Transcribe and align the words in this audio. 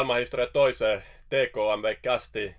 Niin, 0.00 0.06
maailmanhistoria 0.06 0.46
toiseen 0.46 1.02
TKMV-kästiin. 1.28 2.54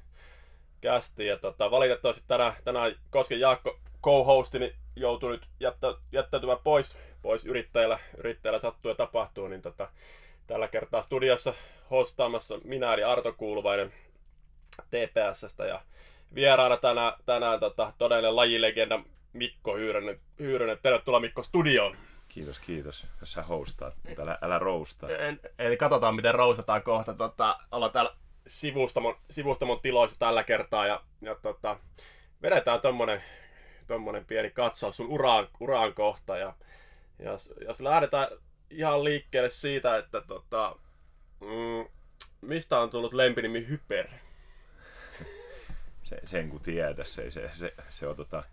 Kästiin. 0.81 1.29
Ja 1.29 1.37
tota, 1.37 1.71
valitettavasti 1.71 2.23
tänään, 2.27 2.53
tänään 2.63 2.95
Kosken 3.09 3.39
Jaakko 3.39 3.79
co-hostini 4.03 4.75
joutui 4.95 5.31
nyt 5.31 5.47
jättä, 5.59 5.88
jättäytymään 6.11 6.59
pois, 6.63 6.97
pois 7.21 7.45
yrittäjällä. 7.45 7.99
Yrittäjällä 8.17 8.59
sattuu 8.59 8.91
ja 8.91 8.95
tapahtuu, 8.95 9.47
niin 9.47 9.61
tota, 9.61 9.89
tällä 10.47 10.67
kertaa 10.67 11.02
studiossa 11.02 11.53
hostaamassa 11.91 12.59
minä 12.63 12.93
eli 12.93 13.03
Arto 13.03 13.33
Kuuluvainen 13.33 13.94
TPSstä 14.89 15.66
ja 15.66 15.81
vieraana 16.35 16.77
tänään, 16.77 17.13
tänään 17.25 17.59
tota, 17.59 17.94
todellinen 17.97 18.35
lajilegenda 18.35 19.03
Mikko 19.33 19.77
Hyyrynen. 19.77 20.19
Hyyrynen. 20.39 20.77
Tervetuloa 20.81 21.19
Mikko 21.19 21.44
studioon. 21.44 21.97
Kiitos, 22.34 22.59
kiitos. 22.59 23.08
Jos 23.20 23.31
sä 23.31 23.44
hostaat, 23.44 23.94
mutta 24.08 24.21
älä, 24.21 24.38
älä 24.41 24.59
roustaa. 24.59 25.09
Eli 25.59 25.77
katsotaan, 25.77 26.16
miten 26.16 26.35
roustataan 26.35 26.84
kohta. 26.84 27.13
Tota, 27.13 27.59
ollaan 27.72 27.91
täällä 27.91 28.16
sivustamon, 28.48 29.17
sivustamon 29.30 29.80
tiloissa 29.81 30.20
tällä 30.20 30.44
kertaa 30.44 30.88
ja, 30.88 31.03
ja 31.22 31.36
tota, 31.36 31.80
vedetään 32.41 32.81
tommonen, 32.81 33.23
tommonen 33.88 34.25
pieni 34.25 34.49
katsaus 34.49 34.98
sun 34.98 35.08
uraan, 35.08 35.48
uraan 35.59 35.94
kohta. 35.94 36.38
Ja, 36.38 36.55
ja 37.20 37.31
jos, 37.31 37.53
jos 37.66 37.81
lähdetään 37.81 38.27
ihan 38.70 39.03
liikkeelle 39.03 39.50
siitä, 39.50 39.98
että 39.98 40.22
tota, 40.22 40.75
mm, 41.39 41.89
mistä 42.42 42.80
on 42.80 42.89
tullut 42.89 43.14
lempinimi 43.14 43.67
Hyper? 43.67 44.08
Se, 46.03 46.20
sen 46.23 46.50
kun 46.50 46.61
tietää, 46.61 47.05
se, 47.05 47.31
se, 47.31 47.50
se, 47.53 47.73
se 47.89 48.08
on 48.08 48.16
tota, 48.16 48.44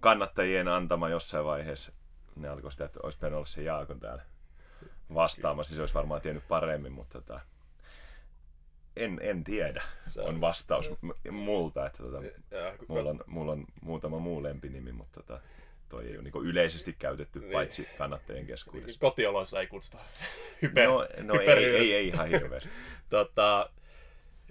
kannattajien 0.00 0.68
antama 0.68 1.08
jossain 1.08 1.44
vaiheessa 1.44 1.92
ne 2.36 2.48
alkoi 2.48 2.72
sitä, 2.72 2.84
että 2.84 3.00
olisi 3.02 3.18
pitänyt 3.18 3.36
olla 3.36 3.46
se 3.46 3.62
Jaakon 3.62 4.00
täällä 4.00 4.22
vastaamassa. 5.14 5.74
Se 5.74 5.82
olisi 5.82 5.94
varmaan 5.94 6.20
tiennyt 6.20 6.48
paremmin, 6.48 6.92
mutta 6.92 7.20
tota, 7.20 7.40
en, 8.96 9.20
en 9.22 9.44
tiedä, 9.44 9.82
se 10.06 10.20
on 10.22 10.40
vastaus 10.40 10.90
multa. 11.30 11.86
Että 11.86 12.02
tota, 12.02 12.22
ja, 12.50 12.74
mulla, 12.88 13.10
on, 13.10 13.24
mulla 13.26 13.52
on 13.52 13.64
muutama 13.80 14.18
muu 14.18 14.42
lempinimi, 14.42 14.92
mutta 14.92 15.22
tota, 15.22 15.40
toi 15.88 16.06
ei 16.06 16.14
ole 16.14 16.22
niin 16.22 16.44
yleisesti 16.44 16.92
käytetty, 16.98 17.38
niin. 17.38 17.52
paitsi 17.52 17.88
kannattajien 17.98 18.46
keskuudessa. 18.46 19.00
Kotioloissa 19.00 19.60
ei 19.60 19.66
kutsuta 19.66 19.98
hyper, 20.62 20.88
No, 20.88 21.06
no 21.22 21.34
hyper, 21.34 21.58
ei, 21.58 21.64
ei, 21.64 21.94
ei, 21.94 22.08
ihan 22.08 22.28
hirveästi. 22.28 22.68
tota, 23.10 23.70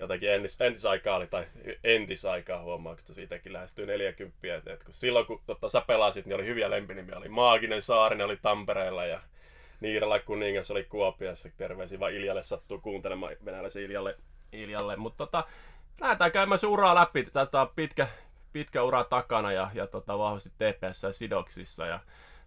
jotenkin 0.01 0.31
entis, 0.31 0.61
entisaikaa 0.61 1.15
oli, 1.15 1.27
tai 1.27 1.45
entisaikaa 1.83 2.61
huomaa, 2.61 2.95
kun 2.95 3.15
siitäkin 3.15 3.53
lähestyy 3.53 3.85
40. 3.85 4.55
Et, 4.55 4.67
et 4.67 4.83
kun 4.83 4.93
silloin 4.93 5.25
kun 5.25 5.41
totta, 5.45 5.69
sä 5.69 5.81
pelasit, 5.87 6.25
niin 6.25 6.35
oli 6.35 6.45
hyviä 6.45 6.69
lempinimiä. 6.69 7.17
Oli 7.17 7.29
Maaginen 7.29 7.81
saari, 7.81 8.15
ne 8.15 8.23
oli 8.23 8.37
Tampereella 8.41 9.05
ja 9.05 9.19
Niirala 9.79 10.19
kuningas 10.19 10.71
oli 10.71 10.83
Kuopiossa. 10.83 11.49
Terveisiä 11.57 11.99
vaan 11.99 12.13
Iljalle 12.13 12.43
sattuu 12.43 12.79
kuuntelemaan 12.79 13.35
venäläisen 13.45 13.83
Iljalle. 13.83 14.17
Iljalle. 14.51 14.95
Mutta 14.95 15.17
tota, 15.17 15.43
lähdetään 15.99 16.31
käymään 16.31 16.59
se 16.59 16.67
uraa 16.67 16.95
läpi. 16.95 17.23
Tästä 17.23 17.61
on 17.61 17.69
pitkä, 17.75 18.07
pitkä 18.53 18.83
ura 18.83 19.03
takana 19.03 19.51
ja, 19.51 19.71
ja 19.73 19.87
tota, 19.87 20.17
vahvasti 20.17 20.49
TPS 20.49 21.03
ja 21.03 21.13
sidoksissa. 21.13 21.85
Ja 21.85 21.99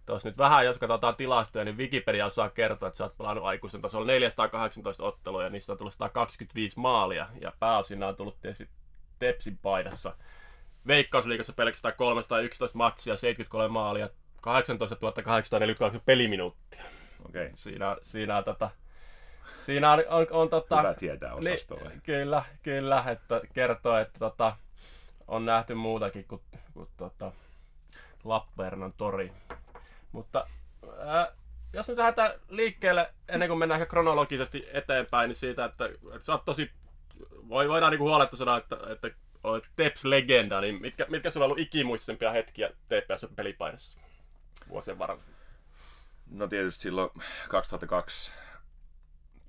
Tuossa 0.05 0.29
nyt 0.29 0.37
vähän, 0.37 0.65
jos 0.65 0.77
katsotaan 0.77 1.15
tilastoja, 1.15 1.65
niin 1.65 1.77
Wikipedia 1.77 2.25
osaa 2.25 2.49
kertoa, 2.49 2.87
että 2.87 2.97
sä 2.97 3.03
oot 3.03 3.17
pelannut 3.17 3.45
aikuisen 3.45 3.81
tasolla 3.81 4.07
418 4.07 5.03
ottelua 5.03 5.43
ja 5.43 5.49
niistä 5.49 5.71
on 5.71 5.77
tullut 5.77 5.93
125 5.93 6.79
maalia. 6.79 7.27
Ja 7.41 7.53
pääosin 7.59 8.03
on 8.03 8.15
tullut 8.15 8.41
tietysti 8.41 8.69
Tepsin 9.19 9.57
paidassa. 9.57 10.15
Veikkausliigassa 10.87 11.53
pelkästään 11.53 11.93
311 11.97 12.77
matsia, 12.77 13.15
73 13.15 13.73
maalia, 13.73 14.09
18 14.41 14.95
848 14.95 16.01
peliminuuttia. 16.05 16.83
Okay. 17.29 17.51
Siinä, 17.55 17.97
siinä, 18.01 18.43
tota, 18.43 18.69
siinä 19.57 19.91
on, 19.91 20.03
on, 20.09 20.27
on 20.31 20.49
tota, 20.49 20.77
Hyvä 20.77 20.93
tietää 20.93 21.33
osastolle. 21.33 21.89
Niin, 21.89 22.01
kyllä, 22.05 22.43
kyllä, 22.63 23.03
että 23.07 23.41
kertoo, 23.53 23.97
että 23.97 24.19
tota, 24.19 24.57
on 25.27 25.45
nähty 25.45 25.75
muutakin 25.75 26.25
kuin, 26.27 26.41
kuin 26.73 26.87
tota, 26.97 27.31
Lappeenrannan 28.23 28.93
tori. 28.97 29.33
Mutta 30.15 30.47
ää, 30.99 31.31
jos 31.73 31.87
nyt 31.87 31.97
lähdetään 31.97 32.31
liikkeelle, 32.49 33.13
ennen 33.27 33.49
kuin 33.49 33.59
mennään 33.59 33.87
kronologisesti 33.87 34.67
eteenpäin, 34.73 35.27
niin 35.27 35.35
siitä, 35.35 35.65
että, 35.65 35.85
että 35.85 36.25
sä 36.25 36.31
oot 36.31 36.45
tosi, 36.45 36.71
voi, 37.49 37.69
voidaan 37.69 37.91
niin 37.91 37.99
huoletta 37.99 38.37
sanoa, 38.37 38.57
että, 38.57 38.77
että 38.89 39.09
olet 39.43 39.63
Teps-legenda, 39.75 40.61
niin 40.61 40.81
mitkä, 40.81 41.05
mitkä 41.09 41.29
sulla 41.29 41.45
on 41.45 41.51
ollut 41.51 41.67
ikimuistisempia 41.67 42.31
hetkiä 42.31 42.69
TPS-pelipaidassa 42.69 43.99
vuosien 44.69 44.99
varrella? 44.99 45.23
No 46.31 46.47
tietysti 46.47 46.81
silloin 46.81 47.09
2002 47.49 48.31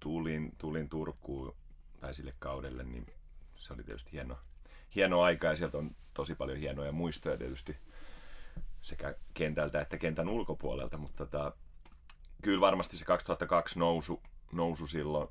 tulin, 0.00 0.52
tulin 0.58 0.88
Turkuun 0.88 1.56
tai 2.00 2.14
sille 2.14 2.34
kaudelle, 2.38 2.84
niin 2.84 3.06
se 3.56 3.72
oli 3.72 3.82
tietysti 3.82 4.12
hieno, 4.12 4.38
hieno 4.94 5.22
aika 5.22 5.46
ja 5.46 5.56
sieltä 5.56 5.78
on 5.78 5.96
tosi 6.14 6.34
paljon 6.34 6.58
hienoja 6.58 6.92
muistoja 6.92 7.36
tietysti 7.36 7.76
sekä 8.86 9.14
kentältä 9.34 9.80
että 9.80 9.98
kentän 9.98 10.28
ulkopuolelta, 10.28 10.98
mutta 10.98 11.26
tota, 11.26 11.52
kyllä 12.42 12.60
varmasti 12.60 12.96
se 12.96 13.04
2002 13.04 13.78
nousu, 13.78 14.22
nousu 14.52 14.86
silloin 14.86 15.28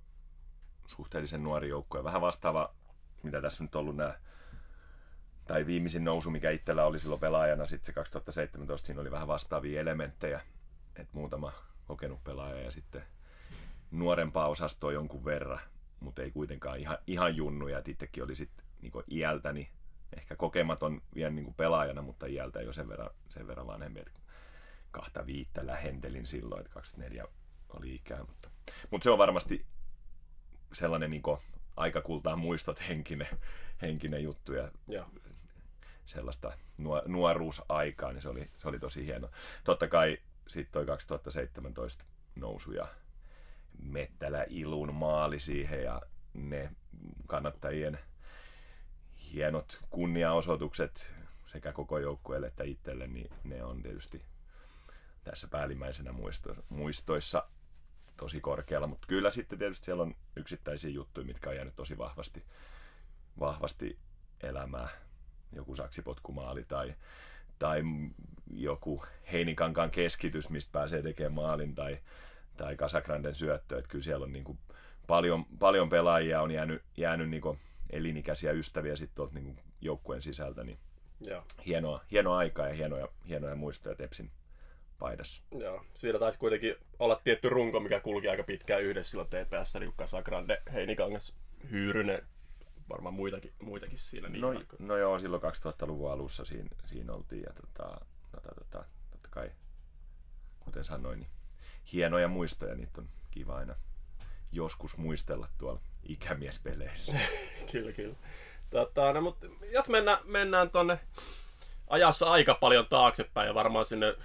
suhteellisen 0.88 1.44
nuori 1.44 1.70
joukko 1.70 1.98
ja 1.98 2.04
vähän 2.04 2.22
vastaava, 2.22 2.76
mitä 3.24 3.42
tässä 3.42 3.64
nyt 3.64 3.76
on 3.76 3.80
ollut 3.80 3.96
nämä 3.96 4.14
tai 5.48 5.66
viimeisin 5.66 6.04
nousu, 6.04 6.30
mikä 6.30 6.52
itsellä 6.52 6.86
oli 6.86 7.00
silloin 7.00 7.22
pelaajana, 7.22 7.68
sitten 7.68 7.86
se 7.86 7.94
2017, 7.94 8.86
siinä 8.86 9.02
oli 9.02 9.12
vähän 9.12 9.28
vastaavia 9.28 9.82
elementtejä, 9.82 10.42
että 10.96 11.14
muutama 11.14 11.52
kokenut 11.86 12.24
pelaaja 12.24 12.62
ja 12.62 12.72
sitten 12.72 13.04
nuorempaa 13.92 14.48
osastoa 14.48 14.92
jonkun 14.92 15.26
verran, 15.26 15.60
mutta 16.00 16.22
ei 16.22 16.32
kuitenkaan 16.32 16.80
ihan, 16.80 16.98
ihan 17.08 17.36
junnuja, 17.36 17.78
että 17.78 17.92
itsekin 17.92 18.24
oli 18.24 18.36
sitten 18.36 18.66
niin 18.82 19.04
iältäni 19.12 19.70
ehkä 20.18 20.36
kokematon 20.36 21.02
vielä 21.16 21.30
niin 21.30 21.46
kuin 21.46 21.56
pelaajana, 21.56 22.02
mutta 22.02 22.26
iältä 22.26 22.62
jo 22.62 22.74
sen 22.74 22.90
verran, 22.90 23.10
sen 23.30 23.48
verran 23.48 23.68
vanhempi, 23.68 24.00
että 24.00 24.20
kahta 24.92 25.26
viittä 25.26 25.66
lähentelin 25.66 26.26
silloin, 26.26 26.62
että 26.62 26.74
24 26.74 27.26
oli 27.70 27.96
ikää. 27.96 28.20
Mutta, 28.20 28.50
mutta 28.92 29.04
se 29.04 29.10
on 29.10 29.18
varmasti 29.18 29.66
sellainen 30.74 31.12
niin 31.12 31.22
kuin, 31.22 31.40
aika 31.78 32.02
kultaa 32.02 32.36
muistot 32.36 32.88
henkinen, 32.88 33.28
henkinen 33.82 34.24
juttu 34.24 34.54
ja, 34.54 34.72
ja. 34.88 35.08
sellaista 36.06 36.54
nuoruusaikaa, 37.06 38.12
niin 38.12 38.22
se 38.22 38.30
oli, 38.30 38.50
se 38.58 38.68
oli 38.68 38.80
tosi 38.80 39.06
hieno. 39.06 39.30
Totta 39.64 39.88
kai 39.88 40.18
sitten 40.48 40.74
toi 40.74 40.86
2017 40.86 42.06
nousu 42.36 42.72
ja 42.72 42.88
Mettälä 43.80 44.46
Ilun 44.50 44.96
maali 44.96 45.40
siihen 45.40 45.84
ja 45.84 46.02
ne 46.34 46.72
kannattajien 47.28 48.00
hienot 49.35 49.81
kunniaosoitukset 49.90 51.12
sekä 51.46 51.73
koko 51.73 52.00
joukkueelle 52.00 52.47
että 52.47 52.63
itselle, 52.63 53.07
niin 53.07 53.31
ne 53.44 53.63
on 53.63 53.81
tietysti 53.81 54.22
tässä 55.23 55.47
päällimmäisenä 55.47 56.12
muisto, 56.12 56.56
muistoissa 56.69 57.44
tosi 58.18 58.41
korkealla, 58.41 58.88
mutta 58.88 59.07
kyllä 59.07 59.31
sitten 59.31 59.59
tietysti 59.59 59.85
siellä 59.85 60.03
on 60.03 60.16
yksittäisiä 60.35 60.90
juttuja, 60.90 61.25
mitkä 61.25 61.50
on 61.50 61.56
jäänyt 61.56 61.75
tosi 61.75 61.97
vahvasti, 61.97 62.44
vahvasti 63.40 64.00
elämään. 64.44 64.90
Joku 65.51 65.75
saksipotkumaali 65.75 66.63
tai, 66.63 66.95
tai 67.59 67.81
joku 68.53 69.03
Heinikankaan 69.31 69.92
keskitys, 69.92 70.50
mistä 70.50 70.71
pääsee 70.71 71.01
tekemään 71.01 71.33
maalin 71.33 71.75
tai, 71.75 71.98
tai 72.57 72.75
Kasakranden 72.75 73.36
syöttö. 73.36 73.77
Että 73.77 73.89
kyllä 73.89 74.04
siellä 74.04 74.24
on 74.24 74.33
niin 74.33 74.44
kuin 74.44 74.57
paljon, 75.07 75.45
paljon 75.60 75.89
pelaajia 75.89 76.42
on 76.42 76.51
jäänyt, 76.51 76.83
jäänyt 76.98 77.30
niin 77.30 77.42
kuin 77.42 77.60
elinikäisiä 77.90 78.52
ystäviä 78.52 78.96
sitten 78.96 79.16
tuolta 79.16 79.34
niin 79.34 79.60
joukkueen 79.82 80.22
sisältä, 80.22 80.64
niin 80.64 80.80
Joo. 81.22 81.44
Hienoa, 81.66 82.02
hienoa 82.12 82.38
aikaa 82.38 82.68
ja 82.68 82.74
hienoja, 82.74 83.08
hienoja 83.28 83.56
muistoja 83.56 83.96
Tepsin 83.96 84.32
paidassa. 85.00 85.44
Joo, 85.60 85.86
siinä 85.96 86.20
taisi 86.20 86.40
kuitenkin 86.40 86.76
olla 87.00 87.22
tietty 87.24 87.50
runko, 87.50 87.80
mikä 87.80 88.00
kulki 88.00 88.30
aika 88.30 88.44
pitkään 88.44 88.84
yhdessä 88.84 89.12
silloin 89.12 89.30
TPS, 89.30 89.74
niin 89.80 89.94
Casagrande, 89.94 90.62
Heinikangas, 90.74 91.36
Hyyrynen, 91.72 92.28
varmaan 92.90 93.14
muitakin, 93.14 93.54
muitakin 93.64 93.98
siinä. 93.98 94.30
Niin 94.30 94.42
no, 94.42 94.62
no 94.80 94.98
joo, 94.98 95.20
silloin 95.20 95.44
2000-luvun 95.44 96.12
alussa 96.12 96.46
siinä, 96.46 96.70
siinä 96.86 97.14
oltiin 97.14 97.44
ja 97.44 97.54
tota, 97.54 98.06
tota, 98.32 98.50
tota, 98.56 98.86
totta 99.12 99.30
kai, 99.32 99.52
kuten 100.60 100.84
sanoin, 100.84 101.20
niin 101.20 101.30
hienoja 101.94 102.28
muistoja, 102.28 102.76
niitä 102.76 103.02
on 103.02 103.10
kiva 103.32 103.56
aina 103.56 103.76
joskus 104.52 104.98
muistella 104.98 105.48
tuolla 105.58 105.82
ikämiespeleissä. 106.10 107.13
kyllä, 107.72 107.92
kyllä. 107.92 108.16
Tota, 108.69 109.13
no, 109.13 109.22
mutta 109.22 109.48
jos 109.72 109.90
mennään, 109.90 110.18
mennään 110.24 110.69
tuonne 110.69 111.00
ajassa 111.88 112.31
aika 112.31 112.54
paljon 112.54 112.86
taaksepäin 112.86 113.48
ja 113.48 113.54
varmaan 113.54 113.86
sinne 113.86 114.16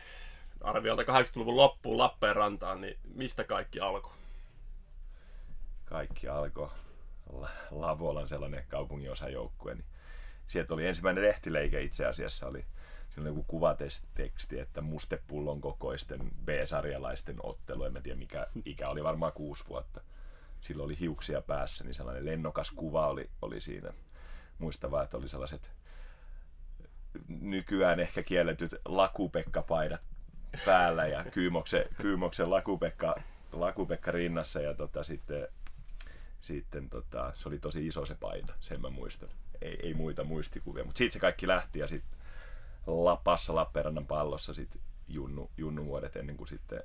arviolta 0.60 1.02
80-luvun 1.02 1.56
loppuun 1.56 1.98
Lappeenrantaan, 1.98 2.80
niin 2.80 2.98
mistä 3.14 3.44
kaikki 3.44 3.80
alkoi? 3.80 4.12
Kaikki 5.84 6.28
alkoi 6.28 6.68
Lavolan 7.70 8.28
sellainen 8.28 8.64
kaupunginosajoukkue. 8.68 9.74
Niin 9.74 9.84
sieltä 10.46 10.74
oli 10.74 10.86
ensimmäinen 10.86 11.24
lehtileike 11.24 11.82
itse 11.82 12.06
asiassa, 12.06 12.46
oli 12.46 12.64
siinä 13.10 13.22
oli 13.22 13.28
joku 13.28 13.42
kuvateksti, 13.42 14.58
että 14.58 14.80
mustepullon 14.80 15.60
kokoisten 15.60 16.30
B-sarjalaisten 16.44 17.36
ottelu, 17.42 17.84
en 17.84 18.02
tiedä 18.02 18.18
mikä 18.18 18.46
ikä 18.64 18.88
oli, 18.88 19.04
varmaan 19.04 19.32
kuusi 19.32 19.64
vuotta 19.68 20.00
silloin 20.60 20.86
oli 20.86 21.00
hiuksia 21.00 21.40
päässä, 21.40 21.84
niin 21.84 21.94
sellainen 21.94 22.24
lennokas 22.24 22.70
kuva 22.70 23.06
oli, 23.06 23.30
oli 23.42 23.60
siinä. 23.60 23.92
Muistavaa, 24.58 25.02
että 25.02 25.16
oli 25.16 25.28
sellaiset 25.28 25.70
nykyään 27.28 28.00
ehkä 28.00 28.22
kielletyt 28.22 28.74
lakupekkapaidat 28.84 30.00
päällä 30.64 31.06
ja 31.06 31.24
Kyymoksen, 31.24 31.84
Kyymoksen 31.96 32.50
lakupekka, 32.50 33.14
lakupekka 33.52 34.10
rinnassa 34.10 34.60
ja 34.60 34.74
tota, 34.74 35.04
sitten, 35.04 35.48
sitten 36.40 36.90
tota, 36.90 37.32
se 37.34 37.48
oli 37.48 37.58
tosi 37.58 37.86
iso 37.86 38.06
se 38.06 38.14
paita, 38.14 38.54
sen 38.60 38.80
mä 38.80 38.90
muistan. 38.90 39.28
Ei, 39.62 39.80
ei 39.82 39.94
muita 39.94 40.24
muistikuvia, 40.24 40.84
mutta 40.84 40.98
siitä 40.98 41.12
se 41.12 41.18
kaikki 41.18 41.48
lähti 41.48 41.78
ja 41.78 41.88
sitten 41.88 42.18
Lapassa 42.86 43.54
Lappeenrannan 43.54 44.06
pallossa 44.06 44.54
sit 44.54 44.80
junnu, 45.08 45.50
junnuvuodet 45.56 46.16
ennen 46.16 46.36
kuin 46.36 46.48
sitten 46.48 46.82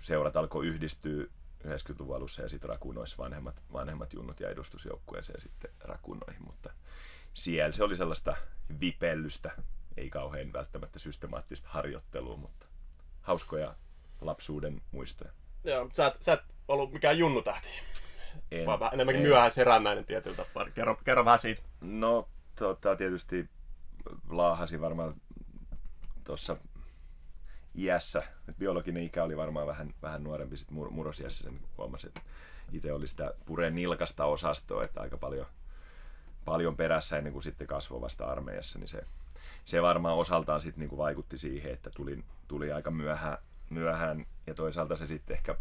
seurat 0.00 0.36
alkoi 0.36 0.66
yhdistyä 0.66 1.26
90-luvun 1.66 2.16
alussa 2.16 2.42
ja 2.42 2.48
sitten 2.48 2.70
rakunoissa 2.70 3.22
vanhemmat, 3.22 3.62
vanhemmat 3.72 4.12
junnut 4.12 4.40
ja 4.40 4.50
edustusjoukkueeseen 4.50 5.40
sitten 5.40 5.70
rakunoihin, 5.80 6.44
mutta 6.46 6.70
siellä 7.34 7.72
se 7.72 7.84
oli 7.84 7.96
sellaista 7.96 8.36
vipellystä, 8.80 9.50
ei 9.96 10.10
kauhean 10.10 10.52
välttämättä 10.52 10.98
systemaattista 10.98 11.68
harjoittelua, 11.68 12.36
mutta 12.36 12.66
hauskoja 13.22 13.74
lapsuuden 14.20 14.82
muistoja. 14.90 15.32
Joo, 15.64 15.90
sä 15.92 16.06
et, 16.06 16.22
sä 16.22 16.32
et 16.32 16.40
ollut 16.68 16.92
mikään 16.92 17.18
junnutähti, 17.18 17.68
En, 18.50 18.66
vaan 18.66 18.80
vähän 18.80 18.94
enemmänkin 18.94 19.22
en. 19.22 19.28
myöhäis 19.28 19.56
herännäinen 19.56 20.04
tietyllä 20.04 20.36
tapaa. 20.36 20.70
Kerro, 20.70 20.96
kerro 21.04 21.24
vähän 21.24 21.38
siitä. 21.38 21.62
No, 21.80 22.28
tota, 22.58 22.96
tietysti 22.96 23.48
laahasi 24.28 24.80
varmaan 24.80 25.14
tuossa 26.24 26.56
iässä, 27.74 28.22
biologinen 28.58 29.02
ikä 29.02 29.24
oli 29.24 29.36
varmaan 29.36 29.66
vähän, 29.66 29.94
vähän 30.02 30.24
nuorempi 30.24 30.56
sitten 30.56 30.76
mur- 30.78 30.90
murrosiässä, 30.90 31.44
sen 31.44 31.60
huomasi, 31.78 32.06
että 32.06 32.20
itse 32.72 32.92
oli 32.92 33.08
sitä 33.08 33.34
pureen 33.46 33.74
nilkasta 33.74 34.24
osastoa, 34.24 34.84
että 34.84 35.00
aika 35.00 35.16
paljon, 35.16 35.46
paljon 36.44 36.76
perässä 36.76 37.18
ennen 37.18 37.32
kuin 37.32 37.42
sitten 37.42 37.66
kasvoi 37.66 38.00
vasta 38.00 38.26
armeijassa, 38.26 38.78
niin 38.78 38.88
se, 38.88 39.04
se 39.64 39.82
varmaan 39.82 40.16
osaltaan 40.16 40.60
sitten 40.60 40.80
niinku 40.80 40.96
vaikutti 40.96 41.38
siihen, 41.38 41.72
että 41.72 41.90
tuli, 41.90 42.24
tuli 42.48 42.72
aika 42.72 42.90
myöhään, 42.90 43.38
myöhään. 43.70 44.26
Ja 44.46 44.54
toisaalta 44.54 44.96
se 44.96 45.06
sitten 45.06 45.36
ehkä 45.36 45.54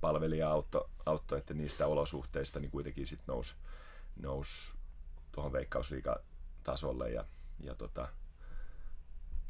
palveli 0.00 0.38
ja 0.38 0.50
auttoi, 0.50 0.88
auttoi, 1.06 1.38
että 1.38 1.54
niistä 1.54 1.86
olosuhteista 1.86 2.60
niin 2.60 2.70
kuitenkin 2.70 3.06
sitten 3.06 3.26
nousi 3.26 3.54
nous 4.20 4.74
tuohon 5.32 5.52
veikkausliigatasolle 5.52 7.10
ja, 7.10 7.24
ja 7.60 7.74
tota, 7.74 8.08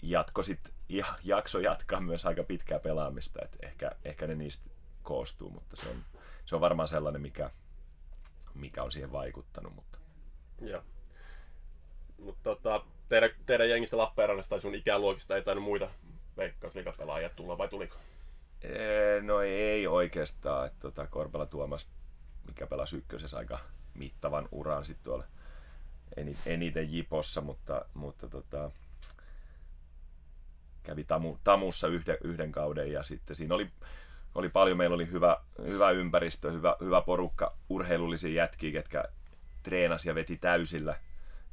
jatko 0.03 0.43
sit, 0.43 0.75
ja, 0.89 1.07
jakso 1.25 1.59
jatkaa 1.59 2.01
myös 2.01 2.27
aika 2.27 2.43
pitkää 2.43 2.79
pelaamista, 2.79 3.39
että 3.45 3.67
ehkä, 3.67 3.91
ehkä 4.05 4.27
ne 4.27 4.35
niistä 4.35 4.71
koostuu, 5.03 5.51
mutta 5.51 5.77
se 5.77 5.89
on, 5.89 6.05
se 6.45 6.55
on 6.55 6.61
varmaan 6.61 6.89
sellainen, 6.89 7.23
mikä, 7.23 7.51
mikä 8.55 8.83
on 8.83 8.93
siihen 8.93 9.13
vaikuttanut. 9.13 9.75
Mutta. 9.75 9.99
Joo. 10.61 10.83
Mutta 12.19 12.43
tota, 12.43 12.85
teidän, 13.09 13.31
teidän 13.47 13.71
jengistä 13.71 13.99
Lappeenrannasta 13.99 14.51
tai 14.51 14.61
sun 14.61 14.75
ikäluokista 14.75 15.37
ei 15.37 15.43
tainnut 15.43 15.65
muita 15.65 15.91
veikkausliigapelaajia 16.37 17.29
tulla, 17.29 17.59
vai 17.59 17.69
tuliko? 17.69 17.97
No 19.23 19.41
ei 19.41 19.87
oikeastaan, 19.87 20.67
että 20.67 20.81
tota, 20.81 21.07
Korpela 21.07 21.47
Tuomas, 21.47 21.89
mikä 22.47 22.67
pelasi 22.67 22.97
ykkösessä 22.97 23.37
aika 23.37 23.59
mittavan 23.95 24.49
uran 24.53 24.85
sitten 24.87 25.05
tuolla 25.05 25.25
eni- 26.17 26.39
eniten 26.47 26.93
Jipossa, 26.93 27.41
mutta, 27.41 27.85
mutta 27.95 28.29
tota, 28.29 28.71
kävi 30.83 31.05
tamu, 31.05 31.37
Tamussa 31.45 31.89
yhden, 31.89 32.17
yhden 32.25 32.53
kauden 32.53 32.93
ja 32.93 33.03
sitten 33.03 33.37
siinä 33.37 33.55
oli, 33.55 33.71
oli 34.35 34.49
paljon, 34.49 34.77
meillä 34.77 34.95
oli 34.95 35.11
hyvä, 35.11 35.37
hyvä 35.67 35.91
ympäristö, 35.91 36.53
hyvä, 36.53 36.77
hyvä 36.81 37.01
porukka, 37.01 37.57
urheilullisia 37.69 38.43
jätkiä, 38.43 38.73
ketkä 38.73 39.05
treenasi 39.63 40.09
ja 40.09 40.15
veti 40.15 40.37
täysillä 40.37 40.97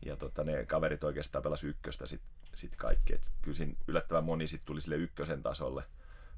ja 0.06 0.16
tota, 0.16 0.44
ne 0.44 0.66
kaverit 0.66 1.04
oikeastaan 1.04 1.44
pelasi 1.44 1.68
ykköstä 1.68 2.06
sitten 2.06 2.30
sit 2.56 2.76
kaikki. 2.76 3.14
Et 3.14 3.32
kyllä 3.42 3.58
siinä 3.58 3.74
yllättävän 3.88 4.24
moni 4.24 4.48
sit 4.48 4.62
tuli 4.66 4.82
sille 4.82 4.96
ykkösen 4.96 5.44
tasolle 5.44 5.84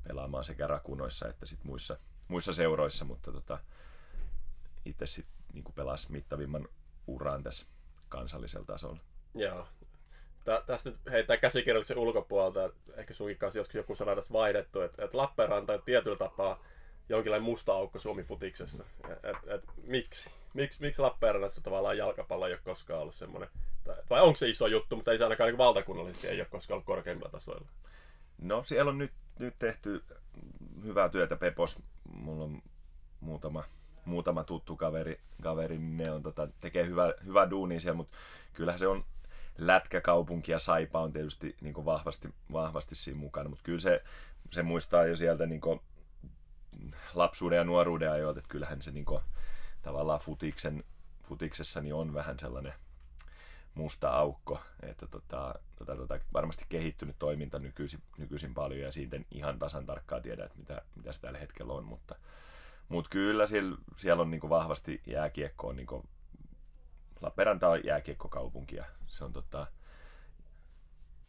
pelaamaan 0.07 0.45
sekä 0.45 0.67
rakunoissa 0.67 1.27
että 1.27 1.45
sit 1.45 1.63
muissa, 1.63 1.97
muissa 2.27 2.53
seuroissa, 2.53 3.05
mutta 3.05 3.31
tota, 3.31 3.59
itse 4.85 5.05
sitten 5.07 5.35
niin 5.53 5.63
pelasi 5.75 6.11
mittavimman 6.11 6.67
uran 7.07 7.43
tässä 7.43 7.67
kansallisella 8.09 8.65
tasolla. 8.65 8.99
Joo. 9.33 9.67
Tä, 10.43 10.63
tästä 10.65 10.89
nyt 10.89 10.99
heittää 11.11 11.37
käsikirjoituksen 11.37 11.97
ulkopuolelta, 11.97 12.69
ehkä 12.95 13.13
sunkin 13.13 13.37
kanssa 13.37 13.59
joskus 13.59 13.75
joku 13.75 13.95
sana 13.95 14.15
tästä 14.15 14.33
vaihdettu, 14.33 14.81
että, 14.81 15.05
että 15.05 15.17
Lappeenranta 15.17 15.73
on 15.73 15.81
tietyllä 15.85 16.17
tapaa 16.17 16.63
jonkinlainen 17.09 17.45
musta 17.45 17.73
aukko 17.73 17.99
Suomi-futiksessa. 17.99 18.83
Et, 19.23 19.63
miksi? 19.83 20.29
Miks, 20.53 20.79
miksi 20.79 21.01
Lappeenrannassa 21.01 21.61
tavallaan 21.61 21.97
jalkapallo 21.97 22.47
ei 22.47 22.53
ole 22.53 22.59
koskaan 22.63 23.01
ollut 23.01 23.15
semmoinen, 23.15 23.49
vai 24.09 24.21
onko 24.21 24.35
se 24.35 24.49
iso 24.49 24.67
juttu, 24.67 24.95
mutta 24.95 25.11
ei 25.11 25.17
se 25.17 25.23
ainakaan 25.23 25.47
niin 25.47 25.57
valtakunnallisesti 25.57 26.27
ei 26.27 26.39
ole 26.39 26.47
koskaan 26.51 26.75
ollut 26.75 26.85
korkeimmilla 26.85 27.29
tasoilla. 27.29 27.67
No 28.37 28.63
siellä 28.63 28.89
on 28.89 28.97
nyt, 28.97 29.11
nyt 29.39 29.55
tehty 29.59 30.03
hyvää 30.83 31.09
työtä 31.09 31.35
Pepos. 31.35 31.83
Mulla 32.13 32.43
on 32.43 32.61
muutama, 33.19 33.63
muutama 34.05 34.43
tuttu 34.43 34.75
kaveri, 34.75 35.19
kaveri 35.41 35.77
ne 35.77 36.11
on, 36.11 36.23
tota, 36.23 36.47
tekee 36.61 36.85
hyvä, 36.85 37.13
hyvä 37.25 37.49
duuni 37.49 37.79
siellä, 37.79 37.97
mutta 37.97 38.17
kyllähän 38.53 38.79
se 38.79 38.87
on 38.87 39.05
lätkäkaupunki 39.57 40.51
ja 40.51 40.59
Saipa 40.59 40.99
on 40.99 41.13
tietysti 41.13 41.55
niin 41.61 41.73
kuin 41.73 41.85
vahvasti, 41.85 42.33
vahvasti 42.51 42.95
siinä 42.95 43.19
mukana, 43.19 43.49
mutta 43.49 43.63
kyllä 43.63 43.79
se, 43.79 44.03
se 44.51 44.63
muistaa 44.63 45.05
jo 45.05 45.15
sieltä 45.15 45.45
niin 45.45 45.61
kuin 45.61 45.79
lapsuuden 47.13 47.57
ja 47.57 47.63
nuoruuden 47.63 48.11
ajoilta, 48.11 48.39
että 48.39 48.51
kyllähän 48.51 48.81
se 48.81 48.91
niin 48.91 49.05
kuin, 49.05 49.21
tavallaan 49.81 50.19
futiksen, 50.19 50.83
futiksessa 51.23 51.81
niin 51.81 51.93
on 51.93 52.13
vähän 52.13 52.39
sellainen 52.39 52.73
musta 53.73 54.09
aukko, 54.09 54.61
että 54.81 55.07
tota, 55.07 55.55
tota, 55.77 55.95
tota, 55.95 56.19
varmasti 56.33 56.65
kehittynyt 56.69 57.15
toiminta 57.19 57.59
nykyisin, 57.59 58.01
nykyisin 58.17 58.53
paljon 58.53 58.81
ja 58.81 58.91
siitä 58.91 59.15
en 59.15 59.25
ihan 59.31 59.59
tasan 59.59 59.85
tarkkaan 59.85 60.21
tiedä, 60.21 60.45
että 60.45 60.57
mitä, 60.57 60.81
mitä 60.95 61.13
se 61.13 61.21
tällä 61.21 61.39
hetkellä 61.39 61.73
on, 61.73 61.85
mutta, 61.85 62.15
mutta 62.89 63.09
kyllä 63.09 63.47
siellä, 63.47 63.77
siellä 63.95 64.21
on 64.21 64.31
niin 64.31 64.49
vahvasti 64.49 65.01
jääkiekko 65.07 65.67
on 65.67 65.75
niin 65.75 65.87
Lappeenranta 67.21 67.69
on 67.69 67.79
jääkiekkokaupunki 67.85 68.75
ja 68.75 68.85
se 69.07 69.23
on 69.25 69.33
tota, 69.33 69.67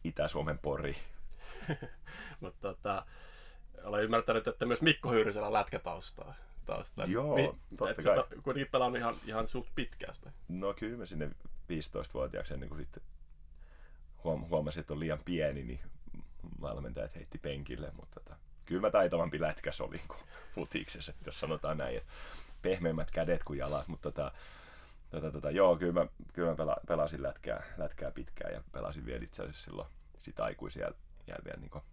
Itä-Suomen 0.03 0.59
pori. 0.59 0.95
Mutta 2.41 2.59
tota, 2.73 3.05
olen 3.83 4.03
ymmärtänyt, 4.03 4.47
että 4.47 4.65
myös 4.65 4.81
Mikko 4.81 5.11
Hyyrysellä 5.11 5.53
lätkätaustaa. 5.53 6.33
Tausta. 6.65 7.03
Joo, 7.03 7.35
Mi- 7.35 7.53
totta 7.77 8.01
kai. 8.03 8.23
kuitenkin 8.43 8.71
pelannut 8.71 8.99
ihan, 8.99 9.15
ihan 9.25 9.47
suht 9.47 9.69
pitkään 9.75 10.15
sitä. 10.15 10.31
No 10.47 10.73
kyllä 10.73 10.97
mä 10.97 11.05
sinne 11.05 11.29
15-vuotiaaksi 11.69 12.53
ennen 12.53 12.69
kuin 12.69 12.81
sitten 12.81 13.03
huom- 14.23 14.49
huomasin, 14.49 14.81
että 14.81 14.93
on 14.93 14.99
liian 14.99 15.19
pieni, 15.25 15.63
niin 15.63 15.79
valmentajat 16.61 17.15
heitti 17.15 17.37
penkille, 17.37 17.91
mutta 17.95 18.19
tota, 18.19 18.35
kyllä 18.65 18.81
mä 18.81 18.91
taitavampi 18.91 19.41
lätkäs 19.41 19.81
olin 19.81 20.01
kuin 20.07 20.19
futiksessa, 20.55 21.13
jos 21.25 21.39
sanotaan 21.39 21.77
näin, 21.77 21.97
että 21.97 22.13
pehmeämmät 22.61 23.11
kädet 23.11 23.43
kuin 23.43 23.59
jalat, 23.59 23.87
mutta 23.87 24.11
tota, 24.11 24.31
tota, 25.13 25.31
tota, 25.31 25.51
joo, 25.51 25.77
kyllä 25.77 25.93
mä, 25.93 26.07
kyllä 26.33 26.49
mä 26.49 26.55
pela, 26.55 26.77
pelasin 26.87 27.23
lätkää, 27.23 27.63
lätkää 27.77 28.11
pitkään 28.11 28.53
ja 28.53 28.63
pelasin 28.71 29.05
vielä 29.05 29.23
itse 29.23 29.43
asiassa 29.43 29.63
silloin 29.63 29.87
sit 30.17 30.39
aikuisia 30.39 30.91
jäi 31.27 31.37
vielä 31.45 31.59
niin 31.59 31.83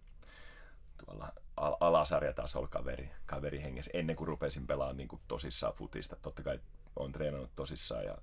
tuolla 1.05 1.33
al- 1.57 1.77
alasarjatasolla 1.79 2.67
kaveri, 2.67 3.11
kaverihengessä 3.25 3.91
ennen 3.93 4.15
kuin 4.15 4.27
rupesin 4.27 4.67
pelaamaan 4.67 4.97
niin 4.97 5.07
kuin 5.07 5.21
tosissaan 5.27 5.73
futista. 5.73 6.15
Totta 6.21 6.43
kai 6.43 6.59
on 6.95 7.11
treenannut 7.11 7.55
tosissaan 7.55 8.05
ja 8.05 8.17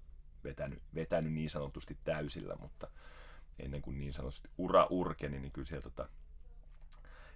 vetänyt, 0.45 0.83
vetänyt 0.95 1.33
niin 1.33 1.50
sanotusti 1.50 1.99
täysillä, 2.05 2.57
mutta 2.57 2.88
ennen 3.59 3.83
kuin 3.83 3.99
niin 3.99 4.12
sanotusti 4.12 4.49
ura 4.59 4.87
urkeni, 4.90 5.40
niin 5.40 5.52
kyllä 5.52 5.67
siellä 5.67 5.83
tota, 5.83 6.09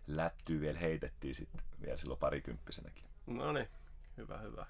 lättyy 0.07 0.61
vielä 0.61 0.78
heitettiin 0.78 1.35
sitten 1.35 1.62
vielä 1.81 1.97
silloin 1.97 2.21
parikymppisenäkin. 2.21 3.04
No 3.26 3.52
niin, 3.52 3.69
hyvä, 4.16 4.38
hyvä. 4.38 4.66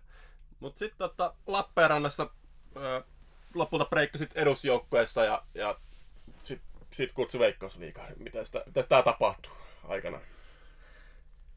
Mutta 0.60 0.78
sitten 0.78 0.98
tota, 0.98 1.34
Lappeenrannassa 1.46 2.30
ö, 2.76 3.02
lopulta 3.54 3.84
breikkasit 3.84 4.32
edusjoukkueessa 4.34 5.24
ja, 5.24 5.42
ja 5.54 5.78
sitten 6.42 6.68
sit 6.90 7.12
kutsu 7.12 7.38
Veikkausliigaan. 7.38 8.12
Miten 8.18 8.44
tämä 8.88 9.02
tapahtuu 9.02 9.52
aikana? 9.84 10.20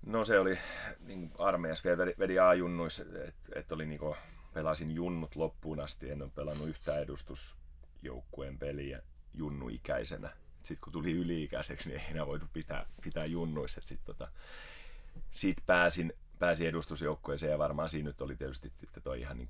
No 0.05 0.25
se 0.25 0.39
oli 0.39 0.57
niin 1.00 1.31
armeijassa 1.38 1.84
vielä 1.84 2.12
vedi, 2.19 2.39
A-junnuissa, 2.39 3.03
että 3.27 3.60
et 3.60 3.72
oli 3.72 3.86
niinku, 3.86 4.15
pelasin 4.53 4.91
junnut 4.91 5.36
loppuun 5.36 5.79
asti, 5.79 6.12
en 6.12 6.22
ole 6.22 6.31
pelannut 6.36 6.67
yhtään 6.67 7.01
edustusjoukkueen 7.01 8.57
peliä 8.57 9.01
junnuikäisenä. 9.34 10.29
Sitten 10.63 10.84
kun 10.84 10.93
tuli 10.93 11.12
yli-ikäiseksi, 11.12 11.89
niin 11.89 12.01
ei 12.01 12.12
enää 12.12 12.27
voitu 12.27 12.45
pitää, 12.53 12.86
pitää 13.03 13.25
junnuissa. 13.25 13.81
Sitten 13.86 14.05
tota, 14.05 14.27
sit 15.31 15.57
pääsin, 15.65 16.13
pääsin 16.39 16.67
edustusjoukkueeseen 16.67 17.51
ja 17.51 17.60
varmaan 17.60 17.89
siinä 17.89 18.07
nyt 18.07 18.22
oli 18.22 18.36
tietysti 18.36 18.72
sitten 18.79 19.03
toi 19.03 19.22
ihan 19.22 19.38
niin 19.38 19.48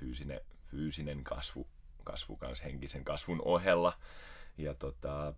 fyysinen, 0.00 0.40
fyysinen 0.70 1.24
kasvu, 1.24 1.66
kasvu 2.04 2.36
kanssa 2.36 2.64
henkisen 2.64 3.04
kasvun 3.04 3.42
ohella. 3.44 3.98
Ja 4.58 4.74
tota, 4.74 5.34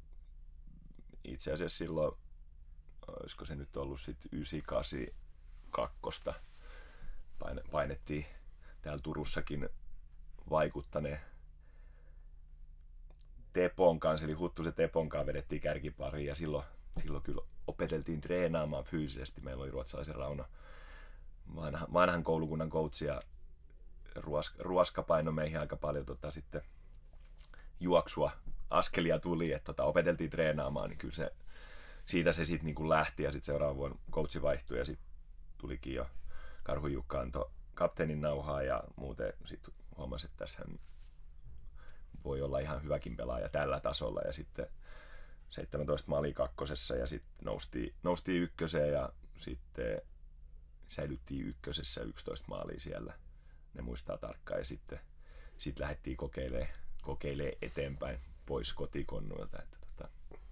itse 1.25 1.53
asiassa 1.53 1.79
silloin 1.79 2.13
olisiko 3.07 3.45
se 3.45 3.55
nyt 3.55 3.77
ollut 3.77 4.01
sitten 4.01 4.29
98 4.33 5.21
kakkosta, 5.71 6.35
paine, 7.39 7.63
painettiin 7.71 8.27
täällä 8.83 9.03
Turussakin 9.03 9.69
vaikuttaneen 10.51 11.21
Tepon 13.53 14.01
kanssa, 14.01 14.27
eli 14.27 14.33
Huttusen 14.33 14.75
Tepon 14.75 15.09
kanssa 15.09 15.27
vedettiin 15.27 15.61
kärkipariin 15.61 16.27
ja 16.27 16.35
silloin, 16.35 16.65
silloin 17.03 17.23
kyllä 17.23 17.43
opeteltiin 17.67 18.21
treenaamaan 18.21 18.85
fyysisesti. 18.85 19.41
Meillä 19.41 19.63
oli 19.63 19.71
ruotsalaisen 19.71 20.15
Rauno 20.15 20.45
vanha, 21.57 21.87
vanhan 21.93 22.25
koulukunnan 22.25 22.71
coach 22.71 23.03
ja 23.03 23.21
ruos, 24.14 24.57
ruoska 24.59 25.02
paino 25.02 25.33
meihin 25.33 25.61
aika 25.61 25.76
paljon 25.76 26.07
tota, 26.07 26.31
sitten 26.31 26.62
juoksua, 27.81 28.33
askelia 28.71 29.19
tuli, 29.19 29.52
että 29.52 29.67
tota, 29.67 29.85
opeteltiin 29.85 30.31
treenaamaan, 30.31 30.90
niin 30.90 30.99
kyllä 30.99 31.14
se, 31.14 31.33
siitä 32.07 32.33
se 32.33 32.45
sitten 32.45 32.67
niin 32.67 32.88
lähti 32.88 33.23
ja 33.23 33.33
sitten 33.33 33.47
seuraavan 33.47 33.76
vuonna 33.76 33.99
coachi 34.12 34.43
vaihtui 34.43 34.79
ja 34.79 34.85
sitten 34.85 35.07
tulikin 35.59 35.95
jo 35.95 36.07
Karhu 36.62 36.87
Jukka 36.87 37.21
antoi 37.21 37.50
kapteenin 37.75 38.21
nauhaa 38.21 38.62
ja 38.62 38.85
muuten 38.97 39.33
sitten 39.45 39.75
huomasi, 39.97 40.26
että 40.26 40.38
tässä 40.38 40.62
voi 42.25 42.43
olla 42.43 42.59
ihan 42.59 42.83
hyväkin 42.83 43.17
pelaaja 43.17 43.49
tällä 43.49 43.81
tasolla 43.81 44.21
ja 44.21 44.33
sitten 44.33 44.67
17 45.49 46.11
maali 46.11 46.33
kakkosessa 46.33 46.97
ja 46.97 47.07
sitten 47.07 47.45
nousti, 47.45 47.95
nousti 48.02 48.37
ykköseen 48.37 48.93
ja 48.93 49.12
sitten 49.37 50.02
säilyttiin 50.88 51.47
ykkösessä 51.47 52.02
11 52.02 52.49
maalia 52.49 52.81
siellä. 52.81 53.14
Ne 53.75 53.83
muistaa 53.83 54.19
tarkkaan 54.19 54.61
ja 54.61 54.65
sitten 54.65 55.00
sit 55.59 55.79
lähdettiin 55.79 56.17
kokeilemaan, 56.17 56.69
kokeilemaan 57.03 57.57
eteenpäin 57.62 58.19
pois 58.47 58.73
kotikonnuilta. 58.73 59.62
Että 59.62 59.77
tota. 59.81 60.09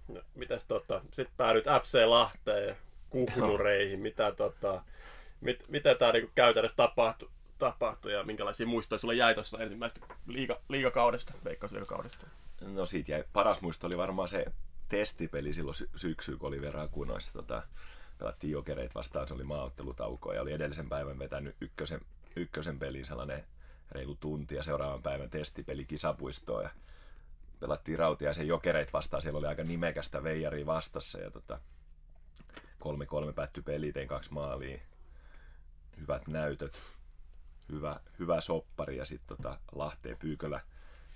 no, 0.07 0.21
mitäs 0.35 0.65
tota, 0.65 1.01
sitten 1.13 1.35
päädyt 1.37 1.65
FC 1.83 2.05
Lahteen 2.05 2.67
ja 2.67 2.75
kuhnureihin, 3.09 3.99
mitä 3.99 4.31
tota, 4.31 4.83
mit, 5.41 5.65
mitä 5.67 5.95
tämä 5.95 6.11
niinku 6.11 6.31
käytännössä 6.35 6.77
tapahtui, 6.77 7.29
tapahtui 7.57 8.13
ja 8.13 8.23
minkälaisia 8.23 8.67
muistoja 8.67 8.99
sulle 8.99 9.15
jäi 9.15 9.33
tuossa 9.33 9.63
ensimmäisestä 9.63 10.05
liiga, 10.27 10.61
liigakaudesta, 10.69 11.33
veikkausliigakaudesta? 11.45 12.27
No 12.61 12.85
siitä 12.85 13.11
jäi, 13.11 13.23
paras 13.33 13.61
muisto 13.61 13.87
oli 13.87 13.97
varmaan 13.97 14.29
se 14.29 14.45
testipeli 14.87 15.53
silloin 15.53 15.75
sy- 15.95 16.37
kun 16.39 16.47
oli 16.47 16.61
verran 16.61 16.89
kunoissa. 16.89 17.33
Tota, 17.33 17.63
pelattiin 18.17 18.51
jokereit 18.51 18.95
vastaan, 18.95 19.27
se 19.27 19.33
oli 19.33 19.43
maaottelutauko 19.43 20.33
ja 20.33 20.41
oli 20.41 20.53
edellisen 20.53 20.89
päivän 20.89 21.19
vetänyt 21.19 21.55
ykkösen, 21.61 22.01
ykkösen 22.35 22.79
pelin 22.79 23.05
sellainen 23.05 23.43
reilu 23.91 24.15
tunti 24.15 24.55
ja 24.55 24.63
seuraavan 24.63 25.03
päivän 25.03 25.29
testipeli 25.29 25.85
kisapuistoon 25.85 26.63
ja 26.63 26.69
pelattiin 27.59 27.99
rautia 27.99 28.27
ja 28.27 28.33
se 28.33 28.43
jokereit 28.43 28.93
vastaan, 28.93 29.21
siellä 29.21 29.37
oli 29.37 29.47
aika 29.47 29.63
nimekästä 29.63 30.23
veijaria 30.23 30.65
vastassa 30.65 31.21
ja 31.21 31.31
tota, 31.31 31.59
kolme 32.79 33.05
kolme 33.05 33.33
päättyi 33.33 33.63
peli, 33.63 33.91
tein 33.91 34.07
kaksi 34.07 34.33
maalia, 34.33 34.79
hyvät 35.99 36.27
näytöt, 36.27 36.81
hyvä, 37.71 37.99
hyvä 38.19 38.41
soppari 38.41 38.97
ja 38.97 39.05
sitten 39.05 39.37
tota 39.37 39.59
Lahteen 39.71 40.17
Pyykölä, 40.17 40.61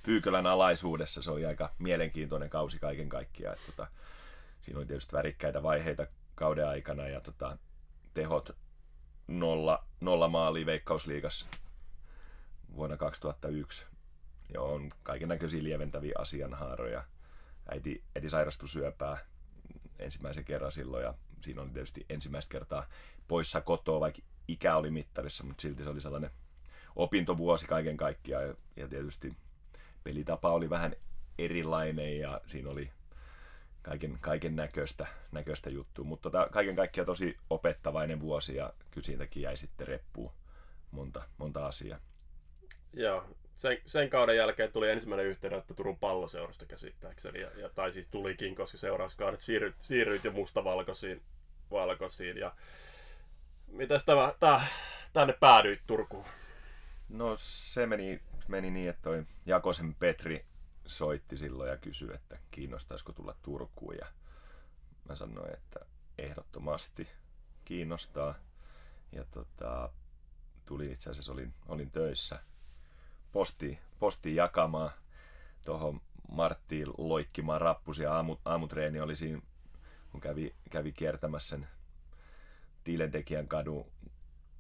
Pyykölän 0.04 0.48
alaisuudessa 0.48 1.22
se 1.22 1.32
oli 1.32 1.46
aika 1.46 1.72
mielenkiintoinen 1.80 2.50
kausi 2.50 2.80
kaiken 2.80 3.10
kaikkiaan. 3.10 3.58
Tota, 3.66 3.88
siinä 4.62 4.78
oli 4.78 4.86
tietysti 4.86 5.14
värikkäitä 5.14 5.64
vaiheita 5.64 6.08
kauden 6.36 6.68
aikana 6.68 7.08
ja 7.08 7.22
tota, 7.22 7.58
tehot 8.14 8.56
nolla, 9.28 9.86
nolla 10.02 10.28
maali 10.28 10.66
Veikkausliigassa 10.66 11.46
vuonna 12.76 12.98
2001. 12.98 13.86
Ja 14.54 14.62
on 14.62 14.90
kaiken 15.04 15.30
näköisiä 15.30 15.64
lieventäviä 15.64 16.14
asianhaaroja. 16.18 17.04
Äiti, 17.72 18.04
äiti 18.16 18.30
sairastui 18.30 18.70
syöpää 18.70 19.18
ensimmäisen 20.00 20.46
kerran 20.46 20.72
silloin 20.72 21.04
ja 21.04 21.14
siinä 21.42 21.62
oli 21.62 21.70
tietysti 21.70 22.06
ensimmäistä 22.10 22.52
kertaa 22.52 22.86
poissa 23.28 23.62
kotoa, 23.62 24.00
vaikka 24.00 24.22
ikä 24.48 24.76
oli 24.76 24.92
mittarissa, 24.92 25.44
mutta 25.44 25.62
silti 25.62 25.84
se 25.84 25.90
oli 25.90 26.02
sellainen 26.02 26.32
opintovuosi 26.96 27.68
kaiken 27.68 27.98
kaikkiaan 27.98 28.48
ja, 28.48 28.56
ja 28.76 28.88
tietysti 28.88 29.38
pelitapa 30.04 30.50
oli 30.50 30.70
vähän 30.70 30.96
erilainen 31.38 32.20
ja 32.20 32.42
siinä 32.48 32.70
oli 32.70 32.92
kaiken, 33.84 34.18
kaiken 34.22 34.56
näköistä, 34.56 35.08
näköistä 35.32 35.70
juttua, 35.70 36.06
mutta 36.06 36.30
tota, 36.30 36.48
kaiken 36.52 36.76
kaikkiaan 36.76 37.06
tosi 37.06 37.38
opettavainen 37.50 38.20
vuosi 38.20 38.56
ja 38.56 38.74
kyllä 38.92 39.06
siitäkin 39.06 39.44
jäi 39.44 39.58
sitten 39.58 39.88
reppuun 39.88 40.32
monta, 40.92 41.24
monta 41.38 41.66
asiaa. 41.66 42.00
Joo, 42.94 43.26
sen, 43.56 43.78
sen 43.86 44.10
kauden 44.10 44.38
jälkeen 44.38 44.72
tuli 44.72 44.92
ensimmäinen 44.92 45.26
yhteydenotto 45.26 45.74
Turun 45.74 45.98
palloseurasta 45.98 46.66
käsittääkseni, 46.66 47.40
ja, 47.42 47.50
ja, 47.58 47.70
tai 47.70 47.94
siis 47.94 48.08
tulikin, 48.08 48.56
koska 48.56 48.78
seurauskaudet 48.78 49.40
siirryit, 49.40 49.76
siirryit 49.80 50.24
jo 50.24 50.32
mustavalkoisiin 50.32 51.22
valkoisiin. 51.72 52.38
Ja 52.38 52.56
mitäs 53.68 54.06
tämä, 54.06 54.34
tämä, 54.40 54.62
tänne 55.14 55.34
päädyit 55.40 55.82
Turkuun? 55.88 56.26
No 57.10 57.36
se 57.38 57.86
meni, 57.86 58.22
meni 58.48 58.72
niin, 58.72 58.90
että 58.90 59.02
toi 59.02 59.26
Jakosen 59.46 59.96
Petri 59.96 60.46
soitti 60.88 61.38
silloin 61.38 61.70
ja 61.70 61.78
kysyi, 61.78 62.14
että 62.14 62.38
kiinnostaisiko 62.52 63.14
tulla 63.14 63.36
Turkuun. 63.42 63.96
Ja 63.96 64.06
mä 65.10 65.16
sanoin, 65.16 65.54
että 65.54 65.80
ehdottomasti 66.18 67.08
kiinnostaa. 67.66 68.36
Ja 69.12 69.24
tota, 69.32 69.90
tuli 70.66 70.92
itse 70.92 71.10
asiassa, 71.10 71.32
olin, 71.32 71.54
olin 71.68 71.92
töissä 71.92 72.40
posti, 73.32 73.80
posti 74.00 74.36
jakamaan 74.36 74.92
tuohon 75.66 76.02
Marttiin 76.32 76.88
loikkimaan 76.98 77.62
rappusia. 77.62 78.14
Aamu, 78.14 78.38
aamutreeni 78.46 79.00
oli 79.00 79.16
siinä, 79.16 79.42
kun 80.12 80.22
kävi, 80.22 80.56
kävi 80.70 80.92
kiertämässä 80.92 81.50
sen 81.50 81.68
Tiilentekijän 82.84 83.48
kadun 83.48 83.86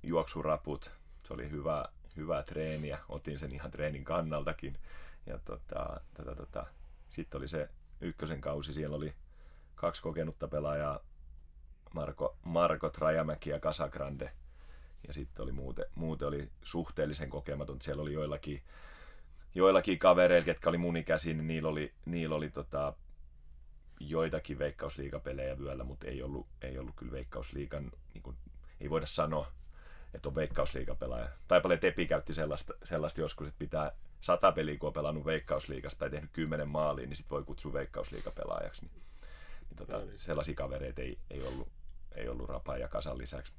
juoksuraput. 0.03 0.91
Se 1.23 1.33
oli 1.33 1.49
hyvä, 1.49 1.85
hyvää 2.15 2.43
treeniä. 2.43 2.99
Otin 3.09 3.39
sen 3.39 3.51
ihan 3.51 3.71
treenin 3.71 4.03
kannaltakin. 4.03 4.77
Ja 5.25 5.39
tota, 5.45 6.01
tota, 6.13 6.35
tota, 6.35 6.65
sitten 7.09 7.37
oli 7.37 7.47
se 7.47 7.69
ykkösen 8.01 8.41
kausi. 8.41 8.73
Siellä 8.73 8.95
oli 8.95 9.13
kaksi 9.75 10.01
kokenutta 10.01 10.47
pelaajaa. 10.47 10.99
Marko, 11.93 12.37
Marko 12.43 12.89
Trajamäki 12.89 13.49
ja 13.49 13.59
Casagrande. 13.59 14.31
Ja 15.07 15.13
sitten 15.13 15.43
oli 15.43 15.51
muuten, 15.51 15.85
muuten 15.95 16.27
oli 16.27 16.49
suhteellisen 16.61 17.29
kokematon. 17.29 17.81
Siellä 17.81 18.01
oli 18.01 18.13
joillakin, 18.13 18.61
joillakin 19.55 19.99
kavereilla, 19.99 20.47
jotka 20.47 20.69
oli 20.69 20.77
mun 20.77 20.97
ikäisiä, 20.97 21.33
niin 21.33 21.47
niillä 21.47 21.69
oli, 21.69 21.93
niillä 22.05 22.35
oli 22.35 22.49
tota, 22.49 22.93
joitakin 23.99 24.59
veikkausliigapelejä 24.59 25.59
vyöllä, 25.59 25.83
mutta 25.83 26.07
ei 26.07 26.23
ollut, 26.23 26.47
ei 26.61 26.79
ollut 26.79 26.95
kyllä 26.95 27.11
veikkausliigan, 27.11 27.91
niin 28.13 28.21
kuin, 28.23 28.37
ei 28.81 28.89
voida 28.89 29.05
sanoa, 29.05 29.51
että 30.13 30.29
on 30.29 30.35
veikkausliigapelaaja. 30.35 31.29
Tai 31.47 31.61
paljon 31.61 31.79
Tepi 31.79 32.05
käytti 32.05 32.33
sellaista, 32.33 32.73
sellaista 32.83 33.21
joskus, 33.21 33.47
että 33.47 33.59
pitää 33.59 33.91
sata 34.23 34.51
peliä, 34.51 34.77
kun 34.77 34.87
on 34.87 34.93
pelannut 34.93 35.25
veikkausliigasta 35.25 35.99
tai 35.99 36.09
tehnyt 36.09 36.31
kymmenen 36.33 36.67
maaliin, 36.67 37.09
niin 37.09 37.17
sit 37.17 37.29
voi 37.29 37.43
kutsua 37.43 37.73
veikkausliigapelaajaksi. 37.73 38.85
Niin, 38.85 39.03
niin 39.69 39.77
tota, 39.77 39.93
no 39.93 40.05
niin. 40.05 40.19
sellaisia 40.19 40.55
kavereita 40.55 41.01
ei, 41.01 41.19
ei, 41.29 41.43
ollut, 41.43 41.67
ei 42.15 42.29
ollut 42.29 42.49
Rapa 42.49 42.77
ja 42.77 42.87
Kasan 42.87 43.17
lisäksi. 43.17 43.53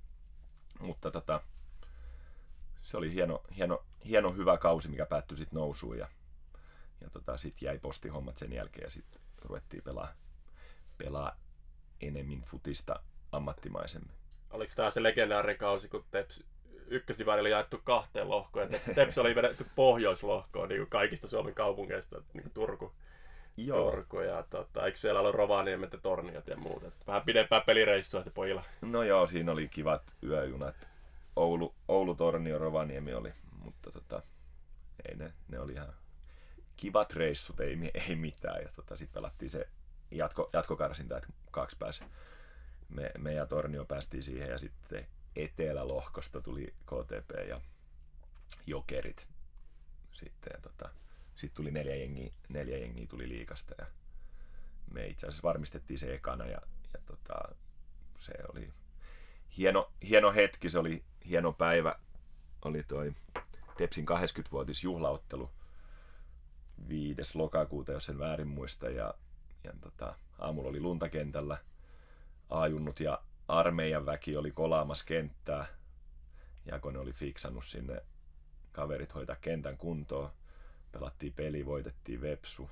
Mutta 0.81 1.11
tota, 1.11 1.41
se 2.83 2.97
oli 2.97 3.13
hieno, 3.13 3.43
hieno, 3.57 3.85
hieno 4.05 4.33
hyvä 4.33 4.59
kausi, 4.59 4.89
mikä 4.89 5.07
päättyi 5.07 5.37
sitten 5.37 5.57
nousuun 5.57 5.99
ja, 5.99 6.09
ja 7.01 7.11
tota, 7.11 7.37
sitten 7.37 7.67
jäi 7.67 7.79
postihommat 7.79 8.39
sen 8.39 8.53
jälkeen 8.53 8.85
ja 8.85 8.91
sitten 8.91 9.21
ruvettiin 9.43 9.83
pelaa, 9.83 10.13
pelaa 10.99 11.37
enemmän 12.01 12.43
futista 12.43 13.03
ammattimaisemmin. 13.33 14.17
Oliko 14.51 14.73
tämä 14.77 14.91
se 14.91 15.03
legendaarinen 15.03 15.59
kausi, 15.59 15.89
kun 15.89 16.05
Teps 16.11 16.45
ykkösdivari 16.87 17.41
oli 17.41 17.51
jaettu 17.51 17.81
kahteen 17.85 18.31
lohkoon, 18.31 18.73
ja 18.73 18.79
Teps 18.95 19.19
oli 19.19 19.35
vedetty 19.35 19.67
pohjoislohkoon 19.77 20.69
niin 20.69 20.81
kuin 20.81 20.91
kaikista 20.91 21.29
Suomen 21.29 21.55
kaupungeista, 21.55 22.23
niin 22.33 22.43
kuin 22.43 22.53
Turku, 22.53 22.93
Joo. 23.57 23.91
Turku 23.91 24.21
ja 24.21 24.45
tota, 24.51 24.87
eikö 24.87 24.99
siellä 24.99 25.21
ollut 25.21 25.35
Rovaniemet 25.35 25.93
ja 25.93 25.99
Torniot 25.99 26.47
ja 26.47 26.57
muut. 26.57 26.85
Että 26.85 27.07
vähän 27.07 27.23
pidempää 27.23 27.61
pelireissua 27.61 28.21
sitten 28.21 28.35
pojilla. 28.35 28.63
No 28.81 29.03
joo, 29.03 29.27
siinä 29.27 29.53
oli 29.53 29.69
kivat 29.69 30.03
yöjunat. 30.23 30.89
Oulu, 31.37 31.75
Oulu 31.89 32.15
Tornio, 32.15 32.59
Rovaniemi 32.59 33.15
oli, 33.15 33.33
mutta 33.65 33.93
tota, 33.93 34.23
ei 35.09 35.17
ne, 35.17 35.33
ne 35.49 35.59
oli 35.59 35.73
ihan 35.73 35.95
kivat 36.77 37.13
reissut, 37.13 37.61
ei, 37.61 37.79
ei 38.09 38.17
mitään. 38.17 38.63
Ja 38.63 38.69
tota, 38.77 38.97
sitten 38.97 39.15
pelattiin 39.15 39.51
se 39.51 39.69
jatko, 40.11 40.51
jatkokarsinta, 40.53 41.17
että 41.17 41.29
kaksi 41.51 41.77
pääsi. 41.79 42.05
Me, 42.89 43.11
me 43.19 43.33
ja 43.33 43.47
Tornio 43.47 43.85
päästiin 43.85 44.23
siihen 44.23 44.49
ja 44.49 44.59
sitten 44.59 45.07
etelälohkosta 45.37 46.41
tuli 46.41 46.75
KTP 46.87 47.49
ja 47.49 47.61
Jokerit. 48.67 49.29
Sitten 50.13 50.51
ja 50.55 50.61
tota, 50.61 50.91
sitten 51.35 51.57
tuli 51.57 51.71
neljä 51.71 51.95
jengiä, 51.95 52.33
neljä 52.49 52.79
jengiä 52.79 53.07
tuli 53.07 53.29
liikasta 53.29 53.75
ja 53.79 53.87
me 54.91 55.07
itse 55.07 55.27
asiassa 55.27 55.49
varmistettiin 55.49 55.99
se 55.99 56.15
ekana 56.15 56.47
ja, 56.47 56.59
ja 56.95 57.01
tota, 57.07 57.35
se 58.17 58.33
oli 58.53 58.73
hieno, 59.57 59.93
hieno 60.09 60.33
hetki, 60.33 60.71
se 60.71 60.79
oli 60.79 61.05
hieno 61.29 61.53
päivä. 61.53 61.99
Oli 62.63 62.83
toi 62.83 63.15
Tepsin 63.77 64.07
80-vuotis 64.09 64.85
juhlaottelu 64.85 65.51
5. 66.89 67.39
lokakuuta, 67.39 67.93
jos 67.93 68.09
en 68.09 68.19
väärin 68.19 68.49
muista. 68.49 68.89
Ja, 68.89 69.15
ja 69.65 69.73
tota, 69.81 70.15
aamulla 70.39 70.69
oli 70.69 70.81
luntakentällä. 70.81 71.59
Ajunnut 72.51 73.01
ja 73.01 73.23
armeijan 73.59 74.07
väki 74.07 74.37
oli 74.37 74.51
kolaamassa 74.51 75.05
kenttää. 75.05 75.67
Jakonen 76.67 77.03
oli 77.03 77.13
fiksannut 77.13 77.65
sinne 77.65 78.03
kaverit 78.73 79.15
hoitaa 79.15 79.37
kentän 79.37 79.77
kuntoon. 79.77 80.31
Pelattiin 80.93 81.33
peli, 81.33 81.67
voitettiin 81.67 82.21
Vepsu, 82.21 82.71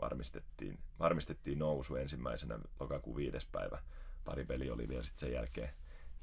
varmistettiin, 0.00 0.78
varmistettiin 0.98 1.58
nousu 1.58 1.96
ensimmäisenä 1.96 2.58
lokakuun 2.80 3.16
viides 3.16 3.46
päivä. 3.46 3.82
Pari 4.24 4.44
peli 4.44 4.70
oli 4.70 4.88
vielä 4.88 5.02
sitten 5.02 5.20
sen 5.20 5.32
jälkeen 5.32 5.70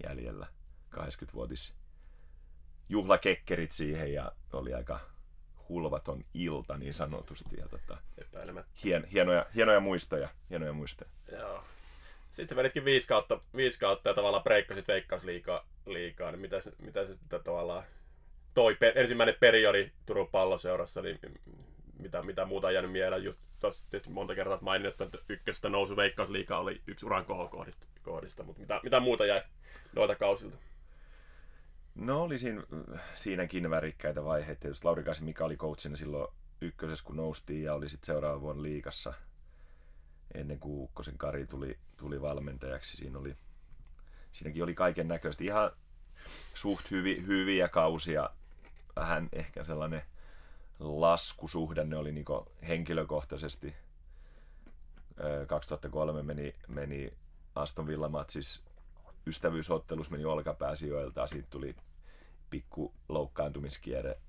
jäljellä. 0.04 0.48
80-vuotis 0.96 1.76
juhlakekkerit 2.90 3.72
siihen 3.72 4.14
ja 4.14 4.32
oli 4.54 4.74
aika 4.74 5.00
hulvaton 5.70 6.24
ilta 6.34 6.78
niin 6.78 6.94
sanotusti. 6.94 7.58
Ja 7.58 7.68
tota, 7.68 7.98
hien, 8.84 9.06
hienoja, 9.06 9.46
hienoja 9.56 9.80
muistoja. 9.80 10.30
Hienoja 10.50 10.74
muistoja. 10.74 11.10
Joo. 11.32 11.64
Sitten 12.32 12.50
sä 12.50 12.56
veditkin 12.56 12.86
viisi 12.86 13.08
kautta, 13.08 13.42
viisi 13.56 13.80
kautta 13.80 14.10
ja 14.10 14.14
tavallaan 14.14 14.44
breikkasit 14.44 14.86
liikaa, 15.24 15.66
liikaa, 15.86 16.32
niin 16.32 16.42
mitä 16.42 16.58
mitä 16.78 17.06
se 17.06 17.14
sitten 17.14 17.44
tavallaan 17.44 17.84
toi 18.54 18.76
pe- 18.76 18.94
ensimmäinen 18.96 19.36
periodi 19.40 19.92
Turun 20.06 20.28
palloseurassa, 20.28 21.02
niin 21.02 21.20
mitä, 22.00 22.22
mitä 22.22 22.46
muuta 22.46 22.68
on 22.68 22.74
jäänyt 22.74 22.92
mieleen. 22.92 23.24
Just 23.24 23.40
tietysti 23.90 24.10
monta 24.10 24.36
kertaa 24.36 24.58
maininnut, 24.62 25.02
että 25.02 25.18
ykköstä 25.30 25.70
nousu 25.70 25.96
veikkausliikaa 25.96 26.60
oli 26.60 26.82
yksi 26.88 27.06
uran 27.06 27.26
kohdista, 27.26 27.88
kohdista 28.04 28.44
mutta 28.44 28.62
mitä, 28.62 28.80
mitä 28.84 29.00
muuta 29.00 29.26
jäi 29.26 29.42
noita 29.96 30.16
kausilta? 30.16 30.58
No 31.96 32.24
oli 32.24 32.38
siinä, 32.38 32.64
siinäkin 33.16 33.70
värikkäitä 33.70 34.24
vaiheita. 34.24 34.68
Just 34.68 34.86
Lauri 34.86 35.04
Kasi 35.04 35.24
Mika 35.24 35.46
oli 35.46 35.58
coachina 35.58 35.96
silloin 35.96 36.34
ykkösessä, 36.62 37.06
kun 37.06 37.16
noustiin 37.16 37.64
ja 37.64 37.74
oli 37.74 37.90
sitten 37.90 38.06
seuraavan 38.06 38.42
vuonna 38.42 38.64
liikassa 38.64 39.14
ennen 40.34 40.60
kuin 40.60 40.84
Ukkosen 40.84 41.18
Kari 41.18 41.48
tuli, 41.48 41.78
tuli 41.98 42.22
valmentajaksi. 42.22 42.98
Siinä 42.98 43.20
oli, 43.20 43.36
siinäkin 44.32 44.64
oli 44.64 44.74
kaiken 44.74 45.08
näköistä. 45.08 45.44
Ihan 45.44 45.72
suht 46.54 46.92
hyvi, 46.92 47.24
hyviä 47.28 47.68
kausia. 47.68 48.30
Vähän 48.96 49.30
ehkä 49.34 49.64
sellainen 49.64 50.02
laskusuhdanne 50.80 51.98
oli 51.98 52.12
niin 52.12 52.26
henkilökohtaisesti. 52.68 53.76
2003 55.48 56.24
meni, 56.24 56.56
meni 56.68 57.14
Aston 57.56 57.88
Villa 57.88 58.10
matsis 58.10 58.70
ystävyysottelus 59.28 60.10
meni 60.10 60.26
olkapääsijoilta, 60.26 61.28
siitä 61.28 61.48
tuli 61.50 61.76
pikku 62.50 62.94
loukkaantumiskierre. 63.10 64.20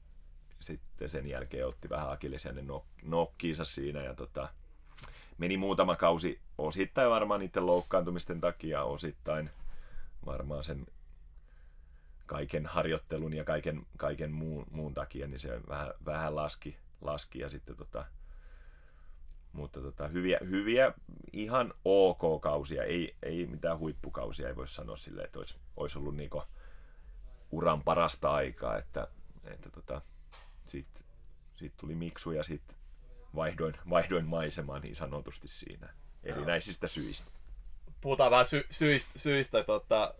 Sitten 0.61 1.09
sen 1.09 1.26
jälkeen 1.26 1.66
otti 1.66 1.88
vähän 1.88 2.11
akillisen 2.11 2.66
nokkiinsa 3.02 3.64
siinä 3.64 4.02
ja 4.02 4.14
tota, 4.14 4.49
meni 5.40 5.56
muutama 5.56 5.97
kausi 5.97 6.40
osittain 6.59 7.11
varmaan 7.11 7.40
niiden 7.40 7.66
loukkaantumisten 7.66 8.40
takia, 8.40 8.85
osittain 8.85 9.50
varmaan 10.26 10.64
sen 10.64 10.87
kaiken 12.26 12.66
harjoittelun 12.66 13.35
ja 13.35 13.44
kaiken, 13.44 13.87
kaiken 13.97 14.32
muun, 14.32 14.66
muun 14.70 14.94
takia, 14.94 15.26
niin 15.26 15.40
se 15.40 15.61
vähän, 15.68 15.94
vähän 16.04 16.37
laski, 16.37 16.76
laski 17.00 17.38
ja 17.38 17.49
sitten 17.49 17.76
tota, 17.76 18.04
mutta 19.52 19.80
tota, 19.80 20.09
hyviä, 20.09 20.38
hyviä, 20.50 20.92
ihan 21.32 21.75
ok 21.85 22.40
kausia, 22.40 22.85
ei, 22.85 23.16
ei 23.23 23.47
mitään 23.47 23.78
huippukausia, 23.78 24.49
ei 24.49 24.56
voi 24.56 24.68
sanoa 24.68 24.97
silleen, 24.97 25.25
että 25.25 25.38
olisi, 25.38 25.59
olisi 25.76 25.99
ollut 25.99 26.16
niinku 26.16 26.42
uran 27.50 27.82
parasta 27.82 28.30
aikaa, 28.30 28.78
että, 28.78 29.08
että 29.45 29.71
tota, 29.71 30.02
sitten 30.65 31.04
sit 31.54 31.76
tuli 31.76 31.95
miksu 31.95 32.32
ja 32.32 32.43
sitten 32.43 32.79
vaihdoin, 33.34 33.75
vaihdoin 33.90 34.26
maisemaa 34.26 34.78
niin 34.78 34.97
sanotusti 34.97 35.49
siinä. 35.49 35.88
Erinäisistä 36.25 36.86
syistä. 36.86 37.30
Puhutaan 38.00 38.30
vähän 38.30 38.47
sy- 38.47 38.66
syistä, 38.71 39.19
syistä 39.19 39.64
tota, 39.64 40.14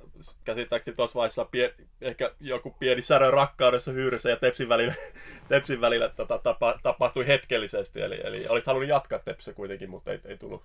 käsittääkseni 0.45 0.97
tuossa 0.97 1.19
vaiheessa 1.19 1.45
pie, 1.45 1.75
ehkä 2.01 2.35
joku 2.41 2.71
pieni 2.71 3.03
särö 3.03 3.31
rakkaudessa 3.31 3.93
hyyryssä 3.93 4.31
ja 4.31 4.37
Tepsin 4.37 4.69
välillä, 4.69 4.95
tepsin 5.49 5.81
välillä 5.81 6.09
tota, 6.09 6.39
tapa, 6.39 6.79
tapahtui 6.83 7.27
hetkellisesti, 7.27 8.01
eli, 8.01 8.21
eli 8.25 8.49
olisit 8.49 8.67
halunnut 8.67 8.89
jatkaa 8.89 9.19
Tepsiä 9.19 9.55
kuitenkin, 9.55 9.91
mutta 9.91 10.13
ei, 10.13 10.21
ei 10.25 10.39
tullut 10.39 10.65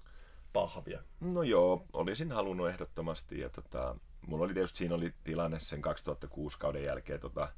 pahvia. 0.53 1.01
No 1.19 1.43
joo, 1.43 1.86
olisin 1.93 2.31
halunnut 2.31 2.69
ehdottomasti, 2.69 3.39
ja 3.39 3.49
tota, 3.49 3.95
mulla 4.27 4.45
oli 4.45 4.53
tietysti 4.53 4.77
siinä 4.77 4.95
oli 4.95 5.13
tilanne 5.23 5.60
sen 5.60 5.81
2006 5.81 6.60
kauden 6.60 6.84
jälkeen, 6.84 7.19
tota, 7.19 7.49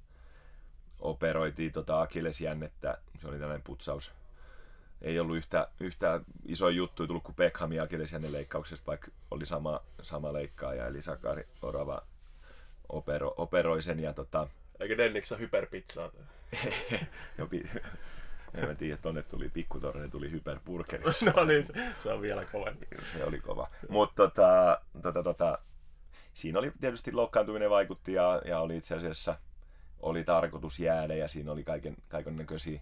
operoitiin 0.99 1.71
tota 1.71 2.01
akillesjännettä, 2.01 2.97
se 3.21 3.27
oli 3.27 3.39
tällainen 3.39 3.63
putsaus, 3.63 4.13
ei 5.01 5.19
ollut 5.19 5.37
yhtä, 5.37 5.67
yhtä 5.79 6.21
iso 6.45 6.69
juttu 6.69 7.07
tullut 7.07 7.23
kuin 7.23 7.35
Beckham 7.35 7.71
ja 7.71 7.87
hänen 8.11 8.31
leikkauksesta, 8.31 8.87
vaikka 8.87 9.07
oli 9.31 9.45
sama, 9.45 9.81
sama 10.01 10.33
leikkaaja, 10.33 10.87
eli 10.87 11.01
Sakari 11.01 11.47
Orava 11.61 12.01
opero, 12.89 13.33
operoi 13.37 13.81
sen. 13.81 13.99
Ja 13.99 14.13
tota... 14.13 14.47
Eikö 14.79 14.97
Denniksä 14.97 15.35
hyperpizzaa? 15.37 16.11
en 18.53 18.77
tiedä, 18.77 18.97
tonne 18.97 19.23
tuli 19.23 19.49
pikkutorne, 19.49 20.07
tuli 20.07 20.31
hyperburgeri. 20.31 21.03
no 21.35 21.43
niin, 21.43 21.65
se 21.99 22.13
on 22.13 22.21
vielä 22.21 22.45
kovempi. 22.45 22.87
Se 23.13 23.23
oli 23.23 23.39
kova. 23.39 23.69
Mutta 23.89 24.15
tota, 24.15 24.81
tota, 25.01 25.23
tota, 25.23 25.57
siinä 26.33 26.59
oli 26.59 26.71
tietysti 26.81 27.11
loukkaantuminen 27.11 27.69
vaikutti 27.69 28.13
ja, 28.13 28.41
ja 28.45 28.59
oli 28.59 28.77
itse 28.77 28.95
asiassa 28.95 29.37
oli 29.99 30.23
tarkoitus 30.23 30.79
jäädä 30.79 31.15
ja 31.15 31.27
siinä 31.27 31.51
oli 31.51 31.63
kaiken, 31.63 31.95
kaiken 32.07 32.37
näköisiä 32.37 32.81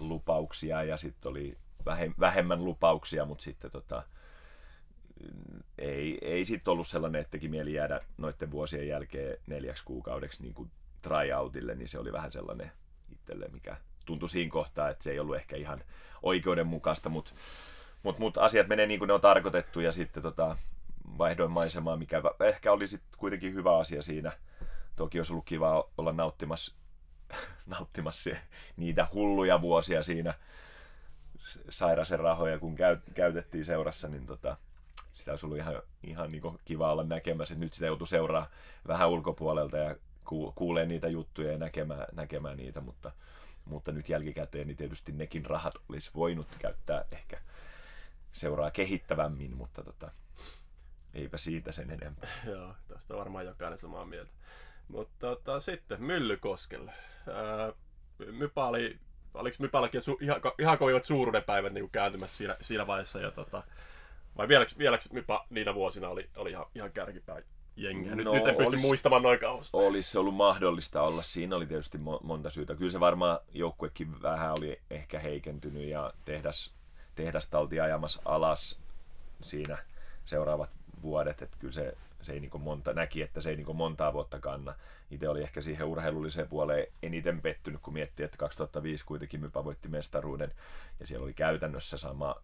lupauksia 0.00 0.82
ja 0.82 0.96
sitten 0.96 1.30
oli 1.30 1.58
vähemmän 2.20 2.64
lupauksia, 2.64 3.24
mutta 3.24 3.44
sitten 3.44 3.70
tota, 3.70 4.02
ei, 5.78 6.18
ei 6.22 6.44
sitten 6.44 6.72
ollut 6.72 6.88
sellainen, 6.88 7.20
että 7.20 7.30
teki 7.30 7.48
mieli 7.48 7.72
jäädä 7.72 8.00
noiden 8.18 8.50
vuosien 8.50 8.88
jälkeen 8.88 9.36
neljäksi 9.46 9.84
kuukaudeksi 9.84 10.42
niin 10.42 10.54
kuin 10.54 10.70
tryoutille, 11.02 11.74
niin 11.74 11.88
se 11.88 11.98
oli 11.98 12.12
vähän 12.12 12.32
sellainen 12.32 12.72
itselle, 13.12 13.48
mikä 13.48 13.76
tuntui 14.06 14.28
siinä 14.28 14.50
kohtaa, 14.50 14.88
että 14.88 15.04
se 15.04 15.10
ei 15.10 15.18
ollut 15.18 15.36
ehkä 15.36 15.56
ihan 15.56 15.84
oikeudenmukaista, 16.22 17.08
mutta 17.08 17.32
mut, 18.02 18.18
mut 18.18 18.38
asiat 18.38 18.68
menee 18.68 18.86
niin 18.86 18.98
kuin 18.98 19.06
ne 19.06 19.14
on 19.14 19.20
tarkoitettu 19.20 19.80
ja 19.80 19.92
sitten 19.92 20.22
tota, 20.22 20.56
vaihdoin 21.18 21.50
maisemaa, 21.50 21.96
mikä 21.96 22.22
ehkä 22.48 22.72
oli 22.72 22.88
sitten 22.88 23.18
kuitenkin 23.18 23.54
hyvä 23.54 23.78
asia 23.78 24.02
siinä. 24.02 24.32
Toki 24.96 25.18
olisi 25.18 25.32
ollut 25.32 25.46
kiva 25.46 25.88
olla 25.98 26.12
nauttimassa 26.12 26.74
nauttimassa 27.66 28.30
niitä 28.76 29.06
hulluja 29.14 29.60
vuosia 29.60 30.02
siinä 30.02 30.34
sairasen 31.68 32.20
rahoja, 32.20 32.58
kun 32.58 32.76
käytettiin 33.14 33.64
seurassa, 33.64 34.08
niin 34.08 34.26
tota, 34.26 34.56
sitä 35.12 35.30
olisi 35.30 35.46
ollut 35.46 35.58
ihan, 35.58 35.82
ihan 36.02 36.30
niin 36.30 36.42
kiva 36.64 36.92
olla 36.92 37.04
näkemässä. 37.04 37.54
Nyt 37.54 37.72
sitä 37.72 37.86
joutuu 37.86 38.06
seuraa 38.06 38.50
vähän 38.88 39.10
ulkopuolelta 39.10 39.76
ja 39.76 39.96
kuulee 40.54 40.86
niitä 40.86 41.08
juttuja 41.08 41.52
ja 41.52 41.58
näkemään, 41.58 42.06
näkemään 42.12 42.56
niitä, 42.56 42.80
mutta, 42.80 43.12
mutta 43.64 43.92
nyt 43.92 44.08
jälkikäteen 44.08 44.66
niin 44.66 44.76
tietysti 44.76 45.12
nekin 45.12 45.46
rahat 45.46 45.74
olisi 45.88 46.10
voinut 46.14 46.48
käyttää 46.58 47.04
ehkä 47.12 47.40
seuraa 48.32 48.70
kehittävämmin, 48.70 49.56
mutta 49.56 49.84
tota, 49.84 50.10
eipä 51.14 51.38
siitä 51.38 51.72
sen 51.72 51.90
enempää. 51.90 52.30
Joo, 52.52 52.74
tästä 52.88 53.14
on 53.14 53.18
varmaan 53.18 53.46
jokainen 53.46 53.78
samaa 53.78 54.04
mieltä. 54.04 54.30
Mutta 54.90 55.16
tota, 55.18 55.60
sitten 55.60 56.02
Myllykoskelle. 56.02 56.92
Ää, 57.32 57.72
Mypa 58.32 58.68
oli, 58.68 58.98
oliko 59.34 59.56
Mypälläkin 59.60 60.02
su, 60.02 60.18
ihan, 60.20 60.40
ihan 60.58 60.78
kovimmat 60.78 61.04
suuruuden 61.04 61.44
päivät 61.44 61.72
niin 61.72 61.90
kääntymässä 61.90 62.36
siinä, 62.36 62.56
siinä 62.60 62.86
vaiheessa? 62.86 63.20
Ja 63.20 63.30
tota, 63.30 63.62
vai 64.36 64.48
vieläks, 64.48 64.78
vieläks 64.78 65.12
Mypa 65.12 65.46
niinä 65.50 65.74
vuosina 65.74 66.08
oli, 66.08 66.30
oli 66.36 66.50
ihan, 66.50 66.66
ihan 66.74 66.92
kärkipää 66.92 67.42
jengiä? 67.76 68.14
Nyt, 68.14 68.24
no, 68.24 68.32
nyt 68.32 68.46
en 68.46 68.56
pysty 68.56 68.68
olisi, 68.68 68.86
muistamaan 68.86 69.22
noin 69.22 69.38
kauas. 69.38 69.70
Olisi 69.72 70.18
ollut 70.18 70.34
mahdollista 70.34 71.02
olla. 71.02 71.22
Siinä 71.22 71.56
oli 71.56 71.66
tietysti 71.66 71.98
monta 72.22 72.50
syytä. 72.50 72.74
Kyllä 72.74 72.90
se 72.90 73.00
varmaan 73.00 73.38
joukkuekin 73.52 74.22
vähän 74.22 74.52
oli 74.52 74.80
ehkä 74.90 75.18
heikentynyt 75.18 75.88
ja 75.88 76.12
tehdas, 76.24 76.74
tehdasta 77.14 77.58
oltiin 77.58 77.82
ajamassa 77.82 78.22
alas 78.24 78.82
siinä 79.42 79.78
seuraavat 80.24 80.70
vuodet. 81.02 81.42
Että 81.42 81.56
kyllä 81.60 81.72
se 81.72 81.96
se 82.22 82.32
ei 82.32 82.40
niin 82.40 82.50
monta, 82.60 82.92
näki, 82.92 83.22
että 83.22 83.40
se 83.40 83.50
ei 83.50 83.56
niin 83.56 83.76
montaa 83.76 84.12
vuotta 84.12 84.40
kanna. 84.40 84.74
Itse 85.10 85.28
oli 85.28 85.42
ehkä 85.42 85.62
siihen 85.62 85.86
urheilulliseen 85.86 86.48
puoleen 86.48 86.86
eniten 87.02 87.42
pettynyt, 87.42 87.80
kun 87.80 87.94
miettii, 87.94 88.24
että 88.24 88.36
2005 88.36 89.04
kuitenkin 89.04 89.40
Mypä 89.40 89.64
voitti 89.64 89.88
mestaruuden 89.88 90.52
ja 91.00 91.06
siellä 91.06 91.24
oli 91.24 91.34
käytännössä 91.34 91.98
sama, 91.98 92.36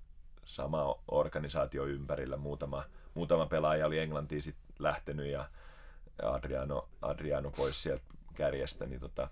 sama 0.45 0.99
organisaatio 1.09 1.85
ympärillä. 1.85 2.37
Muutama, 2.37 2.85
muutama 3.15 3.47
pelaaja 3.47 3.87
oli 3.87 3.99
Englantiin 3.99 4.43
sit 4.43 4.57
lähtenyt 4.79 5.27
ja 5.27 5.49
Adriano, 6.23 6.89
Adriano 7.03 7.51
pois 7.51 7.83
sieltä 7.83 8.05
kärjestä, 8.35 8.87
niin 8.87 9.01
tota, 9.01 9.29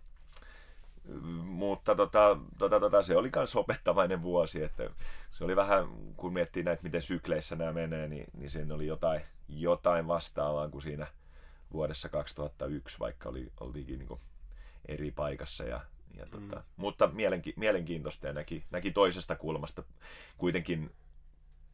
mutta 1.44 1.94
tota, 1.94 2.36
tota, 2.58 2.80
tota, 2.80 3.02
se 3.02 3.16
oli 3.16 3.30
myös 3.36 3.56
opettavainen 3.56 4.22
vuosi, 4.22 4.62
että 4.62 4.90
se 5.30 5.44
oli 5.44 5.56
vähän, 5.56 5.88
kun 6.16 6.32
miettii 6.32 6.62
näitä, 6.62 6.82
miten 6.82 7.02
sykleissä 7.02 7.56
nämä 7.56 7.72
menee, 7.72 8.08
niin, 8.08 8.26
niin 8.34 8.50
siinä 8.50 8.74
oli 8.74 8.86
jotain, 8.86 9.20
jotain 9.48 10.06
vastaavaa 10.08 10.68
kuin 10.68 10.82
siinä 10.82 11.06
vuodessa 11.72 12.08
2001, 12.08 12.98
vaikka 13.00 13.28
oli, 13.28 13.52
oltiinkin 13.60 13.98
niin 13.98 14.20
eri 14.88 15.10
paikassa. 15.10 15.64
Ja, 15.64 15.80
ja 16.16 16.26
tota, 16.26 16.56
mm. 16.56 16.62
Mutta 16.76 17.06
mielenki, 17.06 17.54
mielenkiintoista 17.56 18.26
ja 18.26 18.32
näki, 18.32 18.64
näki 18.70 18.90
toisesta 18.90 19.36
kulmasta 19.36 19.82
kuitenkin 20.38 20.90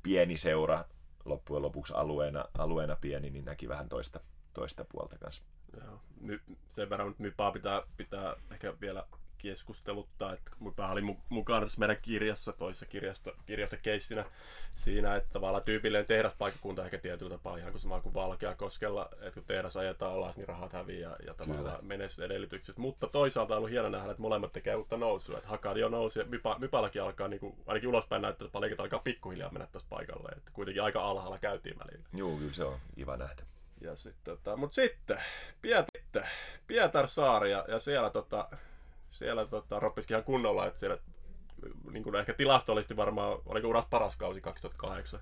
pieni 0.03 0.37
seura 0.37 0.85
loppujen 1.25 1.63
lopuksi 1.63 1.93
alueena, 1.97 2.45
alueena 2.59 2.97
pieni, 2.97 3.31
niin 3.31 3.45
näki 3.45 3.69
vähän 3.69 3.89
toista, 3.89 4.21
toista 4.53 4.85
puolta 4.85 5.19
kanssa. 5.19 5.45
Joo. 5.77 6.01
My, 6.21 6.41
sen 6.69 6.91
verran 6.91 7.09
nyt 7.09 7.19
Mypaa 7.19 7.53
pitää, 7.53 7.83
pitää 7.97 8.37
ehkä 8.51 8.75
vielä 8.81 9.07
keskusteluttaa, 9.43 10.33
että 10.33 10.51
oli 10.91 11.17
mukana 11.29 11.61
tässä 11.61 11.79
meidän 11.79 11.97
kirjassa, 12.03 12.53
toisessa 12.53 12.87
kirjasta, 12.87 13.31
kirjasta 13.47 13.77
keissinä 13.77 14.25
siinä, 14.77 15.17
että 15.17 15.31
tavallaan 15.33 15.63
tyypillinen 15.63 16.07
tehdaspaikkakunta 16.07 16.85
ehkä 16.85 16.99
tietyllä 16.99 17.31
tapaa 17.31 17.57
ihan 17.57 17.71
kuin 17.71 17.81
sama 17.81 18.01
kuin 18.01 18.15
Valkeakoskella, 18.15 19.09
että 19.13 19.31
kun 19.31 19.45
tehdas 19.45 19.77
ajetaan 19.77 20.13
alas, 20.13 20.37
niin 20.37 20.49
rahat 20.49 20.73
häviää 20.73 21.17
ja 21.27 21.35
tavallaan 21.35 21.85
edellytykset. 22.25 22.77
Mutta 22.77 23.07
toisaalta 23.07 23.55
on 23.55 23.59
ollut 23.59 23.71
hieno 23.71 23.89
nähdä, 23.89 24.11
että 24.11 24.23
molemmat 24.23 24.53
tekee 24.53 24.75
uutta 24.75 24.97
nousua, 24.97 25.39
että 25.39 25.51
Hakadi 25.51 25.85
on 25.85 25.91
nousu 25.91 26.19
ja 26.19 26.27
Mypäläkin 26.59 27.03
alkaa 27.03 27.29
niin 27.29 27.41
kuin, 27.41 27.57
ainakin 27.67 27.89
ulospäin 27.89 28.23
näyttää, 28.23 28.47
että 28.47 28.53
paljon 28.53 28.81
alkaa 28.81 28.99
pikkuhiljaa 28.99 29.51
mennä 29.51 29.67
tässä 29.73 29.89
paikalle, 29.91 30.29
että 30.29 30.51
kuitenkin 30.53 30.83
aika 30.83 31.03
alhaalla 31.03 31.39
käytiin 31.39 31.79
välillä. 31.79 32.09
Joo, 32.13 32.37
kyllä 32.37 32.53
se 32.53 32.65
on 32.65 32.79
kiva 32.95 33.17
nähdä. 33.17 33.43
Ja 33.81 33.97
sit, 33.97 34.17
tota, 34.25 34.57
mut 34.57 34.73
sitten, 34.73 35.19
Pietar, 35.63 36.25
Pietarsaari 36.67 37.51
ja, 37.51 37.65
ja 37.69 37.79
siellä, 37.79 38.11
tota, 38.11 38.49
siellä 39.11 39.47
tota, 39.47 39.81
roppiski 39.81 40.13
ihan 40.15 40.25
kunnolla, 40.25 40.67
että 40.67 40.81
siellä 40.81 40.99
niin 41.93 42.03
kuin 42.03 42.17
ehkä 42.17 42.35
tilastollisesti 42.35 42.97
varmaan, 42.97 43.39
oliko 43.47 43.69
uras 43.69 43.87
paras 43.91 44.17
kausi 44.17 44.41
2008? 44.41 45.21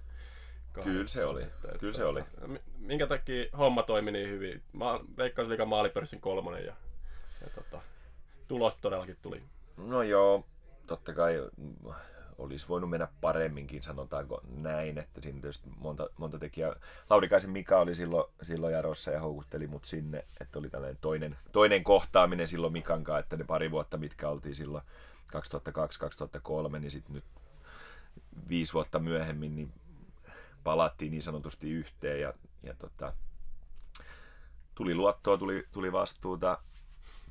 Kyllä 0.84 1.06
se 1.06 1.24
oli. 1.24 1.42
Että, 1.42 1.78
Kyllä 1.78 1.92
se 1.92 2.04
oli. 2.04 2.24
Minkä 2.78 3.06
takia 3.06 3.44
homma 3.58 3.82
toimi 3.82 4.12
niin 4.12 4.28
hyvin? 4.28 4.62
Ma- 4.72 5.00
Veikkausliikan 5.16 5.68
maalipörssin 5.68 6.20
kolmonen 6.20 6.64
ja, 6.66 6.74
ja 7.40 7.50
tota, 7.54 7.80
tulosta 8.48 8.80
todellakin 8.80 9.16
tuli. 9.22 9.42
No 9.76 10.02
joo, 10.02 10.46
totta 10.86 11.12
kai 11.14 11.34
olisi 12.38 12.68
voinut 12.68 12.90
mennä 12.90 13.08
paremminkin, 13.20 13.82
sanotaanko 13.82 14.40
näin, 14.56 14.98
että 14.98 15.20
siinä 15.20 15.40
tietysti 15.40 15.70
monta, 15.76 16.10
monta 16.16 16.38
tekijää. 16.38 16.76
Laurikaisen 17.10 17.50
Mika 17.50 17.80
oli 17.80 17.94
silloin, 17.94 18.32
silloin 18.42 18.74
Jarossa 18.74 19.10
ja 19.10 19.20
houkutteli 19.20 19.66
mut 19.66 19.84
sinne, 19.84 20.24
että 20.40 20.58
oli 20.58 20.70
tällainen 20.70 20.98
toinen, 21.00 21.36
toinen 21.52 21.84
kohtaaminen 21.84 22.46
silloin 22.46 22.72
Mikan 22.72 23.04
kanssa, 23.04 23.18
että 23.18 23.36
ne 23.36 23.44
pari 23.44 23.70
vuotta, 23.70 23.96
mitkä 23.96 24.28
oltiin 24.28 24.54
silloin 24.54 24.84
2002-2003, 25.36 26.78
niin 26.78 26.90
sitten 26.90 27.14
nyt 27.14 27.24
viisi 28.48 28.72
vuotta 28.72 28.98
myöhemmin 28.98 29.56
niin 29.56 29.72
palattiin 30.64 31.10
niin 31.10 31.22
sanotusti 31.22 31.70
yhteen 31.70 32.20
ja, 32.20 32.34
ja 32.62 32.74
tota, 32.74 33.12
tuli 34.74 34.94
luottoa, 34.94 35.38
tuli, 35.38 35.66
tuli 35.72 35.92
vastuuta. 35.92 36.58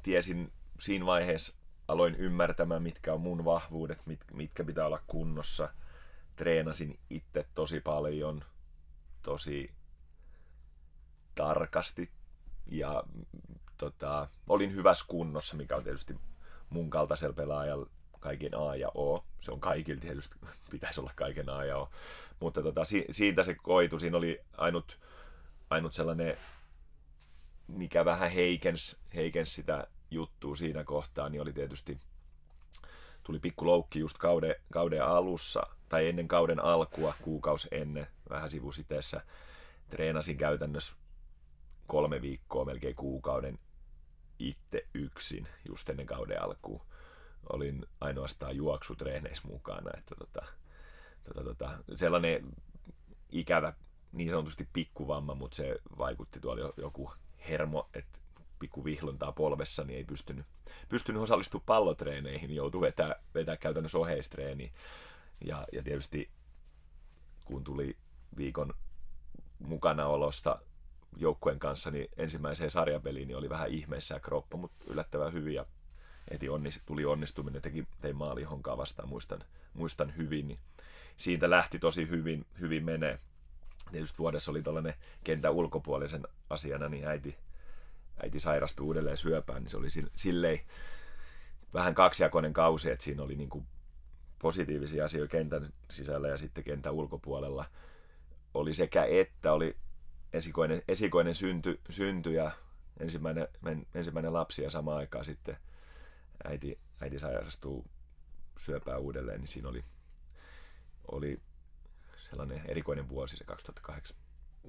Tiesin 0.03 0.51
siinä 0.79 1.05
vaiheessa 1.05 1.57
aloin 1.87 2.15
ymmärtämään, 2.15 2.83
mitkä 2.83 3.13
on 3.13 3.21
mun 3.21 3.45
vahvuudet, 3.45 4.05
mit, 4.05 4.19
mitkä 4.33 4.63
pitää 4.63 4.85
olla 4.85 5.01
kunnossa. 5.07 5.69
Treenasin 6.35 6.99
itse 7.09 7.45
tosi 7.55 7.79
paljon, 7.79 8.43
tosi 9.21 9.71
tarkasti 11.35 12.11
ja 12.65 13.03
tota, 13.77 14.27
olin 14.49 14.73
hyvässä 14.75 15.05
kunnossa, 15.07 15.57
mikä 15.57 15.75
on 15.75 15.83
tietysti 15.83 16.15
mun 16.69 16.89
kaltaisella 16.89 17.33
pelaajalla 17.33 17.89
kaiken 18.19 18.57
A 18.57 18.75
ja 18.75 18.89
O. 18.95 19.25
Se 19.41 19.51
on 19.51 19.59
kaikilla 19.59 20.01
tietysti, 20.01 20.35
pitäisi 20.71 20.99
olla 20.99 21.11
kaiken 21.15 21.49
A 21.49 21.65
ja 21.65 21.77
O. 21.77 21.89
Mutta 22.39 22.63
tota, 22.63 22.85
si, 22.85 23.05
siitä 23.11 23.43
se 23.43 23.55
koitu. 23.55 23.99
Siinä 23.99 24.17
oli 24.17 24.41
ainut, 24.57 24.99
ainut 25.69 25.93
sellainen, 25.93 26.37
mikä 27.67 28.05
vähän 28.05 28.31
heikens, 28.31 28.99
heikens 29.15 29.55
sitä 29.55 29.87
juttua 30.11 30.55
siinä 30.55 30.83
kohtaa, 30.83 31.29
niin 31.29 31.41
oli 31.41 31.53
tietysti 31.53 31.99
tuli 33.23 33.39
pikku 33.39 33.65
loukki 33.65 33.99
just 33.99 34.17
kauden, 34.17 34.55
kauden 34.71 35.03
alussa, 35.03 35.67
tai 35.89 36.07
ennen 36.07 36.27
kauden 36.27 36.63
alkua, 36.63 37.13
kuukaus 37.21 37.67
ennen, 37.71 38.07
vähän 38.29 38.51
sivusiteessä. 38.51 39.21
Treenasin 39.89 40.37
käytännössä 40.37 41.01
kolme 41.87 42.21
viikkoa, 42.21 42.65
melkein 42.65 42.95
kuukauden 42.95 43.59
itse 44.39 44.87
yksin, 44.93 45.47
just 45.67 45.89
ennen 45.89 46.05
kauden 46.05 46.41
alkuun. 46.43 46.81
Olin 47.49 47.85
ainoastaan 48.01 48.55
juoksutreeneissä 48.55 49.47
mukana, 49.47 49.91
että 49.97 50.15
tota, 50.15 50.45
tota, 51.23 51.43
tota, 51.43 51.77
sellainen 51.95 52.55
ikävä, 53.29 53.73
niin 54.11 54.29
sanotusti 54.29 54.67
pikkuvamma, 54.73 55.35
mutta 55.35 55.55
se 55.55 55.75
vaikutti 55.97 56.39
tuolla 56.39 56.73
joku 56.77 57.11
hermo, 57.49 57.89
että 57.93 58.19
pikku 58.59 58.85
vihlontaa 58.85 59.31
polvessa, 59.31 59.83
niin 59.83 59.97
ei 59.97 60.03
pystynyt, 60.03 60.45
pystynyt 60.89 61.21
osallistumaan 61.21 61.65
pallotreeneihin, 61.65 62.47
niin 62.47 62.55
joutui 62.55 62.81
vetää, 62.81 63.15
vetää 63.35 63.57
käytännössä 63.57 63.97
oheistreeni. 63.97 64.71
Ja, 65.45 65.67
ja 65.73 65.83
tietysti 65.83 66.29
kun 67.45 67.63
tuli 67.63 67.97
viikon 68.37 68.73
mukanaolosta 69.59 70.59
joukkueen 71.17 71.59
kanssa, 71.59 71.91
niin 71.91 72.07
ensimmäiseen 72.17 72.71
sarjapeliin 72.71 73.27
niin 73.27 73.37
oli 73.37 73.49
vähän 73.49 73.69
ihmeessä 73.69 74.19
kroppa, 74.19 74.57
mutta 74.57 74.85
yllättävän 74.87 75.33
hyvin 75.33 75.53
ja 75.53 75.65
heti 76.31 76.49
onnist, 76.49 76.81
tuli 76.85 77.05
onnistuminen, 77.05 77.61
teki, 77.61 77.87
tein 78.01 78.15
maali 78.15 78.43
honkaa 78.43 78.77
vastaan, 78.77 79.09
muistan, 79.09 79.43
muistan 79.73 80.17
hyvin, 80.17 80.47
niin 80.47 80.59
siitä 81.17 81.49
lähti 81.49 81.79
tosi 81.79 82.09
hyvin, 82.09 82.45
hyvin 82.59 82.85
menee. 82.85 83.19
Tietysti 83.91 84.17
vuodessa 84.17 84.51
oli 84.51 84.63
tällainen 84.63 84.93
kentän 85.23 85.53
ulkopuolisen 85.53 86.23
asiana, 86.49 86.89
niin 86.89 87.07
äiti, 87.07 87.37
äiti 88.23 88.39
sairastui 88.39 88.85
uudelleen 88.85 89.17
syöpään, 89.17 89.63
niin 89.63 89.71
se 89.71 89.77
oli 89.77 89.87
silleen 90.15 90.59
vähän 91.73 91.95
kaksijakoinen 91.95 92.53
kausi, 92.53 92.91
että 92.91 93.03
siinä 93.03 93.23
oli 93.23 93.35
niin 93.35 93.49
kuin 93.49 93.67
positiivisia 94.39 95.05
asioita 95.05 95.31
kentän 95.31 95.69
sisällä 95.89 96.27
ja 96.27 96.37
sitten 96.37 96.63
kentän 96.63 96.93
ulkopuolella. 96.93 97.65
Oli 98.53 98.73
sekä 98.73 99.03
että 99.03 99.53
oli 99.53 99.77
esikoinen, 100.33 100.81
esikoinen 100.87 101.35
synty, 101.35 101.79
synty 101.89 102.33
ja 102.33 102.51
ensimmäinen, 102.99 103.47
ensimmäinen 103.95 104.33
lapsi 104.33 104.63
ja 104.63 104.69
samaan 104.69 104.97
aikaan 104.97 105.25
sitten 105.25 105.57
äiti, 106.43 106.79
äiti 107.01 107.19
sairastuu 107.19 107.85
syöpää 108.59 108.97
uudelleen, 108.97 109.39
niin 109.39 109.47
siinä 109.47 109.69
oli, 109.69 109.83
oli 111.11 111.41
sellainen 112.17 112.61
erikoinen 112.65 113.09
vuosi 113.09 113.37
se 113.37 113.43
2008 113.43 114.17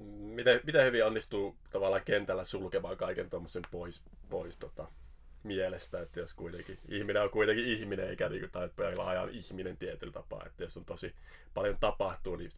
miten, 0.05 0.59
miten 0.63 0.85
hyvin 0.85 1.05
onnistuu 1.05 1.55
tavallaan 1.71 2.05
kentällä 2.05 2.43
sulkemaan 2.45 2.97
kaiken 2.97 3.29
tuommoisen 3.29 3.63
pois, 3.71 4.03
pois 4.29 4.57
tota, 4.57 4.87
mielestä, 5.43 6.01
että 6.01 6.19
jos 6.19 6.33
kuitenkin 6.33 6.79
ihminen 6.87 7.21
on 7.21 7.29
kuitenkin 7.29 7.65
ihminen, 7.65 8.09
eikä 8.09 8.29
niin 8.29 8.39
kuin, 8.39 8.51
tai 8.51 8.93
ajan 9.05 9.29
ihminen 9.29 9.77
tietyllä 9.77 10.13
tapaa, 10.13 10.45
että 10.45 10.63
jos 10.63 10.77
on 10.77 10.85
tosi 10.85 11.15
paljon 11.53 11.77
tapahtuu, 11.79 12.35
niin 12.35 12.51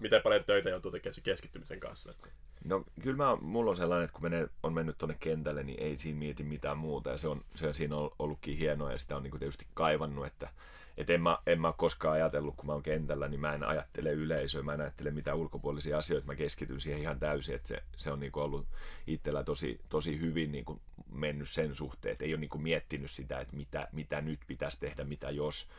miten 0.00 0.22
paljon 0.22 0.44
töitä 0.44 0.70
joutuu 0.70 0.90
tekemään 0.90 1.22
keskittymisen 1.22 1.80
kanssa? 1.80 2.10
Että... 2.10 2.28
No 2.64 2.84
kyllä 3.02 3.16
mä, 3.16 3.36
mulla 3.40 3.70
on 3.70 3.76
sellainen, 3.76 4.04
että 4.04 4.14
kun 4.14 4.22
menee, 4.22 4.48
on 4.62 4.72
mennyt 4.72 4.98
tuonne 4.98 5.16
kentälle, 5.20 5.62
niin 5.62 5.82
ei 5.82 5.98
siinä 5.98 6.18
mieti 6.18 6.42
mitään 6.42 6.78
muuta. 6.78 7.10
Ja 7.10 7.18
se 7.18 7.28
on, 7.28 7.44
se 7.54 7.68
on 7.68 7.74
siinä 7.74 7.96
on 7.96 8.10
ollutkin 8.18 8.56
hienoa. 8.56 8.92
Ja 8.92 8.98
sitä 8.98 9.16
on 9.16 9.22
niin 9.22 9.30
kuin 9.30 9.38
tietysti 9.38 9.66
kaivannut, 9.74 10.26
että 10.26 10.48
et 10.96 11.10
en, 11.10 11.22
mä, 11.22 11.38
en 11.46 11.60
mä 11.60 11.72
koskaan 11.76 12.14
ajatellut, 12.14 12.56
kun 12.56 12.66
mä 12.66 12.72
oon 12.72 12.82
kentällä, 12.82 13.28
niin 13.28 13.40
mä 13.40 13.54
en 13.54 13.64
ajattele 13.64 14.12
yleisöä, 14.12 14.62
mä 14.62 14.74
en 14.74 14.80
ajattele 14.80 15.10
mitään 15.10 15.36
ulkopuolisia 15.36 15.98
asioita, 15.98 16.26
mä 16.26 16.34
keskityn 16.34 16.80
siihen 16.80 17.00
ihan 17.00 17.18
täysin, 17.18 17.54
että 17.54 17.68
se, 17.68 17.82
se 17.96 18.12
on 18.12 18.20
niinku 18.20 18.40
ollut 18.40 18.66
itsellä 19.06 19.44
tosi, 19.44 19.80
tosi 19.88 20.20
hyvin 20.20 20.52
niinku 20.52 20.80
mennyt 21.12 21.48
sen 21.48 21.74
suhteen, 21.74 22.12
että 22.12 22.24
ei 22.24 22.34
ole 22.34 22.40
niinku 22.40 22.58
miettinyt 22.58 23.10
sitä, 23.10 23.40
että 23.40 23.56
mitä, 23.56 23.88
mitä 23.92 24.20
nyt 24.20 24.40
pitäisi 24.46 24.80
tehdä, 24.80 25.04
mitä 25.04 25.30
jos, 25.30 25.70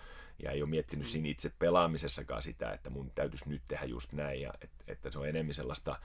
ja 0.43 0.51
ei 0.51 0.61
ole 0.61 0.69
miettinyt 0.69 1.05
siinä 1.05 1.29
itse 1.29 1.51
pelaamisessakaan 1.59 2.43
sitä, 2.43 2.73
että 2.73 2.89
mun 2.89 3.11
täytyisi 3.15 3.49
nyt 3.49 3.61
tehdä 3.67 3.85
just 3.85 4.13
näin, 4.13 4.41
ja 4.41 4.53
että, 4.61 4.83
että 4.87 5.11
se 5.11 5.19
on 5.19 5.29
enemmän 5.29 5.53
sellaista 5.53 5.99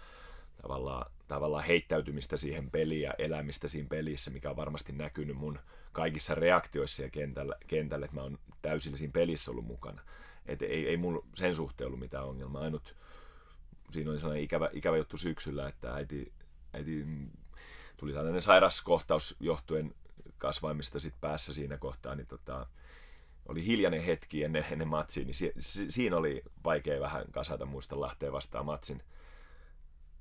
tavallaan, 0.63 1.13
tavallaan 1.29 1.65
heittäytymistä 1.65 2.37
siihen 2.37 2.71
peliin 2.71 3.03
ja 3.03 3.15
elämistä 3.19 3.69
siinä 3.69 3.89
pelissä, 3.89 4.31
mikä 4.31 4.51
on 4.51 4.57
varmasti 4.57 4.93
näkynyt 4.93 5.37
mun 5.37 5.59
kaikissa 5.93 6.35
reaktioissa 6.35 7.03
ja 7.03 7.11
kentällä, 7.11 7.57
kentällä 7.67 8.05
että 8.05 8.17
mä 8.17 8.23
oon 8.23 8.39
täysin 8.63 8.97
siinä 8.97 9.13
pelissä 9.13 9.51
ollut 9.51 9.67
mukana. 9.67 10.03
Et 10.47 10.63
ei, 10.63 10.89
ei 10.89 10.97
mulla 10.97 11.27
sen 11.35 11.55
suhteen 11.55 11.87
ollut 11.87 12.01
mitään 12.01 12.25
ongelmaa. 12.25 12.63
Ainut, 12.63 12.95
siinä 13.91 14.11
oli 14.11 14.19
sellainen 14.19 14.45
ikävä, 14.45 14.71
ikävä 14.73 14.97
juttu 14.97 15.17
syksyllä, 15.17 15.69
että 15.69 15.95
äiti, 15.95 16.33
äiti 16.73 17.07
tuli 17.97 18.13
tällainen 18.13 18.43
sairaskohtaus 18.43 19.37
johtuen 19.41 19.95
kasvaimista 20.39 21.01
sit 21.01 21.15
päässä 21.21 21.55
siinä 21.55 21.79
kohtaa, 21.79 22.15
niin 22.15 22.27
tota, 22.27 22.67
oli 23.49 23.67
hiljainen 23.67 24.03
hetki 24.03 24.45
ennen, 24.45 24.67
ennen 24.71 24.89
matsia, 24.89 25.25
niin 25.25 25.35
si, 25.35 25.53
si, 25.59 25.93
siinä 25.93 26.17
oli 26.17 26.43
vaikea 26.65 27.01
vähän 27.01 27.25
kasata 27.31 27.67
muista 27.67 28.01
Lahteen 28.01 28.33
vastaan 28.33 28.67
matsin 28.67 29.03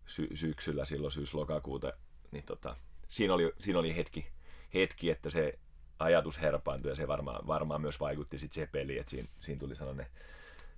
sy, 0.07 0.27
syksyllä 0.33 0.85
silloin 0.85 1.11
syys-lokakuuta, 1.11 1.93
niin 2.31 2.43
tota, 2.43 2.75
siinä, 3.09 3.33
oli, 3.33 3.53
siinä 3.59 3.79
oli 3.79 3.95
hetki, 3.95 4.27
hetki, 4.73 5.09
että 5.09 5.29
se 5.29 5.59
ajatus 5.99 6.41
herpaantui 6.41 6.91
ja 6.91 6.95
se 6.95 7.07
varmaan, 7.07 7.47
varmaan 7.47 7.81
myös 7.81 7.99
vaikutti 7.99 8.39
sitten 8.39 8.53
siihen 8.53 8.69
peliin, 8.71 8.99
että 8.99 9.09
siinä, 9.09 9.27
siinä 9.39 9.59
tuli 9.59 9.75
sellainen 9.75 10.07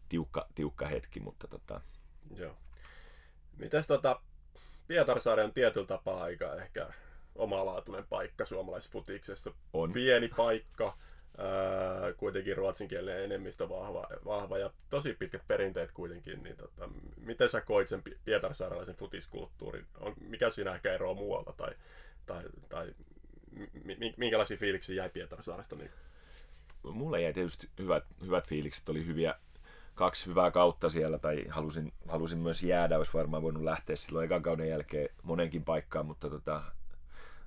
tiukka, 0.09 0.47
tiukka 0.55 0.87
hetki, 0.87 1.19
mutta 1.19 1.47
tota... 1.47 1.81
Joo. 2.35 2.55
Mitäs 3.57 3.87
tota, 3.87 4.21
Pietarsaari 4.87 5.43
on 5.43 5.53
tietyllä 5.53 5.87
tapaa 5.87 6.23
aika 6.23 6.55
ehkä 6.55 6.87
omalaatuinen 7.35 8.07
paikka 8.09 8.45
suomalaisfutiksessa. 8.45 9.51
On. 9.73 9.93
Pieni 9.93 10.27
paikka, 10.27 10.97
Kuitenkin 12.17 12.57
ruotsinkielinen 12.57 13.23
enemmistö 13.23 13.69
vahva, 13.69 14.07
vahva 14.25 14.57
ja 14.57 14.69
tosi 14.89 15.13
pitkät 15.13 15.41
perinteet 15.47 15.91
kuitenkin, 15.91 16.43
niin 16.43 16.57
tota, 16.57 16.89
miten 17.17 17.49
sä 17.49 17.61
koit 17.61 17.87
sen 17.87 18.03
pietarsaaralaisen 18.25 18.95
futiskulttuurin? 18.95 19.85
On, 19.99 20.13
mikä 20.21 20.49
siinä 20.49 20.75
ehkä 20.75 20.93
eroaa 20.93 21.13
muualta 21.13 21.53
tai, 21.53 21.71
tai, 22.25 22.43
tai 22.69 22.93
minkälaisia 24.17 24.57
fiiliksiä 24.57 24.95
jäi 24.95 25.09
Pietarsaaresta? 25.09 25.75
Niin? 25.75 25.91
Mulle 26.83 27.21
jäi 27.21 27.33
tietysti 27.33 27.69
hyvät, 27.79 28.03
hyvät 28.21 28.47
fiilikset, 28.47 28.89
oli 28.89 29.05
hyviä, 29.05 29.35
kaksi 29.95 30.25
hyvää 30.25 30.51
kautta 30.51 30.89
siellä, 30.89 31.19
tai 31.19 31.45
halusin, 31.49 31.93
halusin 32.07 32.39
myös 32.39 32.63
jäädä, 32.63 32.97
olisi 32.97 33.13
varmaan 33.13 33.43
voinut 33.43 33.63
lähteä 33.63 33.95
silloin 33.95 34.25
ekan 34.25 34.41
kauden 34.41 34.69
jälkeen 34.69 35.09
monenkin 35.23 35.63
paikkaan, 35.63 36.05
mutta 36.05 36.29
tota, 36.29 36.61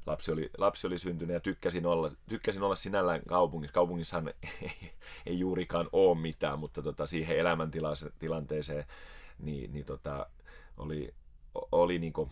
lapsi 0.07 0.33
oli, 0.33 0.51
lapsi 0.59 0.87
oli 0.87 0.99
syntynyt 0.99 1.35
ja 1.35 1.41
tykkäsin 1.41 1.87
olla, 1.87 2.13
tykkäsin 2.29 2.63
olla 2.63 2.75
sinällään 2.75 3.23
kaupungissa. 3.29 3.75
Kaupungissahan 3.75 4.29
ei, 4.63 4.93
ei 5.27 5.39
juurikaan 5.39 5.89
ole 5.93 6.19
mitään, 6.19 6.59
mutta 6.59 6.83
tota, 6.83 7.07
siihen 7.07 7.39
elämäntilanteeseen 7.39 8.85
niin, 9.39 9.73
niin 9.73 9.85
tota, 9.85 10.27
oli, 10.77 11.15
oli 11.73 11.99
niin 11.99 12.13
kuin, 12.13 12.31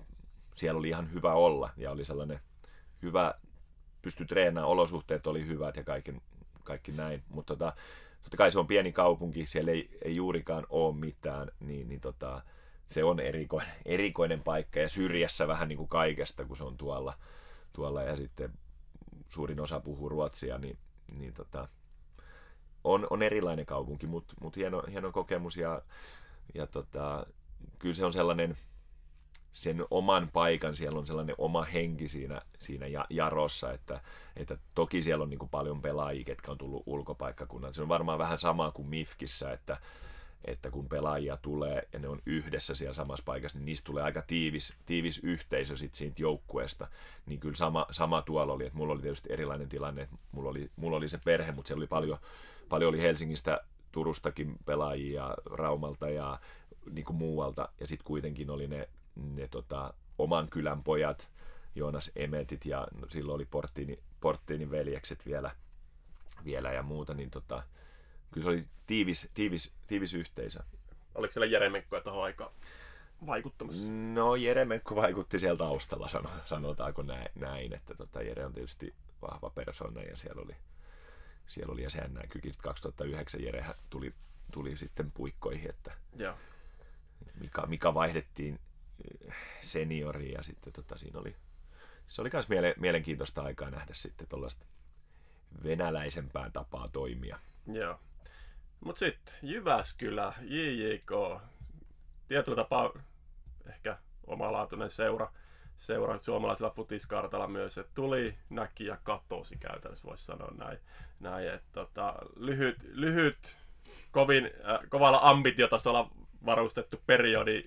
siellä 0.55 0.79
oli 0.79 0.89
ihan 0.89 1.13
hyvä 1.13 1.35
olla 1.35 1.71
ja 1.77 1.91
oli 1.91 2.05
sellainen 2.05 2.41
hyvä, 3.03 3.35
pysty 4.03 4.25
treenaamaan, 4.25 4.73
olosuhteet 4.73 5.27
oli 5.27 5.47
hyvät 5.47 5.77
ja 5.77 5.85
kaikki, 5.85 6.15
kaikki 6.65 6.93
näin, 6.93 7.23
mutta 7.29 7.57
tota, 7.57 7.73
totta 8.23 8.37
kai 8.37 8.53
se 8.53 8.59
on 8.59 8.67
pieni 8.67 8.93
kaupunki, 8.93 9.47
siellä 9.47 9.71
ei, 9.71 9.99
ei 10.03 10.17
juurikaan 10.17 10.67
ole 10.69 10.97
mitään, 10.97 11.51
niin, 11.61 11.89
niin 11.89 12.01
tota, 12.01 12.43
se 12.87 13.05
on 13.05 13.21
erikoinen, 13.21 13.73
erikoinen 13.85 14.43
paikka 14.43 14.81
ja 14.81 14.89
syrjässä 14.89 15.49
vähän 15.49 15.69
niin 15.69 15.77
kuin 15.77 15.89
kaikesta, 15.89 16.45
kun 16.45 16.57
se 16.57 16.65
on 16.65 16.77
tuolla, 16.77 17.15
tuolla 17.73 18.03
ja 18.03 18.17
sitten 18.17 18.53
suurin 19.29 19.61
osa 19.61 19.81
puhuu 19.81 20.09
ruotsia, 20.09 20.59
niin, 20.59 20.79
niin 21.19 21.35
tota, 21.35 21.69
on, 22.85 23.07
on 23.11 23.23
erilainen 23.23 23.67
kaupunki, 23.67 24.07
mutta 24.07 24.35
mut 24.41 24.57
hieno, 24.57 24.83
hieno 24.91 25.13
kokemus 25.13 25.57
ja, 25.57 25.83
ja 26.55 26.67
tota, 26.67 27.27
kyllä 27.79 27.95
se 27.95 28.05
on 28.05 28.13
sellainen, 28.13 28.57
sen 29.53 29.85
oman 29.91 30.31
paikan, 30.33 30.77
siellä 30.77 30.99
on 30.99 31.07
sellainen 31.07 31.35
oma 31.39 31.65
henki 31.65 32.09
siinä, 32.09 32.43
siinä 32.59 32.87
jarossa, 33.11 33.73
että, 33.73 34.01
että 34.37 34.59
toki 34.75 35.03
siellä 35.03 35.23
on 35.23 35.31
niin 35.31 35.39
kuin 35.39 35.49
paljon 35.49 35.83
pelaajia, 35.83 36.25
ketkä 36.25 36.53
on 36.53 36.59
tullut 36.59 36.83
ulkopaikkakunnalta. 36.87 37.75
Se 37.75 37.83
on 37.83 37.89
varmaan 37.89 38.19
vähän 38.19 38.39
sama 38.39 38.71
kuin 38.71 38.89
MIFKissä, 38.89 39.53
että, 39.53 39.81
että 40.45 40.71
kun 40.71 40.89
pelaajia 40.89 41.37
tulee 41.37 41.89
ja 41.93 41.99
ne 41.99 42.09
on 42.09 42.23
yhdessä 42.27 42.75
siellä 42.75 42.95
samassa 42.95 43.25
paikassa, 43.25 43.59
niin 43.59 43.67
niistä 43.67 43.87
tulee 43.87 44.03
aika 44.03 44.23
tiivis, 44.23 44.77
tiivis 44.87 45.21
yhteisö 45.23 45.77
sit 45.77 45.95
siitä 45.95 46.23
joukkueesta. 46.23 46.89
Niin 47.27 47.41
kyllä 47.41 47.55
sama, 47.55 47.87
sama 47.91 48.23
tuolla 48.23 48.53
oli, 48.53 48.67
että 48.67 48.79
mulla 48.79 48.93
oli 48.93 49.03
tietysti 49.03 49.33
erilainen 49.33 49.69
tilanne, 49.69 50.03
että 50.03 50.17
mulla 50.33 50.51
oli, 50.51 50.71
mulla 50.77 50.97
oli 50.97 51.09
se 51.09 51.19
perhe, 51.25 51.53
mutta 51.53 51.69
siellä 51.69 51.81
oli 51.81 51.87
paljon, 51.87 52.19
paljon 52.69 52.89
oli 52.89 53.03
Helsingistä, 53.03 53.61
Turustakin 53.93 54.57
pelaajia 54.65 55.35
Raumalta 55.45 56.11
ja 56.11 56.41
niin 56.91 57.05
kuin 57.05 57.17
muualta, 57.17 57.69
ja 57.81 57.89
sitten 57.89 58.07
kuitenkin 58.07 58.51
oli 58.51 58.67
ne 58.67 58.89
ne 59.19 59.49
tota, 59.49 59.95
oman 60.19 60.49
kylän 60.49 60.83
pojat, 60.83 61.31
Joonas 61.75 62.11
Emetit 62.17 62.67
ja 62.67 62.89
no, 63.01 63.07
silloin 63.11 63.35
oli 63.35 63.45
Porttiini, 63.45 63.99
Porttiinin 64.21 64.71
veljekset 64.71 65.27
vielä, 65.27 65.51
vielä 66.45 66.73
ja 66.73 66.83
muuta, 66.83 67.15
niin 67.15 67.31
tota, 67.31 67.63
kyllä 68.31 68.45
se 68.45 68.51
oli 68.51 68.65
tiivis, 68.87 69.31
tiivis, 69.35 69.73
tiivis 69.87 70.15
yhteisö. 70.15 70.61
Oliko 71.15 71.33
siellä 71.33 71.47
Jeremekkoja 71.47 72.03
tuohon 72.03 72.25
aikaan 72.25 72.51
vaikuttamassa? 73.27 73.93
No 73.93 74.37
Jeremekko 74.37 74.97
vaikutti 74.97 75.39
siellä 75.39 75.57
taustalla, 75.59 76.09
sanotaanko 76.45 77.05
näin, 77.35 77.73
että 77.73 77.95
tota, 77.95 78.23
Jere 78.23 78.45
on 78.45 78.53
tietysti 78.53 78.95
vahva 79.23 79.51
persona 79.51 80.03
ja 80.03 80.17
siellä 80.17 80.43
oli, 80.43 80.57
siellä 81.47 81.73
oli 81.73 81.83
ja 81.83 81.91
sehän 81.91 82.15
näkyykin 82.15 82.53
2009 82.63 83.43
Jere 83.43 83.65
tuli, 83.91 84.15
tuli 84.53 84.77
sitten 84.77 85.11
puikkoihin, 85.11 85.71
että 85.71 85.93
Joo. 86.17 86.35
Mika, 87.41 87.67
Mika 87.67 87.95
vaihdettiin 87.95 88.61
seniori 89.61 90.33
ja 90.33 90.43
sitten 90.43 90.73
tota, 90.73 90.99
siinä 90.99 91.19
oli, 91.21 91.37
se 92.09 92.21
oli 92.21 92.31
myös 92.33 92.49
miele, 92.49 92.75
mielenkiintoista 92.79 93.43
aikaa 93.43 93.71
nähdä 93.71 93.95
sitten 93.95 94.27
tuollaista 94.29 94.67
venäläisempää 95.65 96.51
tapaa 96.51 96.89
toimia. 96.89 97.39
Joo. 97.73 98.01
Mutta 98.81 98.99
sitten 98.99 99.35
Jyväskylä, 99.43 100.33
JJK, 100.41 101.41
tietyllä 102.29 102.57
tapaa 102.57 102.93
ehkä 103.67 103.99
omalaatuinen 104.27 104.91
seura, 104.91 105.33
seura 105.77 106.19
suomalaisella 106.19 106.71
futiskartalla 106.71 107.49
myös, 107.49 107.79
että 107.79 107.93
tuli, 107.95 108.39
näki 108.51 108.87
ja 108.87 108.97
katosi 109.03 109.57
käytännössä, 109.57 110.09
voisi 110.09 110.25
sanoa 110.25 110.55
näin. 110.59 110.79
näin 111.21 111.49
että 111.49 111.69
tota, 111.73 112.15
lyhyt, 112.37 112.77
lyhyt 112.83 113.59
kovin, 114.11 114.45
äh, 114.45 114.79
kovalla 114.89 115.21
ambitiotasolla 115.23 116.11
varustettu 116.47 117.01
periodi 117.07 117.65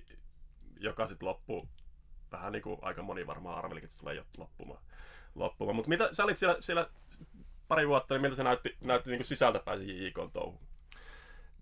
joka 0.82 1.06
sitten 1.06 1.28
loppuu 1.28 1.68
vähän 2.32 2.52
niin 2.52 2.62
kuin 2.62 2.78
aika 2.82 3.02
moni 3.02 3.26
varmaan 3.26 3.58
arvelikin, 3.58 3.84
että 3.86 3.94
se 3.94 4.00
tulee 4.00 4.24
loppumaan. 4.36 4.80
loppumaan. 5.34 5.76
Mutta 5.76 5.88
mitä 5.88 6.08
sä 6.12 6.24
olit 6.24 6.38
siellä, 6.38 6.56
siellä 6.60 6.88
pari 7.68 7.88
vuotta, 7.88 8.14
niin 8.14 8.22
miltä 8.22 8.36
se 8.36 8.42
näytti, 8.42 8.76
näytti 8.80 9.10
niin 9.10 9.18
kuin 9.18 9.26
sisältäpäin 9.26 9.78
se 9.78 9.84
JJK 9.84 10.18
touhu? 10.32 10.60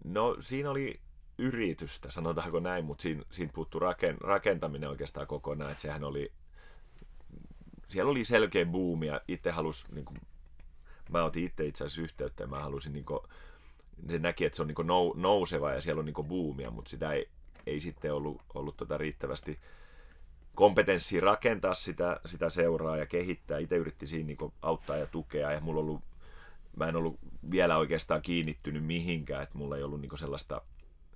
No 0.04 0.36
siinä 0.40 0.70
oli 0.70 1.00
yritystä, 1.38 2.10
sanotaanko 2.10 2.60
näin, 2.60 2.84
mutta 2.84 3.02
siinä, 3.02 3.22
siinä 3.30 3.52
puuttuu 3.54 3.80
raken, 3.80 4.16
rakentaminen 4.20 4.88
oikeastaan 4.88 5.26
kokonaan, 5.26 5.70
että 5.70 5.82
sehän 5.82 6.04
oli, 6.04 6.32
siellä 7.88 8.10
oli 8.10 8.24
selkeä 8.24 8.66
buumi 8.66 9.06
ja 9.06 9.20
itse 9.28 9.50
halus, 9.50 9.92
niin 9.92 10.04
kuin, 10.04 10.20
mä 11.10 11.24
otin 11.24 11.44
itse 11.44 11.66
itse 11.66 11.84
asiassa 11.84 12.02
yhteyttä 12.02 12.42
ja 12.42 12.46
mä 12.46 12.62
halusin, 12.62 12.92
niin 12.92 13.04
kuin, 13.04 13.20
se 14.08 14.18
näki, 14.18 14.44
että 14.44 14.56
se 14.56 14.62
on 14.62 14.68
niin 14.68 14.74
kuin 14.74 14.88
nouseva 15.14 15.72
ja 15.72 15.80
siellä 15.80 16.00
on 16.00 16.06
niin 16.06 16.14
kuin 16.14 16.28
buumia, 16.28 16.70
mutta 16.70 16.90
sitä 16.90 17.12
ei, 17.12 17.28
ei 17.66 17.80
sitten 17.80 18.14
ollut, 18.14 18.42
ollut 18.54 18.76
tota 18.76 18.98
riittävästi 18.98 19.58
kompetenssia 20.54 21.20
rakentaa 21.20 21.74
sitä, 21.74 22.20
sitä 22.26 22.50
seuraa 22.50 22.96
ja 22.96 23.06
kehittää. 23.06 23.58
Itse 23.58 23.76
yritti 23.76 24.06
siinä 24.06 24.26
niin 24.26 24.52
auttaa 24.62 24.96
ja 24.96 25.06
tukea 25.06 25.52
ja 25.52 25.60
mulla 25.60 25.80
ollut, 25.80 26.00
mä 26.76 26.88
en 26.88 26.96
ollut 26.96 27.18
vielä 27.50 27.76
oikeastaan 27.76 28.22
kiinnittynyt 28.22 28.85
mihinkään, 28.85 29.42
että 29.42 29.59
mulla 29.59 29.76
ei 29.76 29.83
ollut 29.83 30.00
niin 30.00 30.18
sellaista, 30.18 30.62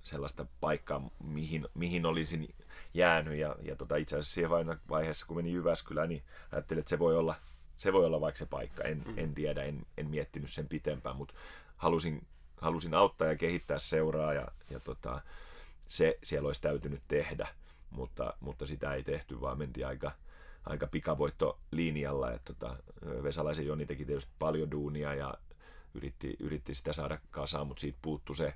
sellaista 0.03 0.45
paikkaa, 0.59 1.09
mihin, 1.23 1.67
mihin 1.73 2.05
olisin 2.05 2.55
jäänyt. 2.93 3.37
Ja, 3.37 3.55
ja 3.61 3.75
tota, 3.75 3.95
itse 3.95 4.15
asiassa 4.15 4.33
siihen 4.33 4.49
vaiheessa, 4.89 5.25
kun 5.25 5.35
meni 5.35 5.53
Jyväskylään, 5.53 6.09
niin 6.09 6.23
ajattelin, 6.51 6.79
että 6.79 6.89
se 6.89 6.99
voi 6.99 7.17
olla, 7.17 7.35
se 7.77 7.93
voi 7.93 8.05
olla 8.05 8.21
vaikka 8.21 8.39
se 8.39 8.45
paikka. 8.45 8.83
En, 8.83 9.03
mm. 9.05 9.13
en 9.17 9.33
tiedä, 9.33 9.63
en, 9.63 9.85
en 9.97 10.09
miettinyt 10.09 10.49
sen 10.49 10.67
pitempään, 10.67 11.15
mutta 11.15 11.33
halusin, 11.77 12.27
halusin 12.61 12.93
auttaa 12.93 13.27
ja 13.27 13.35
kehittää 13.35 13.79
seuraa 13.79 14.33
ja, 14.33 14.47
ja 14.69 14.79
tota, 14.79 15.21
se 15.87 16.19
siellä 16.23 16.47
olisi 16.47 16.61
täytynyt 16.61 17.01
tehdä, 17.07 17.47
mutta, 17.89 18.33
mutta 18.39 18.67
sitä 18.67 18.93
ei 18.93 19.03
tehty, 19.03 19.41
vaan 19.41 19.57
mentiin 19.57 19.87
aika, 19.87 20.11
aika 20.65 20.87
pikavoittolinjalla. 20.87 22.31
Että 22.31 22.53
tota, 22.53 22.77
Vesalaisen 23.23 23.65
Joni 23.65 23.85
teki 23.85 24.05
tietysti 24.05 24.31
paljon 24.39 24.71
duunia 24.71 25.13
ja 25.13 25.33
yritti, 25.93 26.35
yritti 26.39 26.75
sitä 26.75 26.93
saada 26.93 27.19
kasaan, 27.31 27.67
mutta 27.67 27.81
siitä 27.81 27.97
puuttu 28.01 28.33
se, 28.33 28.53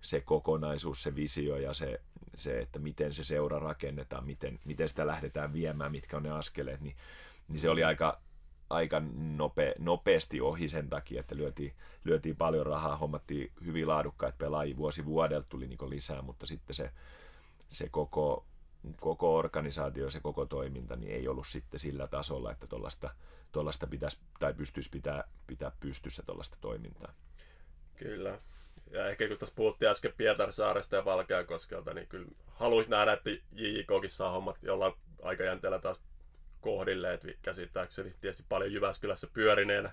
se 0.00 0.20
kokonaisuus, 0.20 1.02
se 1.02 1.16
visio 1.16 1.56
ja 1.56 1.74
se, 1.74 2.00
se, 2.34 2.60
että 2.60 2.78
miten 2.78 3.12
se 3.12 3.24
seura 3.24 3.58
rakennetaan, 3.58 4.26
miten, 4.26 4.60
miten 4.64 4.88
sitä 4.88 5.06
lähdetään 5.06 5.52
viemään, 5.52 5.92
mitkä 5.92 6.16
on 6.16 6.22
ne 6.22 6.30
askeleet, 6.30 6.80
niin, 6.80 6.96
niin 7.48 7.58
se 7.58 7.70
oli 7.70 7.84
aika, 7.84 8.20
aika 8.70 9.02
nope, 9.14 9.74
nopeasti 9.78 10.40
ohi 10.40 10.68
sen 10.68 10.88
takia, 10.90 11.20
että 11.20 11.36
lyötiin, 11.36 11.74
lyötiin 12.04 12.36
paljon 12.36 12.66
rahaa, 12.66 12.96
hommattiin 12.96 13.52
hyvin 13.64 13.88
laadukkaita 13.88 14.36
pelaajia 14.38 14.76
vuosi 14.76 15.04
vuodelta 15.04 15.48
tuli 15.48 15.66
niin 15.66 15.90
lisää, 15.90 16.22
mutta 16.22 16.46
sitten 16.46 16.74
se, 16.74 16.90
se 17.68 17.88
koko, 17.88 18.44
koko 19.00 19.36
organisaatio, 19.36 20.10
se 20.10 20.20
koko 20.20 20.46
toiminta 20.46 20.96
niin 20.96 21.12
ei 21.12 21.28
ollut 21.28 21.46
sitten 21.46 21.80
sillä 21.80 22.06
tasolla, 22.06 22.52
että 22.52 22.66
tuollaista 23.52 23.86
pitäisi 23.86 24.18
tai 24.38 24.54
pystyisi 24.54 24.90
pitää, 24.90 25.24
pitää 25.46 25.72
pystyssä 25.80 26.22
tuollaista 26.26 26.56
toimintaa. 26.60 27.14
Kyllä. 27.96 28.38
Ja 28.90 29.08
ehkä 29.08 29.28
kun 29.28 29.38
tuossa 29.38 29.54
puhuttiin 29.56 29.90
äsken 29.90 30.12
Pietarsaaresta 30.16 30.96
ja 30.96 31.04
Valkeakoskelta, 31.04 31.94
niin 31.94 32.06
kyllä 32.06 32.28
haluaisi 32.46 32.90
nähdä, 32.90 33.12
että 33.12 33.30
JJKkin 33.52 34.10
saa 34.10 34.30
hommat 34.30 34.62
jollain 34.62 34.94
aikajänteellä 35.22 35.78
taas 35.78 36.00
kohdille, 36.60 37.14
että 37.14 37.28
käsittääkseni 37.42 38.14
tietysti 38.20 38.44
paljon 38.48 38.72
Jyväskylässä 38.72 39.26
pyörineenä 39.32 39.92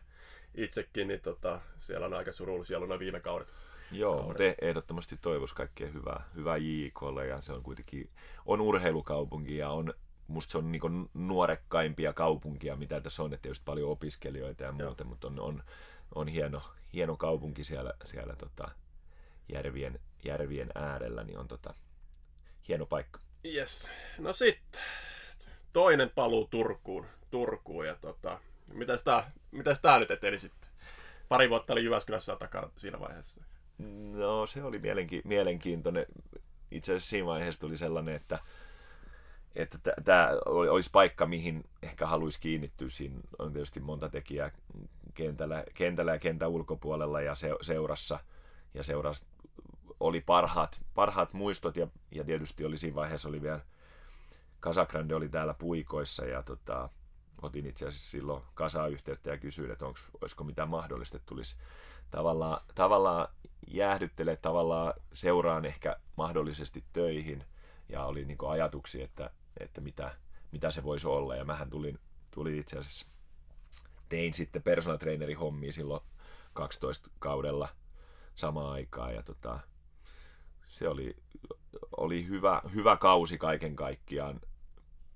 itsekin, 0.56 1.08
niin 1.08 1.21
tota, 1.21 1.62
siellä 1.77 2.06
on 2.06 2.13
aika 2.13 2.32
surullisia 2.32 2.77
ollut 2.77 2.99
viime 2.99 3.19
kaudet. 3.19 3.47
Joo, 3.91 4.12
kaudet. 4.12 4.27
mutta 4.27 4.43
e- 4.43 4.56
ehdottomasti 4.62 5.17
toivoisi 5.21 5.56
kaikkea 5.56 5.88
hyvää, 5.88 6.23
hyvää 6.36 6.58
JIKlle 6.58 7.27
ja 7.27 7.41
se 7.41 7.54
on 7.54 7.63
kuitenkin, 7.63 8.10
on 8.45 8.62
urheilukaupunki 8.62 9.58
ja 9.58 9.69
on, 9.69 9.93
musta 10.27 10.51
se 10.51 10.58
on 10.58 10.71
niin 10.71 11.10
nuorekkaimpia 11.13 12.13
kaupunkia, 12.13 12.75
mitä 12.75 13.01
tässä 13.01 13.23
on, 13.23 13.34
että 13.34 13.41
tietysti 13.41 13.63
paljon 13.65 13.89
opiskelijoita 13.89 14.63
ja 14.63 14.71
muuta, 14.71 15.04
mutta 15.04 15.27
on, 15.27 15.39
on, 15.39 15.63
on 16.15 16.27
hieno, 16.27 16.62
hieno 16.93 17.15
kaupunki 17.17 17.63
siellä, 17.63 17.93
siellä 18.06 18.36
tota, 18.36 18.71
järvien, 19.54 19.99
järvien 20.25 20.71
äärellä, 20.75 21.23
niin 21.23 21.39
on 21.39 21.47
tota, 21.47 21.73
hieno 22.67 22.86
paikka. 22.86 23.19
Yes. 23.45 23.89
No 24.17 24.34
sitten, 24.34 24.82
toinen 25.73 26.10
paluu 26.10 26.47
Turkuun. 26.47 27.06
Turkuun 27.32 27.88
ja 27.88 27.95
tota, 27.95 28.39
mitäs 28.73 29.04
tää, 29.04 29.32
mitäs 29.51 29.82
tää 29.82 29.99
nyt 29.99 30.12
eteni 30.12 30.39
sitten? 30.39 30.71
pari 31.32 31.49
vuotta 31.49 31.73
oli 31.73 31.84
Jyväskylässä 31.84 32.36
takana 32.36 32.69
siinä 32.77 32.99
vaiheessa. 32.99 33.43
No 34.12 34.46
se 34.46 34.63
oli 34.63 34.78
mielenki- 34.78 35.22
mielenkiintoinen. 35.24 36.06
Itse 36.72 36.91
asiassa 36.91 37.10
siinä 37.10 37.26
vaiheessa 37.26 37.62
tuli 37.62 37.78
sellainen, 37.78 38.15
että 38.15 38.39
että 39.56 39.80
tämä 40.06 40.30
olisi 40.46 40.89
paikka, 40.94 41.26
mihin 41.26 41.63
ehkä 41.84 42.08
haluaisi 42.08 42.39
kiinnittyä. 42.39 42.89
Siinä 42.89 43.15
on 43.39 43.54
tietysti 43.54 43.80
monta 43.80 44.10
tekijää 44.10 44.52
kentällä, 45.13 45.63
kentällä 45.74 46.12
ja 46.12 46.20
kentän 46.20 46.50
ulkopuolella 46.50 47.22
ja 47.22 47.36
se, 47.36 47.50
seurassa. 47.62 48.20
Ja 48.74 48.84
seurassa 48.84 49.26
oli 50.00 50.22
parhaat, 50.22 50.82
parhaat 50.96 51.34
muistot 51.34 51.76
ja, 51.76 51.88
ja 52.12 52.24
tietysti 52.24 52.65
oli 52.65 52.78
siinä 52.78 52.96
vaiheessa 52.96 53.30
oli 53.30 53.41
vielä 53.41 53.60
Kasakrande 54.60 55.15
oli 55.15 55.30
täällä 55.30 55.54
puikoissa 55.54 56.26
ja 56.26 56.44
tota, 56.44 56.89
otin 57.41 57.65
itse 57.65 57.88
asiassa 57.88 58.10
silloin 58.10 58.43
kasaa 58.54 58.88
yhteyttä 58.88 59.30
ja 59.30 59.38
kysyin, 59.38 59.71
että 59.71 59.86
onko, 59.86 59.99
olisiko 60.21 60.43
mitään 60.43 60.69
mahdollista, 60.69 61.17
että 61.17 61.30
tulisi 61.30 61.58
tavallaan, 62.12 62.62
tavallaan 62.75 63.27
jäähdyttelee 63.67 64.36
tavallaan 64.36 64.93
seuraan 65.13 65.65
ehkä 65.65 65.95
mahdollisesti 66.15 66.84
töihin. 66.93 67.43
Ja 67.89 68.06
oli 68.06 68.25
niin 68.25 68.38
ajatuksia, 68.47 69.06
että, 69.06 69.30
että 69.60 69.82
mitä, 69.82 70.15
mitä 70.51 70.71
se 70.71 70.84
voisi 70.84 71.08
olla. 71.08 71.36
Ja 71.36 71.45
mähän 71.45 71.69
tulin, 71.69 71.99
tulin 72.32 72.60
itse 72.60 72.80
asiassa 72.80 73.08
tein 74.10 74.34
sitten 74.34 74.63
personal 74.63 74.97
trainerin 74.97 75.38
hommia 75.38 75.71
silloin 75.71 76.01
12 76.54 77.10
kaudella 77.19 77.69
samaan 78.36 78.71
aikaan. 78.71 79.15
Ja 79.15 79.23
tota, 79.23 79.60
se 80.65 80.88
oli, 80.88 81.15
oli 81.97 82.27
hyvä, 82.27 82.62
hyvä 82.73 82.97
kausi 82.97 83.38
kaiken 83.38 83.75
kaikkiaan 83.75 84.41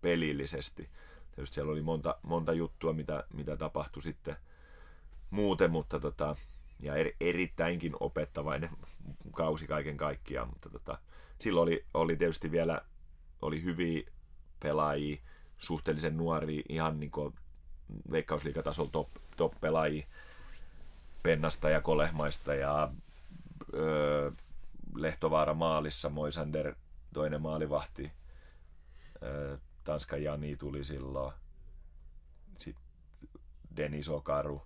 pelillisesti. 0.01 0.89
Tietysti 1.35 1.55
siellä 1.55 1.71
oli 1.71 1.81
monta, 1.81 2.15
monta 2.21 2.53
juttua, 2.53 2.93
mitä, 2.93 3.23
mitä 3.33 3.57
tapahtui 3.57 4.03
sitten 4.03 4.35
muuten, 5.29 5.71
mutta 5.71 5.99
tota, 5.99 6.35
ja 6.79 6.95
er, 6.95 7.11
erittäinkin 7.21 7.93
opettavainen 7.99 8.69
kausi 9.31 9.67
kaiken 9.67 9.97
kaikkiaan, 9.97 10.49
mutta 10.49 10.69
tota, 10.69 10.97
silloin 11.39 11.63
oli, 11.63 11.85
oli 11.93 12.15
tietysti 12.15 12.51
vielä 12.51 12.81
oli 13.41 13.63
hyviä 13.63 14.11
pelaajia, 14.59 15.17
suhteellisen 15.57 16.17
nuori, 16.17 16.63
ihan 16.69 16.99
niin 16.99 17.11
kuin 17.11 17.33
veikkausliikatasolla 18.11 18.89
top, 18.91 19.09
top 19.37 19.53
pelaajia 19.61 20.07
Pennasta 21.23 21.69
ja 21.69 21.81
Kolehmaista 21.81 22.53
ja 22.53 22.91
öö, 23.73 24.31
Lehtovaara 24.95 25.53
maalissa, 25.53 26.09
Moisander 26.09 26.75
toinen 27.13 27.41
maalivahti, 27.41 28.11
öö, 29.23 29.57
Tanskan 29.85 30.23
Jani 30.23 30.55
tuli 30.55 30.83
silloin, 30.83 31.33
sitten 32.57 32.85
Denis 33.77 34.09
Okaru, 34.09 34.61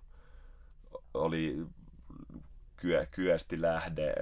oli 1.14 1.66
Kyö, 2.76 3.06
Kyösti 3.10 3.62
Lähde, 3.62 4.14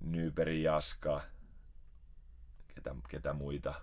Nyberi 0.00 0.62
Jaska, 0.62 1.20
ketä, 2.74 2.94
ketä 3.08 3.32
muita, 3.32 3.74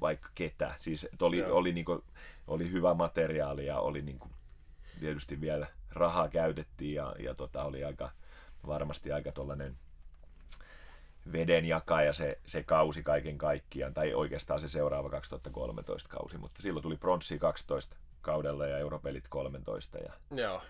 vaikka 0.00 0.28
ketä. 0.34 0.74
Siis 0.78 1.08
oli, 1.20 1.44
oli, 1.44 1.72
niinku, 1.72 2.04
oli 2.46 2.72
hyvä 2.72 2.94
materiaali 2.94 3.66
ja 3.66 3.78
oli 3.78 4.02
niinku, 4.02 4.28
tietysti 5.00 5.40
vielä 5.40 5.66
rahaa 5.90 6.28
käytettiin 6.28 6.94
ja, 6.94 7.14
ja 7.18 7.34
tota, 7.34 7.64
oli 7.64 7.84
aika, 7.84 8.10
varmasti 8.66 9.12
aika 9.12 9.32
tollainen 9.32 9.78
veden 11.32 11.64
jakaja 11.64 12.12
se, 12.12 12.38
se 12.46 12.62
kausi 12.62 13.02
kaiken 13.02 13.38
kaikkiaan, 13.38 13.94
tai 13.94 14.14
oikeastaan 14.14 14.60
se 14.60 14.68
seuraava 14.68 15.10
2013 15.10 16.08
kausi, 16.08 16.38
mutta 16.38 16.62
silloin 16.62 16.82
tuli 16.82 16.96
pronssi 16.96 17.38
12 17.38 17.96
kaudella 18.22 18.66
ja 18.66 18.78
europelit 18.78 19.28
13. 19.28 19.98
Ja... 19.98 20.12
Joo, 20.30 20.62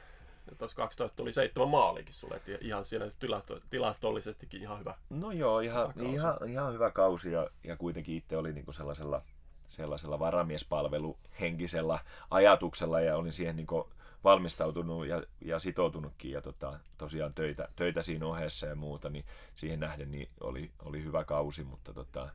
ja 0.50 0.56
tuossa 0.56 0.76
12 0.76 1.16
tuli 1.16 1.32
seitsemän 1.32 1.68
maalikin 1.68 2.14
sulle, 2.14 2.36
että 2.36 2.52
ihan 2.60 2.84
siinä 2.84 3.08
tilasto, 3.18 3.60
tilastollisestikin 3.70 4.60
ihan 4.60 4.78
hyvä. 4.80 4.94
No 5.10 5.32
joo, 5.32 5.60
ihan, 5.60 5.92
hyvä 5.96 6.08
ihan, 6.08 6.36
ihan 6.46 6.72
hyvä 6.72 6.90
kausi 6.90 7.32
ja, 7.32 7.50
ja 7.64 7.76
kuitenkin 7.76 8.16
itse 8.16 8.36
oli 8.36 8.52
niinku 8.52 8.72
sellaisella, 8.72 9.22
sellaisella 9.68 10.18
varamiespalveluhenkisellä 10.18 11.98
ajatuksella 12.30 13.00
ja 13.00 13.16
olin 13.16 13.32
siihen 13.32 13.56
niinku 13.56 13.88
valmistautunut 14.24 15.06
ja, 15.06 15.22
ja 15.40 15.58
sitoutunutkin 15.58 16.30
ja 16.30 16.42
tota, 16.42 16.78
tosiaan 16.98 17.34
töitä, 17.34 17.68
töitä 17.76 18.02
siinä 18.02 18.26
ohessa 18.26 18.66
ja 18.66 18.74
muuta, 18.74 19.10
niin 19.10 19.24
siihen 19.54 19.80
nähden 19.80 20.10
niin 20.10 20.28
oli, 20.40 20.70
oli 20.84 21.04
hyvä 21.04 21.24
kausi, 21.24 21.64
mutta 21.64 21.92
tota, 21.92 22.28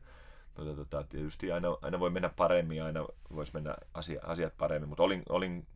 tota, 0.54 0.76
tota, 0.76 1.04
tietysti 1.04 1.52
aina, 1.52 1.68
aina 1.82 2.00
voi 2.00 2.10
mennä 2.10 2.30
paremmin, 2.30 2.84
aina 2.84 3.08
voisi 3.36 3.54
mennä 3.54 3.76
asia, 3.94 4.22
asiat 4.24 4.58
paremmin, 4.58 4.90
mutta 4.90 5.04
olin, 5.04 5.24
olin, 5.30 5.68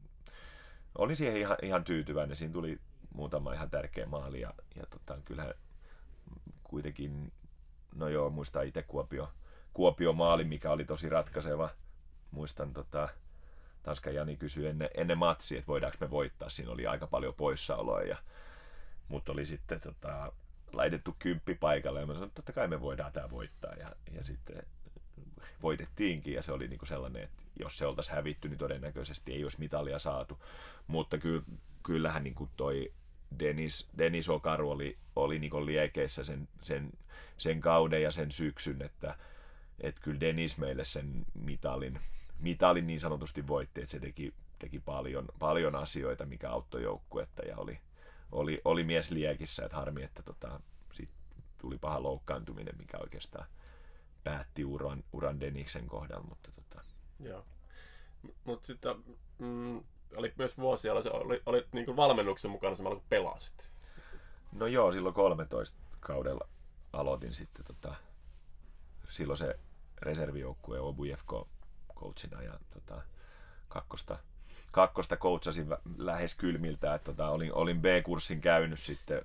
olin 0.98 1.15
siihen 1.15 1.38
ihan, 1.38 1.58
ihan 1.62 1.84
tyytyväinen. 1.84 2.36
Siinä 2.36 2.54
tuli 2.54 2.80
muutama 3.13 3.54
ihan 3.54 3.70
tärkeä 3.70 4.06
maali 4.06 4.41
ja, 4.41 4.54
ja 4.76 4.84
tota, 4.89 5.17
kyllähän 5.26 5.54
kuitenkin, 6.63 7.32
no 7.96 8.10
joo, 8.10 8.30
muistan 8.30 8.67
itse 8.67 8.84
Kuopio, 8.84 9.30
Kuopio 9.74 10.13
maali, 10.13 10.43
mikä 10.43 10.72
oli 10.72 10.86
tosi 10.86 11.10
ratkaiseva. 11.10 11.70
Muistan 12.32 12.74
tota, 12.74 13.10
Tanskan 13.88 14.15
Jani 14.15 14.36
kysyi 14.36 14.67
ennen, 14.67 14.89
ennen 14.95 15.17
matsia, 15.17 15.60
että 15.60 15.67
voidaanko 15.67 15.97
me 16.02 16.10
voittaa. 16.10 16.50
Siinä 16.50 16.71
oli 16.71 16.88
aika 16.88 17.08
paljon 17.08 17.34
poissaoloa, 17.34 18.02
ja, 18.02 18.17
mutta 19.08 19.32
oli 19.32 19.45
sitten 19.45 19.80
tota, 19.82 20.32
laitettu 20.73 21.15
kymppi 21.19 21.56
paikalle 21.56 22.00
ja 22.00 22.06
mä 22.06 22.13
sanoin, 22.13 22.28
että 22.28 22.36
totta 22.36 22.54
kai 22.54 22.67
me 22.67 22.82
voidaan 22.82 23.12
tämä 23.12 23.30
voittaa. 23.30 23.73
Ja, 23.73 23.91
ja 24.12 24.23
sitten 24.23 24.63
voitettiinkin 25.62 26.34
ja 26.34 26.41
se 26.41 26.52
oli 26.52 26.67
niinku 26.67 26.86
sellainen, 26.86 27.23
että 27.23 27.43
jos 27.60 27.78
se 27.78 27.86
oltaisiin 27.86 28.15
hävitty, 28.15 28.50
niin 28.50 28.58
todennäköisesti 28.58 29.34
ei 29.34 29.43
olisi 29.43 29.60
mitalia 29.60 30.00
saatu. 30.00 30.39
Mutta 30.88 31.17
ky, 31.17 31.43
kyllähän 31.84 32.23
niinku 32.23 32.50
toi 32.58 32.93
Dennis, 33.39 33.89
Dennis 33.97 34.30
Okaru 34.30 34.71
oli, 34.71 34.97
oli 35.15 35.39
niinku 35.39 35.65
liekeissä 35.65 36.23
sen, 36.23 36.47
sen, 36.62 36.91
sen 37.38 37.62
kauden 37.62 38.04
ja 38.04 38.12
sen 38.12 38.32
syksyn, 38.32 38.82
että 38.82 39.17
et 39.80 40.00
kyllä 40.00 40.19
Dennis 40.19 40.58
meille 40.58 40.86
sen 40.86 41.26
mitalin, 41.34 42.00
mitalin 42.39 42.88
niin 42.88 43.00
sanotusti 43.00 43.47
voitti, 43.47 43.82
että 43.82 43.91
se 43.91 44.00
teki, 44.00 44.34
teki 44.60 44.80
paljon, 44.80 45.28
paljon 45.39 45.76
asioita, 45.76 46.26
mikä 46.26 46.50
auttoi 46.52 46.84
joukkuetta 46.84 47.45
ja 47.45 47.58
oli, 47.58 47.80
oli, 48.32 48.62
oli 48.65 48.84
mies 48.84 49.12
liekissä, 49.12 49.65
että 49.65 49.78
harmi, 49.78 50.04
että 50.04 50.23
tota, 50.23 50.60
sit 50.93 51.10
tuli 51.58 51.78
paha 51.78 52.04
loukkaantuminen, 52.04 52.78
mikä 52.78 52.97
oikeastaan 52.97 53.47
päätti 54.23 54.65
uran, 54.65 55.04
uran 55.13 55.39
Deniksen 55.39 55.88
kohdalla, 55.88 56.28
mutta 56.30 56.52
tota. 56.52 56.82
Joo. 57.19 57.45
Mutta 58.43 58.67
sitten 58.67 58.95
mm, 59.39 59.84
oli 60.15 60.34
myös 60.38 60.58
vuosia, 60.58 60.93
oli, 60.93 61.10
oli, 61.10 61.41
oli 61.45 61.67
niin 61.71 61.95
valmennuksen 61.95 62.52
mukana 62.52 62.76
samalla 62.76 62.95
kun 62.95 63.06
pelasit. 63.10 63.71
No 64.52 64.67
joo, 64.67 64.91
silloin 64.91 65.15
13 65.15 65.78
kaudella 66.00 66.47
aloitin 66.93 67.34
sitten 67.34 67.65
tota, 67.65 67.95
silloin 69.10 69.38
se 69.38 69.60
reservijoukkue 70.02 70.80
Obujefko 70.80 71.47
coachina 72.00 72.42
ja 72.42 72.60
tota, 72.74 73.02
kakkosta, 73.68 74.20
kakkosta 74.72 75.18
coachasin 75.18 75.68
lähes 75.98 76.36
kylmiltä. 76.36 76.96
Että, 76.96 77.06
tota, 77.06 77.30
olin, 77.30 77.54
olin 77.54 77.82
B-kurssin 77.82 78.42
käynyt 78.42 78.80
sitten, 78.80 79.22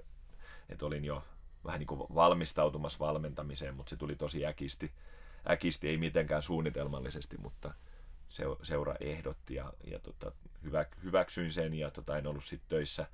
että 0.69 0.87
olin 0.87 1.05
jo 1.05 1.25
vähän 1.65 1.79
niin 1.79 1.87
kuin 1.87 2.01
valmistautumassa 2.15 2.99
valmentamiseen, 2.99 3.75
mutta 3.75 3.91
se 3.91 3.97
tuli 3.97 4.17
tosi 4.17 4.47
äkisti. 4.47 4.93
Äkisti 5.51 5.89
ei 5.89 5.97
mitenkään 5.97 6.43
suunnitelmallisesti, 6.43 7.37
mutta 7.39 7.75
se, 8.29 8.45
seura 8.63 8.97
ehdotti 9.01 9.55
ja, 9.55 9.73
ja 9.85 9.99
tota, 9.99 10.33
hyvä, 10.63 10.87
hyväksyin 11.03 11.53
sen 11.53 11.75
ja 11.75 11.91
tota, 11.91 12.19
en 12.19 12.27
ollut 12.27 12.45
sitten 12.45 12.69
töissä, 12.69 13.07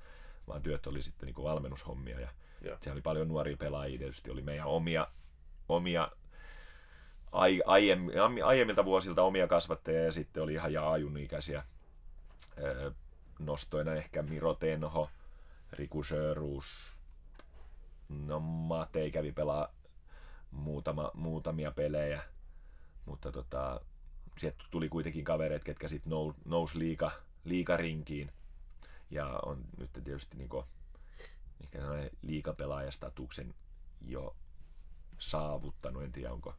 vaan 0.47 0.61
työt 0.61 0.87
oli 0.87 1.03
sitten 1.03 1.27
niin 1.27 1.33
kuin 1.33 1.45
valmennushommia 1.45 2.19
ja, 2.19 2.29
ja. 2.61 2.77
siellä 2.81 2.95
oli 2.95 3.01
paljon 3.01 3.27
nuoria 3.27 3.57
pelaajia, 3.57 3.99
tietysti 3.99 4.31
oli 4.31 4.41
meidän 4.41 4.67
omia, 4.67 5.07
omia 5.69 6.11
ai, 7.31 7.61
aiemmilta 8.45 8.85
vuosilta 8.85 9.23
omia 9.23 9.47
kasvattajia 9.47 10.03
ja 10.03 10.11
sitten 10.11 10.43
oli 10.43 10.53
ihan 10.53 10.73
ja 10.73 10.83
ikäisiä 11.19 11.63
nostoina 13.39 13.93
ehkä 13.93 14.21
Miro 14.21 14.53
Tenho, 14.53 15.09
Riku 15.71 16.03
Sjöruus, 16.03 16.99
no 18.09 18.39
Matei 18.39 19.11
kävi 19.11 19.31
pelaa 19.31 19.73
muutama, 20.51 21.11
muutamia 21.13 21.71
pelejä, 21.71 22.23
mutta 23.05 23.31
tota, 23.31 23.81
sieltä 24.37 24.63
tuli 24.71 24.89
kuitenkin 24.89 25.23
kavereet, 25.23 25.63
ketkä 25.63 25.89
sitten 25.89 26.09
nous, 26.09 26.35
nousi 26.45 26.79
liika, 26.79 27.11
liikarinkiin 27.43 28.31
ja 29.11 29.39
on 29.45 29.65
nyt 29.77 29.89
tietysti 29.93 30.37
niinku, 30.37 30.65
ehkä 31.63 31.79
liikapelaajastatuksen 32.21 33.53
jo 34.01 34.35
saavuttanut, 35.19 36.03
en 36.03 36.11
tiedä 36.11 36.33
onko 36.33 36.55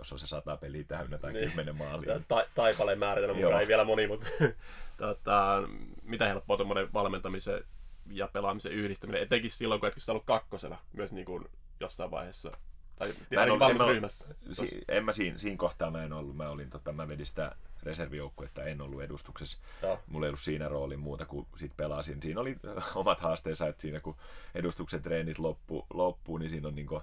jos 0.00 0.12
on 0.12 0.18
se 0.18 0.26
sata 0.26 0.56
peliä 0.56 0.84
täynnä 0.84 1.18
tai 1.18 1.32
niin. 1.32 1.48
kymmenen 1.48 1.76
maalia. 1.76 2.20
Ta- 2.28 2.46
taipaleen 2.54 2.98
määritelmä 2.98 3.40
mukaan 3.40 3.60
ei 3.60 3.68
vielä 3.68 3.84
moni, 3.84 4.06
mutta 4.06 4.26
tota, 4.96 5.62
mitä 6.02 6.28
helppoa 6.28 6.56
tuommoinen 6.56 6.92
valmentamisen 6.92 7.64
ja 8.10 8.28
pelaamisen 8.28 8.72
yhdistäminen, 8.72 9.22
etenkin 9.22 9.50
silloin, 9.50 9.80
kun 9.80 9.88
etkin 9.88 10.02
ollut 10.08 10.24
kakkosena 10.24 10.78
myös 10.92 11.12
niin 11.12 11.24
kuin 11.24 11.44
jossain 11.80 12.10
vaiheessa 12.10 12.52
Tai 13.00 13.14
Mä 13.34 13.42
en, 13.42 13.50
en, 13.96 14.02
mä, 14.02 14.08
si, 14.52 14.80
en 14.88 15.04
mä 15.04 15.12
siinä, 15.12 15.38
siinä 15.38 15.56
kohtaa 15.56 15.90
mä 15.90 16.04
en 16.04 16.12
ollut. 16.12 16.36
Mä, 16.36 16.48
olin, 16.48 16.70
tota, 16.70 16.92
mä 16.92 17.08
vedin 17.08 17.26
sitä 17.26 17.56
reservijoukkuetta, 17.82 18.64
en 18.64 18.80
ollut 18.80 19.02
edustuksessa. 19.02 19.58
Joo. 19.82 20.00
Mulla 20.06 20.26
ei 20.26 20.28
ollut 20.28 20.40
siinä 20.40 20.68
rooli 20.68 20.96
muuta 20.96 21.26
kuin 21.26 21.46
sit 21.56 21.76
pelasin. 21.76 22.22
Siinä 22.22 22.40
oli 22.40 22.56
omat 22.94 23.20
haasteensa, 23.20 23.68
että 23.68 23.82
siinä 23.82 24.00
kun 24.00 24.16
edustuksen 24.54 25.02
treenit 25.02 25.38
loppu, 25.38 25.86
loppuu, 25.94 26.38
niin 26.38 26.50
siinä 26.50 26.68
on 26.68 26.74
niinku 26.74 27.02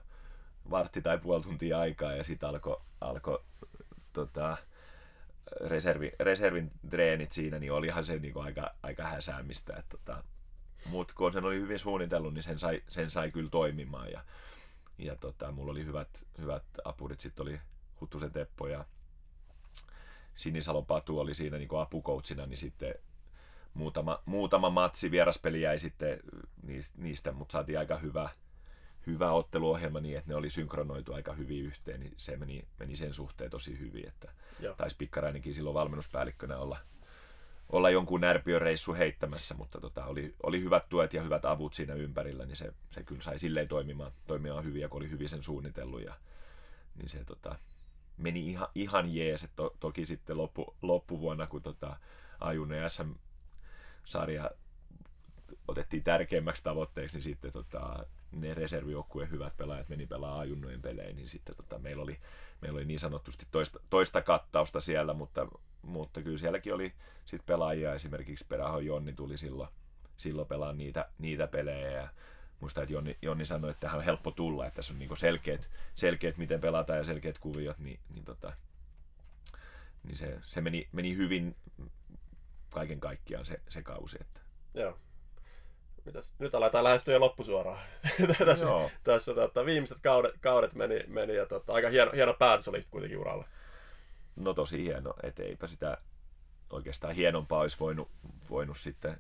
vartti 0.70 1.02
tai 1.02 1.18
puoli 1.18 1.44
tuntia 1.44 1.80
aikaa 1.80 2.14
ja 2.14 2.24
sitten 2.24 2.50
alkoi 2.50 2.82
alko, 3.02 3.44
tota, 4.14 4.58
reservi, 5.66 6.12
reservin 6.20 6.72
treenit 6.90 7.32
siinä, 7.32 7.60
niin 7.60 7.72
olihan 7.72 8.06
se 8.06 8.20
niinku 8.20 8.40
aika, 8.40 8.74
aika 8.84 9.04
häsäämistä. 9.04 9.84
Tota, 9.90 10.24
mutta 10.90 11.14
kun 11.18 11.34
sen 11.34 11.46
oli 11.46 11.60
hyvin 11.60 11.80
suunnitellut, 11.80 12.34
niin 12.34 12.44
sen 12.44 12.60
sai, 12.60 12.84
sen 12.90 13.10
sai 13.10 13.32
kyllä 13.32 13.50
toimimaan. 13.50 14.12
Ja, 14.12 14.22
ja 14.98 15.16
tota, 15.16 15.52
mulla 15.52 15.72
oli 15.72 15.86
hyvät, 15.86 16.10
hyvät 16.38 16.64
apurit. 16.84 17.20
Sitten 17.20 17.44
oli 17.44 17.60
Huttusen 18.02 18.32
Teppo 18.32 18.68
ja 18.68 18.86
Sinisalon 20.36 20.86
Patu 20.86 21.20
oli 21.20 21.36
siinä 21.36 21.58
niin 21.58 21.70
apukoutsina, 21.82 22.46
niin 22.46 22.58
sitten 22.58 22.96
muutama, 23.74 24.22
muutama 24.26 24.70
matsi 24.70 25.12
vieraspeli 25.12 25.62
jäi 25.62 25.80
sitten 25.80 26.20
niistä, 26.98 27.32
mutta 27.32 27.52
saatiin 27.52 27.80
aika 27.80 27.98
hyvä, 27.98 28.30
hyvä 29.08 29.32
otteluohjelma 29.32 30.00
niin, 30.00 30.18
että 30.18 30.30
ne 30.30 30.36
oli 30.36 30.50
synkronoitu 30.50 31.14
aika 31.14 31.34
hyvin 31.34 31.66
yhteen, 31.66 32.00
niin 32.00 32.14
se 32.18 32.38
meni, 32.38 32.66
meni 32.80 32.96
sen 32.96 33.14
suhteen 33.14 33.52
tosi 33.52 33.80
hyvin, 33.80 34.08
että 34.08 34.32
Joo. 34.60 34.76
taisi 34.76 34.96
Pikkarainenkin 34.98 35.56
silloin 35.56 35.74
valmennuspäällikkönä 35.74 36.58
olla, 36.58 36.78
olla 37.70 37.90
jonkun 37.90 38.22
närpiöreissu 38.22 38.94
heittämässä, 38.94 39.56
mutta 39.56 39.82
tota, 39.82 40.06
oli, 40.06 40.36
oli 40.44 40.62
hyvät 40.62 40.90
tuet 40.90 41.14
ja 41.14 41.24
hyvät 41.24 41.46
avut 41.46 41.74
siinä 41.74 41.94
ympärillä, 41.94 42.46
niin 42.46 42.58
se, 42.58 42.74
se 42.90 43.04
kyllä 43.04 43.22
sai 43.22 43.40
silleen 43.40 43.68
toimimaan, 43.68 44.12
toimimaan 44.28 44.64
hyvin, 44.64 44.82
ja 44.82 44.90
kun 44.90 45.02
oli 45.02 45.10
hyvin 45.10 45.30
sen 45.30 45.44
suunnitellut, 45.44 46.04
ja, 46.04 46.14
niin 46.96 47.10
se 47.10 47.26
tota, 47.26 47.56
meni 48.18 48.48
ihan, 48.48 48.68
ihan 48.76 49.16
jees. 49.16 49.44
Et 49.44 49.52
to, 49.56 49.76
toki 49.80 50.06
sitten 50.06 50.38
loppu, 50.38 50.76
loppuvuonna, 50.82 51.48
kun 51.48 51.62
tota, 51.62 51.98
Ajune 52.40 52.90
SM-sarja 52.90 54.52
otettiin 55.68 56.04
tärkeimmäksi 56.04 56.64
tavoitteeksi, 56.64 57.18
niin 57.18 57.24
sitten 57.24 57.52
tota, 57.52 58.06
ne 58.32 58.54
reservijoukkueen 58.54 59.32
hyvät 59.32 59.58
pelaajat 59.58 59.90
meni 59.90 60.06
pelaamaan 60.06 60.42
ajunnojen 60.42 60.82
pelejä, 60.82 61.14
niin 61.14 61.30
sitten 61.30 61.56
tota, 61.56 61.80
meillä, 61.80 62.04
oli, 62.04 62.18
meillä 62.62 62.78
oli 62.78 62.86
niin 62.86 63.00
sanotusti 63.00 63.48
toista, 63.52 63.80
toista 63.90 64.22
kattausta 64.22 64.82
siellä, 64.82 65.14
mutta, 65.14 65.48
mutta 65.82 66.22
kyllä 66.22 66.38
sielläkin 66.38 66.74
oli 66.74 66.94
sit 67.26 67.46
pelaajia, 67.46 67.94
esimerkiksi 67.94 68.46
Perähon 68.48 68.86
Jonni 68.86 69.14
tuli 69.14 69.38
silloin, 69.38 69.70
silloin 70.18 70.48
pelaa 70.48 70.74
niitä, 70.74 71.10
niitä 71.18 71.48
pelejä 71.48 71.92
ja 71.92 72.08
muista, 72.60 72.82
että 72.82 72.94
Jonni, 72.94 73.18
Jonni 73.22 73.46
sanoi, 73.46 73.72
että 73.72 73.82
tähän 73.82 74.00
on 74.00 74.06
helppo 74.06 74.32
tulla, 74.32 74.66
että 74.66 74.76
tässä 74.76 74.94
on 74.94 75.00
niin 75.00 75.18
selkeät, 75.18 75.70
selkeät, 75.96 76.38
miten 76.38 76.62
pelataan 76.62 77.00
ja 77.00 77.04
selkeät 77.04 77.40
kuviot, 77.40 77.78
niin, 77.78 78.00
niin, 78.14 78.26
tota, 78.26 78.54
niin 80.04 80.18
se, 80.18 80.38
se 80.42 80.62
meni, 80.62 80.90
meni 80.92 81.16
hyvin 81.16 81.56
kaiken 82.70 83.00
kaikkiaan 83.00 83.46
se, 83.46 83.62
se 83.70 83.84
kausi. 83.84 84.18
Että. 84.22 84.42
Joo. 84.74 85.00
Mitäs? 86.08 86.34
Nyt 86.40 86.56
aletaan 86.56 86.84
lähestyä 86.84 87.14
jo 87.14 87.20
loppusuoraan. 87.20 87.80
tässä 88.46 88.66
Joo. 88.66 88.92
tässä 89.04 89.34
tota, 89.34 89.66
viimeiset 89.66 89.98
kaudet, 90.04 90.36
kaudet 90.42 90.74
meni, 90.74 91.04
meni 91.08 91.36
ja 91.36 91.46
tota, 91.46 91.74
aika 91.74 91.90
hieno, 91.90 92.12
hieno 92.12 92.34
päätös 92.34 92.68
oli 92.68 92.82
kuitenkin 92.92 93.20
uralla. 93.20 93.46
No 94.36 94.54
tosi 94.54 94.84
hieno, 94.84 95.14
että 95.24 95.44
eipä 95.44 95.68
sitä 95.68 95.98
oikeastaan 96.70 97.16
hienompaa 97.16 97.60
olisi 97.60 97.80
voinut, 97.80 98.12
voinut 98.50 98.78
sitten 98.78 99.20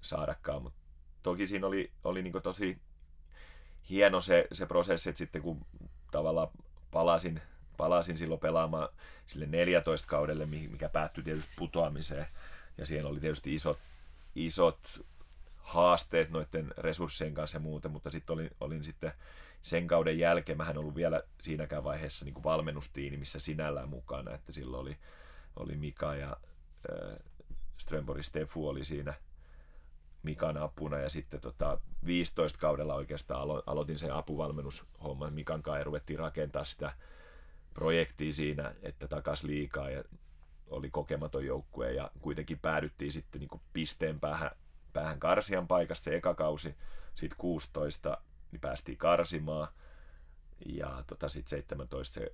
saadakaan, 0.00 0.62
mutta 0.62 0.78
toki 1.22 1.46
siinä 1.46 1.66
oli, 1.66 1.90
oli 2.04 2.22
niin 2.22 2.42
tosi 2.42 2.78
hieno 3.90 4.20
se, 4.20 4.46
se 4.52 4.66
prosessi, 4.66 5.10
että 5.10 5.18
sitten 5.18 5.42
kun 5.42 5.66
tavallaan 6.10 6.48
palasin, 6.90 7.42
palasin 7.76 8.18
silloin 8.18 8.40
pelaamaan 8.40 8.88
sille 9.26 9.46
14 9.46 10.08
kaudelle, 10.08 10.46
mikä 10.46 10.88
päättyi 10.88 11.24
tietysti 11.24 11.52
putoamiseen, 11.56 12.26
ja 12.78 12.86
siellä 12.86 13.10
oli 13.10 13.20
tietysti 13.20 13.54
isot, 13.54 13.78
isot 14.34 15.04
haasteet 15.70 16.30
noiden 16.30 16.74
resurssien 16.78 17.34
kanssa 17.34 17.56
ja 17.56 17.60
muuta, 17.60 17.88
mutta 17.88 18.10
sitten 18.10 18.34
olin, 18.34 18.50
olin 18.60 18.84
sitten 18.84 19.12
sen 19.62 19.86
kauden 19.86 20.18
jälkeen, 20.18 20.58
mähän 20.58 20.78
ollut 20.78 20.94
vielä 20.94 21.22
siinäkään 21.42 21.84
vaiheessa 21.84 22.24
niin 22.24 22.44
valmennustiini, 22.44 23.16
missä 23.16 23.40
sinällään 23.40 23.88
mukana, 23.88 24.34
että 24.34 24.52
silloin 24.52 24.82
oli, 24.82 24.96
oli 25.56 25.76
Mika 25.76 26.14
ja 26.14 26.36
äh, 26.92 27.18
Strömborg 27.76 28.22
Stefu 28.22 28.68
oli 28.68 28.84
siinä– 28.84 29.14
Mikan 30.22 30.56
apuna 30.56 30.98
ja 30.98 31.10
sitten 31.10 31.40
tota, 31.40 31.78
15 32.06 32.58
kaudella 32.58 32.94
oikeastaan 32.94 33.40
alo, 33.40 33.62
aloitin 33.66 33.98
sen 33.98 34.12
apuvalmennushomman. 34.12 35.32
Mikan 35.32 35.62
kanssa 35.62 35.84
ruvettiin 35.84 36.18
rakentaa 36.18 36.64
sitä 36.64 36.92
projektia 37.74 38.32
siinä, 38.32 38.74
että 38.82 39.08
takas 39.08 39.42
liikaa 39.42 39.90
ja 39.90 40.04
oli 40.70 40.90
kokematon 40.90 41.46
joukkue 41.46 41.92
ja 41.92 42.10
kuitenkin 42.20 42.58
päädyttiin 42.58 43.12
sitten 43.12 43.40
niin 43.40 43.60
pisteen 43.72 44.20
päähän, 44.20 44.50
päähän 44.92 45.20
karsian 45.20 45.68
paikasta 45.68 46.04
se 46.04 46.16
eka 46.16 46.34
kausi. 46.34 46.74
Sitten 47.14 47.38
16 47.38 48.18
niin 48.52 48.60
päästiin 48.60 48.98
karsimaan 48.98 49.68
ja 50.66 51.04
tota, 51.06 51.28
sitten 51.28 51.50
17 51.50 52.14
se 52.14 52.32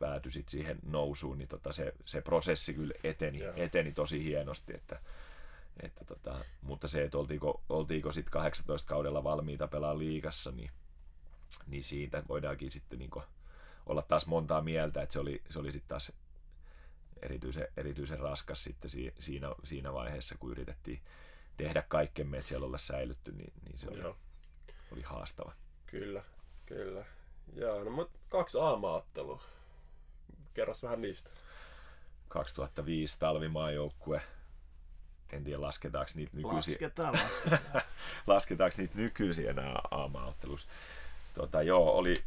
päätyi 0.00 0.32
sit 0.32 0.48
siihen 0.48 0.78
nousuun, 0.86 1.38
niin 1.38 1.48
tota 1.48 1.72
se, 1.72 1.92
se 2.04 2.20
prosessi 2.20 2.74
kyllä 2.74 2.94
eteni, 3.04 3.40
eteni 3.56 3.92
tosi 3.92 4.24
hienosti, 4.24 4.74
että 4.74 5.00
että 5.80 6.04
tota, 6.04 6.44
mutta 6.62 6.88
se, 6.88 7.04
että 7.04 7.18
oltiinko, 7.18 7.62
oltiinko 7.68 8.12
sitten 8.12 8.32
18 8.32 8.88
kaudella 8.88 9.24
valmiita 9.24 9.68
pelaa 9.68 9.98
liigassa, 9.98 10.50
niin, 10.50 10.70
niin 11.66 11.84
siitä 11.84 12.22
voidaankin 12.28 12.70
sitten 12.70 12.98
niin 12.98 13.10
olla 13.86 14.02
taas 14.02 14.26
montaa 14.26 14.62
mieltä, 14.62 15.02
että 15.02 15.12
se 15.12 15.20
oli, 15.20 15.42
se 15.50 15.58
oli 15.58 15.72
sitten 15.72 15.88
taas 15.88 16.12
erityisen, 17.22 17.68
erityisen 17.76 18.18
raskas 18.18 18.64
sitten 18.64 18.90
siinä, 19.18 19.48
siinä 19.64 19.92
vaiheessa, 19.92 20.34
kun 20.38 20.50
yritettiin 20.50 21.02
tehdä 21.56 21.82
kaikkemme, 21.88 22.38
että 22.38 22.48
siellä 22.48 22.66
olla 22.66 22.78
säilytty, 22.78 23.32
niin, 23.32 23.52
niin 23.64 23.78
se 23.78 23.90
oli, 23.90 24.14
oli 24.92 25.02
haastava. 25.02 25.52
Kyllä, 25.86 26.22
kyllä. 26.66 27.04
Joo, 27.54 27.84
no 27.84 27.90
mutta 27.90 28.18
kaksi 28.28 28.58
aamaottelua. 28.58 29.42
Kerros 30.54 30.82
vähän 30.82 31.00
niistä. 31.00 31.30
2005 32.28 33.20
talvimaajoukkue 33.20 34.22
en 35.32 35.44
tiedä 35.44 35.60
lasketaanko 35.60 36.12
niitä 36.14 36.36
nykyisiä. 36.36 36.72
Lasketaan, 36.72 37.14
lasketaan. 37.24 37.84
lasketaanko 38.26 38.74
niitä 38.78 38.96
nykyisiä 38.96 39.50
enää 39.50 39.80
aamaottelussa. 39.90 40.68
Tota, 41.34 41.62
joo, 41.62 41.96
oli, 41.96 42.24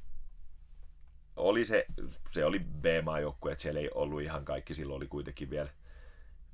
oli 1.36 1.66
se, 1.66 1.86
se 2.30 2.46
oli 2.46 2.60
B-maajoukkue, 2.60 3.52
että 3.52 3.62
siellä 3.62 3.80
ei 3.80 3.90
ollut 3.96 4.22
ihan 4.22 4.46
kaikki, 4.46 4.74
silloin 4.74 4.98
oli 4.98 5.08
kuitenkin 5.08 5.50
vielä, 5.50 5.70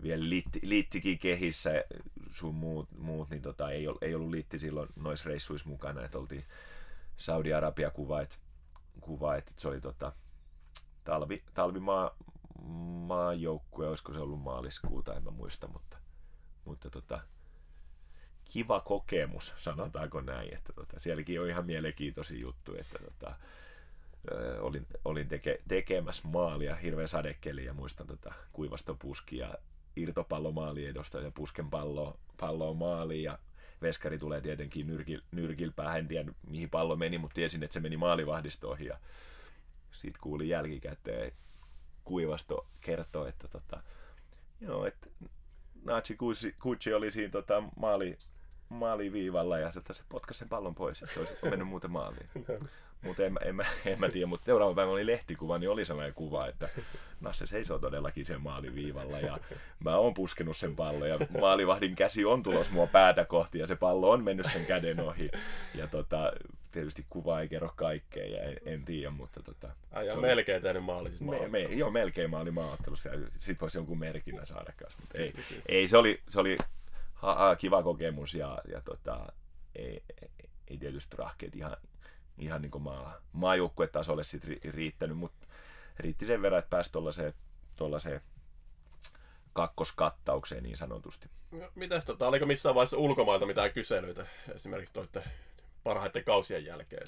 vielä 0.02 0.30
liitti, 0.30 0.60
liittikin 0.64 1.20
kehissä 1.20 1.72
sun 2.30 2.56
muut, 2.56 2.90
muut 2.98 3.30
niin 3.30 3.42
tota, 3.42 3.72
ei, 3.72 3.86
ei 4.02 4.16
ollut 4.16 4.32
liitti 4.32 4.60
silloin 4.60 4.90
noissa 4.96 5.30
reissuissa 5.30 5.70
mukana, 5.70 6.06
että 6.06 6.18
oltiin 6.18 6.46
Saudi-Arabia 7.18 7.92
kuva, 7.92 8.22
että, 8.22 8.36
kuva, 9.02 9.36
että 9.36 9.52
se 9.58 9.68
oli 9.68 9.82
tota, 9.82 10.14
talvi, 11.04 11.44
talvimaa 11.54 12.16
maajoukkue, 13.08 13.88
olisiko 13.88 14.14
se 14.14 14.20
ollut 14.20 14.42
maaliskuuta, 14.42 15.16
en 15.16 15.24
mä 15.24 15.32
muista, 15.32 15.68
mutta 15.68 15.98
mutta 16.66 16.90
tota, 16.90 17.20
kiva 18.46 18.80
kokemus, 18.80 19.54
sanotaanko 19.58 20.22
näin, 20.22 20.54
että 20.54 20.74
tota, 20.74 21.00
sielläkin 21.00 21.42
on 21.42 21.50
ihan 21.50 21.66
mielenkiintoisia 21.66 22.40
juttuja, 22.40 22.82
että 22.82 23.00
tota, 23.00 23.36
olin, 24.60 24.88
olin 25.06 25.28
teke, 25.28 25.62
tekemässä 25.68 26.28
maalia, 26.28 26.76
hirveä 26.76 27.08
sadekeli 27.08 27.66
ja 27.66 27.74
muistan 27.74 28.08
tota, 28.08 28.34
kuivastopuski 28.54 29.38
ja 29.38 29.54
irtopallomaali 29.96 30.86
edosta 30.86 31.20
ja 31.20 31.32
pusken 31.32 31.70
pallo, 31.70 32.20
palloa 32.40 32.74
maaliin. 32.74 33.24
Ja 33.24 33.40
veskari 33.82 34.20
tulee 34.20 34.42
tietenkin 34.42 34.88
nyrkil, 34.88 35.22
nyrkilpää, 35.32 35.98
en 35.98 36.08
tiedä 36.08 36.32
mihin 36.48 36.70
pallo 36.70 36.96
meni, 36.96 37.18
mutta 37.18 37.36
tiesin, 37.36 37.64
että 37.64 37.74
se 37.74 37.80
meni 37.80 37.98
maalivahdistoihin. 37.98 38.88
Ja 38.88 38.98
siitä 39.92 40.20
kuuli 40.22 40.50
jälkikäteen, 40.50 41.32
kuivasto 42.04 42.68
kertoo, 42.82 43.26
että 43.26 43.48
tota, 43.48 43.84
joo, 44.62 44.86
että 44.86 45.08
Nachi 45.84 46.18
Kuchi 46.62 46.94
oli 46.94 47.12
siinä 47.12 47.32
tota, 47.32 47.64
maali, 47.76 48.18
maaliviivalla 48.70 49.60
ja 49.60 49.72
se, 49.72 49.82
se 49.92 50.04
potkasi 50.10 50.40
sen 50.40 50.50
pallon 50.50 50.76
pois, 50.76 51.02
että 51.02 51.14
se 51.14 51.20
olisi 51.20 51.34
mennyt 51.44 51.68
muuten 51.68 51.92
maaliin. 51.92 52.30
Mutta 53.02 53.24
en, 53.24 53.38
en, 53.42 53.56
en, 53.86 54.00
mä 54.00 54.10
tiedä, 54.10 54.28
mutta 54.28 54.46
seuraava 54.46 54.74
päivä 54.74 54.92
oli 54.92 55.06
lehtikuva, 55.06 55.58
niin 55.58 55.70
oli 55.70 55.86
sellainen 55.86 56.14
kuva, 56.14 56.48
että 56.48 56.70
Nasse 57.22 57.48
seisoo 57.48 57.80
todellakin 57.80 58.26
sen 58.26 58.42
maaliviivalla 58.42 59.20
ja 59.20 59.40
mä 59.80 59.96
oon 59.96 60.14
puskenut 60.14 60.58
sen 60.58 60.76
pallon 60.76 61.10
ja 61.10 61.20
maalivahdin 61.42 61.96
käsi 61.96 62.26
on 62.26 62.44
tulos 62.44 62.72
mua 62.72 62.88
päätä 62.88 63.26
kohti 63.26 63.60
ja 63.60 63.68
se 63.68 63.76
pallo 63.76 64.10
on 64.10 64.24
mennyt 64.24 64.46
sen 64.54 64.66
käden 64.66 65.00
ohi. 65.00 65.32
Ja 65.76 65.88
tota, 65.88 66.34
tietysti 66.72 67.06
kuva 67.10 67.42
ei 67.42 67.50
kerro 67.50 67.74
kaikkea 67.76 68.26
ja 68.26 68.44
en, 68.44 68.58
en 68.66 68.86
tiedä, 68.86 69.10
mutta 69.10 69.44
tota... 69.44 69.70
Ai 69.92 70.10
on 70.10 70.22
melkein 70.22 70.62
tehnyt 70.62 70.84
maali 70.84 71.10
siis 71.10 71.22
me, 71.22 71.48
me, 71.48 71.62
Joo, 71.62 71.92
melkein 71.92 72.30
maali 72.30 72.52
maaottelussa 72.52 73.10
ja 73.10 73.20
sit 73.32 73.62
voisi 73.62 73.78
jonkun 73.78 74.00
merkinnän 74.00 74.48
saada 74.48 74.74
kanssa, 74.78 75.00
mutta 75.02 75.18
ei, 75.18 75.34
ei 75.66 75.88
se 75.88 75.98
oli, 75.98 76.22
se 76.28 76.40
oli 76.40 76.58
ha, 77.14 77.36
ha, 77.36 77.56
kiva 77.56 77.84
kokemus 77.84 78.34
ja, 78.34 78.62
ja 78.68 78.82
tota, 78.82 79.34
ei, 79.76 80.04
ei, 80.22 80.30
ei 80.68 80.78
tietysti 80.78 81.18
rahkeet 81.18 81.56
ihan, 81.56 81.78
ihan 82.38 82.62
niin 82.62 82.82
maa, 82.82 83.18
maajoukkuetasolle 83.34 84.24
sit 84.24 84.44
ri, 84.44 84.60
riittänyt, 84.64 85.18
mutta 85.18 85.48
riitti 86.00 86.26
sen 86.26 86.42
verran, 86.42 86.60
että 86.60 86.70
pääsi 86.70 86.92
tuollaiseen, 86.92 87.34
tuollaiseen 87.78 88.22
kakkoskattaukseen 89.54 90.64
niin 90.64 90.78
sanotusti. 90.78 91.30
No, 91.52 91.72
mitäs 91.76 92.06
tota, 92.06 92.28
oliko 92.28 92.46
missään 92.46 92.76
vaiheessa 92.76 92.98
ulkomailta 92.98 93.46
mitään 93.46 93.74
kyselyitä 93.74 94.26
esimerkiksi 94.56 94.94
toitte 94.94 95.24
parhaiten 95.84 96.24
kausien 96.24 96.66
jälkeen? 96.66 97.08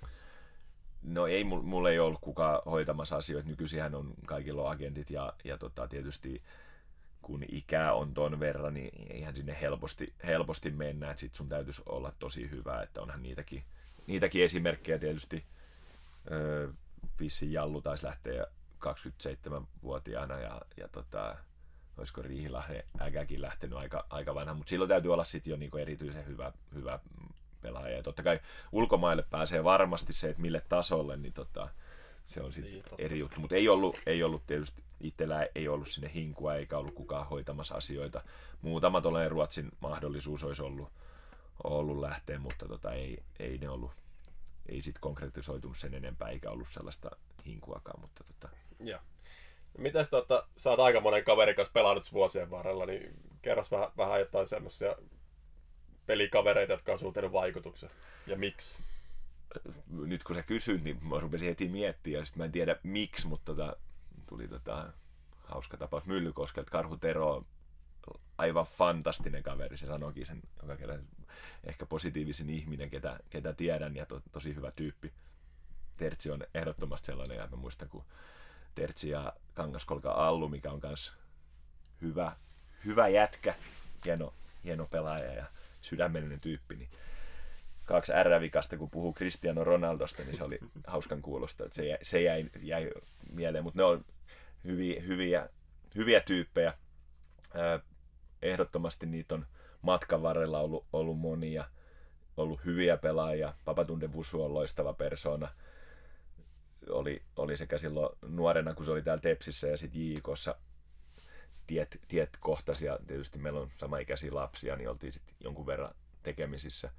No 1.04 1.28
ei, 1.28 1.44
mulla 1.44 1.90
ei 1.90 2.00
ollut 2.00 2.22
kukaan 2.22 2.62
hoitamassa 2.66 3.18
asioita. 3.18 3.50
Nykyisinhän 3.50 3.96
on 3.96 4.14
kaikilla 4.26 4.72
agentit 4.72 5.10
ja, 5.10 5.34
ja 5.44 5.58
tota, 5.58 5.88
tietysti 5.88 6.44
kun 7.22 7.46
ikää 7.50 7.94
on 7.94 8.14
ton 8.14 8.40
verran, 8.40 8.74
niin 8.74 9.12
eihän 9.12 9.36
sinne 9.36 9.58
helposti, 9.62 10.14
helposti 10.24 10.72
mennä, 10.72 11.12
että 11.12 11.20
sit 11.20 11.36
sun 11.36 11.50
täytyisi 11.50 11.82
olla 11.86 12.14
tosi 12.20 12.50
hyvä, 12.50 12.82
että 12.82 13.02
onhan 13.02 13.24
niitäkin, 13.24 13.64
niitäkin 14.08 14.44
esimerkkejä 14.44 15.00
tietysti. 15.00 15.46
Öö, 16.32 16.70
Vissin 17.20 17.52
Jallu 17.52 17.82
taisi 17.82 18.06
lähteä 18.06 18.48
27-vuotiaana 18.88 20.40
ja, 20.40 20.62
ja 20.78 20.88
tota, 20.88 21.36
olisiko 21.98 22.22
Riihilahden 22.22 22.84
äkäkin 23.02 23.42
lähtenyt 23.42 23.78
aika, 23.78 24.06
aika 24.10 24.36
vanha, 24.36 24.54
mutta 24.54 24.70
silloin 24.70 24.90
täytyy 24.90 25.14
olla 25.14 25.24
sitten 25.24 25.52
jo 25.52 25.58
niinku 25.58 25.78
erityisen 25.78 26.28
hyvä, 26.28 26.52
hyvä 26.74 27.00
pelaaja. 27.62 27.98
Ja 27.98 28.04
totta 28.04 28.24
kai 28.24 28.40
ulkomaille 28.72 29.24
pääsee 29.30 29.64
varmasti 29.64 30.14
se, 30.14 30.30
että 30.30 30.42
mille 30.42 30.62
tasolle, 30.70 31.18
niin 31.18 31.34
tota, 31.34 31.70
se 32.26 32.42
on 32.42 32.54
sitten 32.54 32.74
niin, 32.74 32.84
eri 32.98 33.20
juttu. 33.20 33.40
Mutta 33.40 33.56
ei 33.56 33.70
ollut, 33.70 34.02
ei 34.06 34.24
ollut 34.24 34.48
tietysti 34.48 34.84
itsellä 35.00 35.48
ei 35.56 35.68
ollut 35.68 35.88
sinne 35.88 36.12
hinkua 36.14 36.56
eikä 36.56 36.78
ollut 36.78 36.96
kukaan 36.96 37.28
hoitamassa 37.28 37.76
asioita. 37.76 38.24
Muutama 38.62 39.02
tuollainen 39.02 39.32
Ruotsin 39.32 39.72
mahdollisuus 39.80 40.44
olisi 40.44 40.64
ollut, 40.64 40.90
ollut 41.64 42.00
lähteä, 42.00 42.40
mutta 42.40 42.68
tota, 42.68 42.94
ei, 42.94 43.24
ei 43.40 43.58
ne 43.58 43.70
ollut, 43.70 43.92
ei 44.66 44.82
sit 44.82 45.00
konkretisoitunut 45.00 45.78
sen 45.78 45.94
enempää 45.94 46.30
eikä 46.30 46.50
ollut 46.50 46.68
sellaista 46.72 47.12
hinkuakaan. 47.46 48.02
Mutta 48.02 48.24
tota. 48.24 48.56
Ja. 48.80 49.00
Mitäs 49.78 50.10
tota, 50.10 50.48
sä 50.58 50.70
oot 50.70 50.80
aika 50.80 51.02
monen 51.02 51.24
kaverin 51.24 51.56
kanssa 51.56 51.74
pelannut 51.74 52.14
vuosien 52.14 52.50
varrella, 52.50 52.86
niin 52.86 53.14
kerros 53.42 53.72
vähän, 53.72 53.90
vähän 53.98 54.20
jotain 54.20 54.48
semmoisia 54.48 54.96
pelikavereita, 56.06 56.74
jotka 56.74 56.92
on 56.92 57.00
sulla 57.00 57.32
vaikutuksen 57.32 57.90
ja 58.28 58.38
miksi? 58.38 58.82
Nyt 59.90 60.24
kun 60.24 60.36
sä 60.36 60.44
kysyt, 60.44 60.84
niin 60.84 61.08
mä 61.08 61.20
rupesin 61.20 61.48
heti 61.48 61.68
miettiä, 61.68 62.20
ja 62.20 62.26
sit 62.26 62.36
mä 62.36 62.46
en 62.46 62.52
tiedä 62.52 62.76
miksi, 62.84 63.28
mutta 63.28 63.56
tota, 63.56 63.78
tuli 64.28 64.48
tota, 64.48 64.94
hauska 65.44 65.78
tapaus 65.78 66.06
Myllykoskelta. 66.06 66.72
Karhu 66.72 66.98
Tero 66.98 67.34
on 67.34 67.46
aivan 68.38 68.66
fantastinen 68.66 69.44
kaveri, 69.44 69.78
se 69.78 69.88
sanoikin 69.88 70.26
sen 70.26 70.42
joka 70.62 70.78
kerran 70.78 71.08
ehkä 71.64 71.86
positiivisin 71.86 72.50
ihminen, 72.50 72.90
ketä, 72.90 73.20
ketä 73.30 73.54
tiedän, 73.54 73.96
ja 73.96 74.06
to, 74.06 74.22
tosi 74.32 74.56
hyvä 74.56 74.72
tyyppi. 74.72 75.14
Tertsi 75.98 76.32
on 76.32 76.44
ehdottomasti 76.54 77.06
sellainen, 77.06 77.38
ja 77.38 77.48
mä 77.48 77.58
muistan, 77.58 77.90
kun 77.90 78.06
Tertsi 78.76 79.10
ja 79.10 79.34
Kangaskolka 79.54 80.12
Allu, 80.12 80.50
mikä 80.50 80.72
on 80.72 80.80
myös 80.84 81.14
hyvä, 82.02 82.36
hyvä 82.86 83.08
jätkä, 83.08 83.56
hieno, 84.06 84.34
hieno 84.64 84.86
pelaaja 84.86 85.34
ja 85.34 85.46
sydämellinen 85.82 86.40
tyyppi, 86.40 86.76
niin 86.76 86.90
kaksi 87.86 88.12
R-vikasta, 88.24 88.78
kun 88.78 88.90
puhuu 88.90 89.14
Cristiano 89.14 89.64
Ronaldosta, 89.64 90.24
niin 90.24 90.36
se 90.36 90.44
oli 90.44 90.60
hauskan 90.88 91.22
kuulosta, 91.22 91.64
että 91.64 91.76
se 91.76 91.86
jäi, 91.86 91.98
se 92.02 92.22
jäi, 92.22 92.50
jäi 92.62 92.92
mieleen, 93.32 93.64
mutta 93.64 93.80
ne 93.80 93.84
on 93.84 94.06
hyviä, 94.64 95.02
hyviä, 95.02 95.50
hyviä 95.96 96.22
tyyppejä. 96.22 96.74
Ehdottomasti 98.42 99.06
niitä 99.06 99.36
on 99.36 99.46
matkan 99.84 100.22
varrella 100.22 100.60
ollut, 100.60 100.86
ollut 100.94 101.20
monia, 101.20 101.66
ollut 102.38 102.66
hyviä 102.66 102.98
pelaajia. 102.98 103.54
Papatunde 103.66 104.14
Vusu 104.14 104.44
on 104.44 104.54
loistava 104.54 104.94
persona. 104.94 105.50
Oli, 106.90 107.22
oli 107.36 107.58
sekä 107.58 107.78
silloin 107.78 108.18
nuorena, 108.28 108.74
kun 108.74 108.86
se 108.86 108.92
oli 108.92 109.02
täällä 109.02 109.22
Tepsissä 109.22 109.68
ja 109.68 109.78
sitten 109.78 110.02
Jiikossa 110.02 110.56
tiet, 111.68 112.00
tiet 112.08 112.38
kohtasia. 112.40 113.00
Tietysti 113.08 113.40
meillä 113.40 113.60
on 113.60 113.72
samaikäisiä 113.78 114.36
lapsia, 114.36 114.76
niin 114.76 114.90
oltiin 114.90 115.14
sitten 115.14 115.36
jonkun 115.40 115.66
verran 115.66 115.96
tekemisissä. 116.24 116.92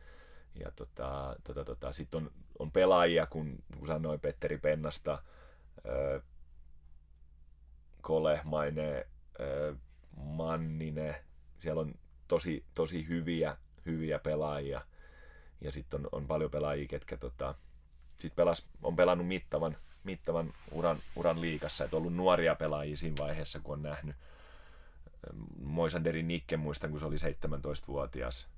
Ja 0.55 0.71
tota, 0.71 1.37
tota, 1.45 1.65
tota, 1.65 1.93
sitten 1.93 2.19
on, 2.23 2.31
on 2.59 2.73
pelaajia, 2.73 3.27
kun, 3.27 3.59
kun 3.79 3.87
sanoin 3.87 4.21
Petteri 4.21 4.59
Pennasta, 4.59 5.23
öö, 5.87 6.21
Kolehmainen, 8.03 9.05
öö, 9.41 9.75
Manninen, 10.17 11.17
siellä 11.59 11.81
on 11.81 11.95
tosi, 12.29 12.65
tosi 12.75 13.09
hyviä, 13.09 13.57
hyviä 13.87 14.19
pelaajia. 14.19 14.81
Ja 15.61 15.73
sitten 15.73 16.01
on, 16.01 16.09
on 16.13 16.27
paljon 16.27 16.51
pelaajia, 16.51 16.89
ketkä 16.89 17.17
tota, 17.17 17.55
sit 18.17 18.37
pelas, 18.37 18.69
on 18.83 18.97
pelannut 18.97 19.29
mittavan, 19.29 19.77
mittavan 20.05 20.55
uran, 20.71 20.97
uran 21.17 21.41
liikassa, 21.41 21.85
on 21.85 21.91
ollut 21.93 22.15
nuoria 22.15 22.55
pelaajia 22.55 22.97
siinä 22.97 23.17
vaiheessa, 23.19 23.61
kun 23.61 23.73
on 23.73 23.83
nähnyt 23.83 24.17
Moisanderin 25.63 26.29
Nikke, 26.29 26.57
muistan, 26.57 26.91
kun 26.91 27.01
se 27.01 27.07
oli 27.07 27.17
17-vuotias. 27.17 28.49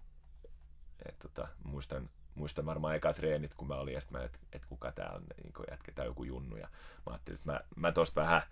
Et, 1.09 1.19
tota, 1.19 1.49
muistan, 1.65 2.11
muistan 2.35 2.67
varmaan 2.67 2.97
eka 2.97 3.13
treenit, 3.13 3.55
kun 3.55 3.69
mä 3.69 3.75
olin, 3.75 3.95
ja 3.95 4.01
mä, 4.11 4.23
että 4.23 4.39
et 4.53 4.67
kuka 4.67 4.93
tää 4.93 5.13
on, 5.15 5.23
niin 5.43 5.53
jätketään 5.71 6.07
joku 6.07 6.25
junnu. 6.25 6.57
Ja 6.57 6.69
mä 7.07 7.13
ajattelin, 7.13 7.39
että 7.39 7.53
mä, 7.53 7.61
mä 7.77 7.93
tosta 7.93 8.21
vähän, 8.21 8.43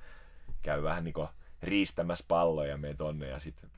käyn 0.63 0.83
vähän 0.83 1.05
niin 1.05 1.29
riistämässä 1.63 2.25
palloja 2.29 2.79
ja 2.83 2.95
tonne, 2.97 3.29
ja 3.29 3.39
sitten 3.39 3.71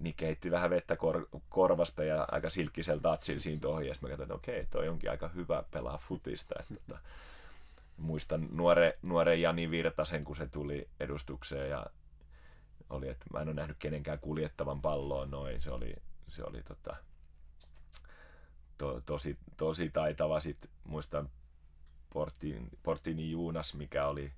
Nikke 0.00 0.26
heitti 0.26 0.50
vähän 0.50 0.70
vettä 0.70 0.96
kor, 0.96 1.28
korvasta 1.48 2.04
ja 2.04 2.28
aika 2.30 2.50
silkkisellä 2.50 3.00
tatsilla 3.00 3.40
siinä 3.40 3.60
tohi, 3.60 3.88
ja 3.88 3.94
mä 4.00 4.08
katsoin, 4.08 4.22
että 4.22 4.34
okei, 4.34 4.66
toi 4.66 4.88
onkin 4.88 5.10
aika 5.10 5.28
hyvä 5.28 5.64
pelaa 5.70 5.98
futista. 6.08 6.54
Että, 6.60 6.74
tota, 6.74 6.98
muistan 7.96 8.48
nuore, 8.52 8.98
nuore 9.02 9.36
Jani 9.36 9.70
Virtasen, 9.70 10.24
kun 10.24 10.36
se 10.36 10.46
tuli 10.46 10.88
edustukseen, 11.00 11.70
ja 11.70 11.86
oli, 12.90 13.08
että 13.08 13.26
mä 13.32 13.40
en 13.40 13.48
ole 13.48 13.54
nähnyt 13.54 13.76
kenenkään 13.78 14.18
kuljettavan 14.18 14.82
palloa 14.82 15.26
noin. 15.26 15.60
Se 15.60 15.70
oli, 15.70 15.96
se 16.28 16.44
oli 16.44 16.62
tota, 16.62 16.96
to, 18.78 19.00
tosi, 19.06 19.38
tosi 19.56 19.90
taitava. 19.90 20.40
Sitten 20.40 20.70
muistan 20.84 21.30
Portin, 22.12 22.68
Portini 22.82 23.30
Juunas, 23.30 23.74
mikä 23.74 24.06
oli 24.06 24.32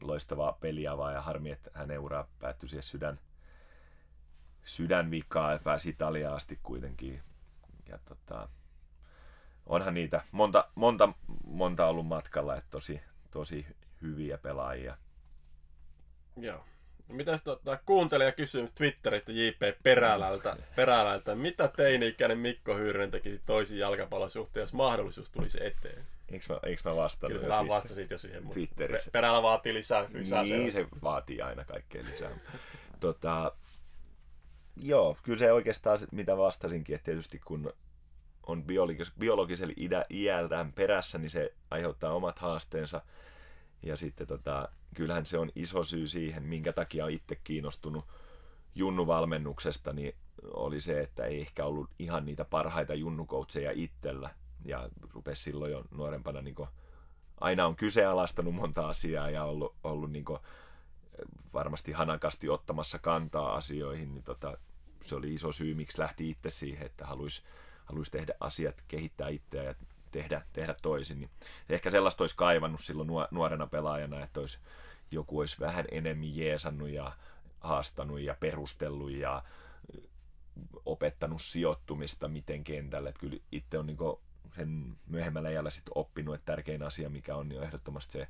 loistava 0.00 0.56
peliava 0.60 1.12
ja 1.12 1.22
harmi, 1.22 1.50
että 1.50 1.70
hänen 1.74 2.00
ura 2.00 2.26
päättyi 2.38 2.68
siihen 2.68 2.82
sydän, 2.82 3.18
sydänvikaa 4.66 5.52
ja 5.52 5.58
pääsi 5.58 5.90
Italiaan 5.90 6.36
asti 6.36 6.58
kuitenkin. 6.62 7.22
Ja 7.88 7.98
tota, 8.04 8.48
onhan 9.66 9.94
niitä 9.94 10.22
monta, 10.32 10.68
monta, 10.74 11.08
monta 11.44 11.86
ollut 11.86 12.06
matkalla, 12.06 12.56
että 12.56 12.70
tosi, 12.70 13.00
tosi 13.30 13.66
hyviä 14.02 14.38
pelaajia. 14.38 14.96
Joo. 16.36 16.64
No 17.08 17.14
mitäs 17.14 17.42
tota, 17.42 17.78
kuuntelija 17.86 18.32
kysymys 18.32 18.72
Twitteristä 18.72 19.32
JP 19.32 19.82
Perälältä, 19.82 20.56
Perälältä. 20.76 21.34
Mitä 21.34 21.68
teini-ikäinen 21.68 22.38
Mikko 22.38 22.74
Hyyrynen 22.74 23.10
tekisi 23.10 23.42
toisin 23.46 23.78
jalkapallon 23.78 24.30
suhteen, 24.30 24.62
jos 24.62 24.74
mahdollisuus 24.74 25.30
tulisi 25.30 25.58
eteen? 25.66 26.06
Eikö 26.32 26.44
mä, 26.48 26.58
eikö 26.62 26.90
mä 26.90 26.96
vastannut? 26.96 27.40
Kyllä 27.40 27.56
sä 27.58 27.68
vastasit 27.68 28.10
jo 28.10 28.18
siihen. 28.18 28.48
Twitterissä. 28.48 29.10
Perälä 29.10 29.42
vaatii 29.42 29.74
lisää. 29.74 30.06
lisää 30.12 30.42
niin, 30.42 30.72
se 30.72 30.86
vaatii 31.02 31.42
aina 31.42 31.64
kaikkea 31.64 32.02
lisää. 32.04 32.30
tota, 33.00 33.52
joo, 34.76 35.16
kyllä 35.22 35.38
se 35.38 35.52
oikeastaan 35.52 35.98
mitä 36.12 36.36
vastasinkin, 36.36 36.94
että 36.94 37.04
tietysti 37.04 37.38
kun 37.38 37.72
on 38.46 38.62
biologis- 38.62 39.12
biologisella 39.18 40.04
iältään 40.10 40.72
perässä, 40.72 41.18
niin 41.18 41.30
se 41.30 41.54
aiheuttaa 41.70 42.12
omat 42.12 42.38
haasteensa. 42.38 43.02
Ja 43.82 43.96
sitten 43.96 44.26
tota, 44.26 44.68
kyllähän 44.94 45.26
se 45.26 45.38
on 45.38 45.50
iso 45.54 45.84
syy 45.84 46.08
siihen, 46.08 46.42
minkä 46.42 46.72
takia 46.72 47.04
on 47.04 47.10
itse 47.10 47.36
kiinnostunut 47.44 48.04
junnuvalmennuksesta, 48.74 49.92
niin 49.92 50.14
oli 50.42 50.80
se, 50.80 51.00
että 51.00 51.24
ei 51.24 51.40
ehkä 51.40 51.64
ollut 51.64 51.90
ihan 51.98 52.24
niitä 52.24 52.44
parhaita 52.44 52.94
junnukoutseja 52.94 53.72
itsellä. 53.74 54.30
Ja 54.64 54.88
rupesi 55.14 55.42
silloin 55.42 55.72
jo 55.72 55.84
nuorempana, 55.90 56.42
niin 56.42 56.54
kuin, 56.54 56.68
aina 57.40 57.66
on 57.66 57.76
kyseenalaistanut 57.76 58.54
monta 58.54 58.88
asiaa 58.88 59.30
ja 59.30 59.44
ollut, 59.44 59.74
ollut 59.84 60.12
niin 60.12 60.24
kuin, 60.24 60.38
varmasti 61.54 61.92
hanakasti 61.92 62.48
ottamassa 62.48 62.98
kantaa 62.98 63.54
asioihin, 63.54 64.14
niin 64.14 64.24
tota, 64.24 64.58
se 65.02 65.14
oli 65.14 65.34
iso 65.34 65.52
syy, 65.52 65.74
miksi 65.74 65.98
lähti 65.98 66.30
itse 66.30 66.50
siihen, 66.50 66.86
että 66.86 67.06
haluaisi 67.06 67.42
haluais 67.86 68.10
tehdä 68.10 68.34
asiat, 68.40 68.84
kehittää 68.88 69.28
itseä 69.28 69.62
ja 69.62 69.74
tehdä, 70.12 70.42
tehdä 70.52 70.74
toisin. 70.82 71.20
Niin 71.20 71.30
ehkä 71.68 71.90
sellaista 71.90 72.22
olisi 72.22 72.36
kaivannut 72.36 72.80
silloin 72.80 73.08
nuorena 73.30 73.66
pelaajana, 73.66 74.24
että 74.24 74.40
olisi, 74.40 74.58
joku 75.10 75.38
olisi 75.38 75.60
vähän 75.60 75.84
enemmän 75.90 76.36
jeesannut 76.36 76.88
ja 76.88 77.12
haastanut 77.60 78.20
ja 78.20 78.36
perustellut 78.40 79.10
ja 79.10 79.42
opettanut 80.84 81.42
sijoittumista 81.42 82.28
miten 82.28 82.64
kentälle. 82.64 83.08
Että 83.08 83.20
kyllä 83.20 83.36
itse 83.52 83.78
on 83.78 83.86
niin 83.86 83.98
sen 84.56 84.96
myöhemmällä 85.06 85.48
ajalla 85.48 85.70
sitten 85.70 85.92
oppinut, 85.94 86.34
että 86.34 86.52
tärkein 86.52 86.82
asia 86.82 87.10
mikä 87.10 87.36
on, 87.36 87.48
niin 87.48 87.58
on 87.58 87.66
ehdottomasti 87.66 88.12
se, 88.12 88.28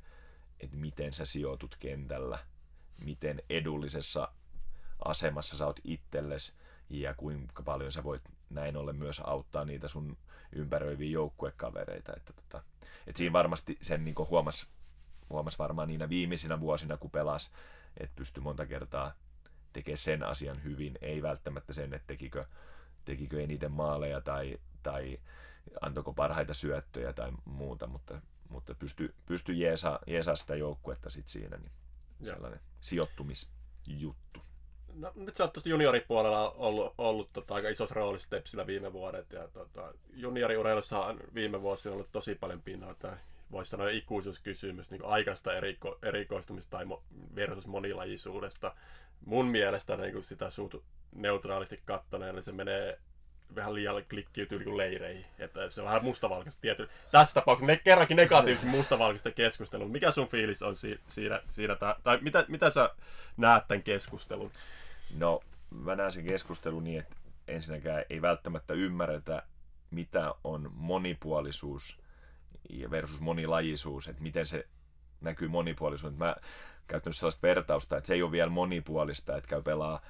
että 0.59 0.77
miten 0.77 1.13
sä 1.13 1.25
sijoitut 1.25 1.75
kentällä, 1.79 2.39
miten 3.03 3.41
edullisessa 3.49 4.27
asemassa 5.05 5.57
sä 5.57 5.65
oot 5.65 5.79
itsellesi 5.83 6.55
ja 6.89 7.13
kuinka 7.13 7.63
paljon 7.63 7.91
sä 7.91 8.03
voit 8.03 8.21
näin 8.49 8.77
ollen 8.77 8.95
myös 8.95 9.19
auttaa 9.19 9.65
niitä 9.65 9.87
sun 9.87 10.17
ympäröiviä 10.51 11.09
joukkuekavereita. 11.09 12.13
Että 12.17 12.33
tota, 12.33 12.63
et 13.07 13.15
siinä 13.15 13.33
varmasti 13.33 13.77
sen 13.81 14.05
niin 14.05 14.15
huomasi 14.29 14.67
huomas 15.29 15.59
varmaan 15.59 15.87
niinä 15.87 16.09
viimeisinä 16.09 16.59
vuosina, 16.59 16.97
kun 16.97 17.11
pelasi, 17.11 17.51
että 17.97 18.15
pystyi 18.15 18.43
monta 18.43 18.65
kertaa 18.65 19.13
tekemään 19.73 19.97
sen 19.97 20.23
asian 20.23 20.63
hyvin. 20.63 20.97
Ei 21.01 21.21
välttämättä 21.21 21.73
sen, 21.73 21.93
että 21.93 22.07
tekikö, 22.07 22.45
tekikö 23.05 23.43
eniten 23.43 23.71
maaleja 23.71 24.21
tai, 24.21 24.57
tai 24.83 25.19
antoiko 25.81 26.13
parhaita 26.13 26.53
syöttöjä 26.53 27.13
tai 27.13 27.31
muuta, 27.45 27.87
mutta, 27.87 28.21
mutta 28.49 28.75
pystyi 28.75 29.13
pysty 29.25 29.53
jeesa, 29.53 29.99
jeesa 30.07 30.35
sitä 30.35 30.55
joukkuetta 30.55 31.09
sit 31.09 31.27
siinä. 31.27 31.57
Niin 31.57 31.71
sellainen 32.23 32.59
sijoittumisjuttu. 32.81 34.41
No, 34.93 35.11
nyt 35.15 35.35
sä 35.35 35.43
oot 35.43 35.53
tuossa 35.53 35.69
junioripuolella 35.69 36.49
ollut, 36.51 36.93
ollut 36.97 37.33
tota, 37.33 37.55
aika 37.55 37.69
isossa 37.69 37.95
roolissa 37.95 38.29
Tepsillä 38.29 38.67
viime 38.67 38.93
vuodet. 38.93 39.31
Ja, 39.31 39.47
tota, 39.47 39.93
junioriurheilussa 40.13 40.99
on 40.99 41.19
viime 41.33 41.61
vuosina 41.61 41.93
ollut 41.93 42.11
tosi 42.11 42.35
paljon 42.35 42.61
pinnaa. 42.61 42.95
Voisi 43.51 43.71
sanoa 43.71 43.89
ikuisuuskysymys 43.89 44.91
niin 44.91 45.05
aikaista 45.05 45.53
eriko, 45.53 45.99
erikoistumista 46.03 46.77
tai 46.77 46.85
versus 47.35 47.67
monilajisuudesta. 47.67 48.75
Mun 49.25 49.45
mielestä 49.45 49.97
niin 49.97 50.23
sitä 50.23 50.49
suut 50.49 50.83
neutraalisti 51.15 51.81
kattoneen, 51.85 52.35
niin 52.35 52.43
se 52.43 52.51
menee 52.51 52.99
vähän 53.55 53.73
liian 53.73 54.03
klikkiytyy 54.09 54.59
niin 54.59 54.77
leireihin. 54.77 55.25
Että 55.39 55.69
se 55.69 55.81
on 55.81 55.87
vähän 55.87 56.03
mustavalkoista 56.03 56.61
tietysti. 56.61 56.93
Tässä 57.11 57.33
tapauksessa 57.33 57.71
ne, 57.71 57.81
kerrankin 57.83 58.17
negatiivisesti 58.17 58.69
mustavalkoista 58.69 59.31
keskustelua. 59.31 59.87
Mikä 59.87 60.11
sun 60.11 60.27
fiilis 60.27 60.61
on 60.61 60.75
si- 60.75 60.99
siinä, 61.07 61.41
siinä 61.49 61.75
tai 62.03 62.19
mitä, 62.21 62.45
mitä 62.47 62.69
sä 62.69 62.89
näet 63.37 63.67
tämän 63.67 63.83
keskustelun? 63.83 64.51
No, 65.17 65.39
mä 65.69 65.95
näen 65.95 66.11
sen 66.11 66.27
keskustelun 66.27 66.83
niin, 66.83 66.99
että 66.99 67.15
ensinnäkään 67.47 68.03
ei 68.09 68.21
välttämättä 68.21 68.73
ymmärretä, 68.73 69.43
mitä 69.91 70.33
on 70.43 70.71
monipuolisuus 70.75 71.99
versus 72.91 73.21
monilajisuus, 73.21 74.07
että 74.07 74.23
miten 74.23 74.45
se 74.45 74.67
näkyy 75.21 75.47
monipuolisuus. 75.47 76.17
Mä 76.17 76.35
käytän 76.87 77.13
sellaista 77.13 77.47
vertausta, 77.47 77.97
että 77.97 78.07
se 78.07 78.13
ei 78.13 78.23
ole 78.23 78.31
vielä 78.31 78.49
monipuolista, 78.49 79.37
että 79.37 79.49
käy 79.49 79.61
pelaa 79.61 80.01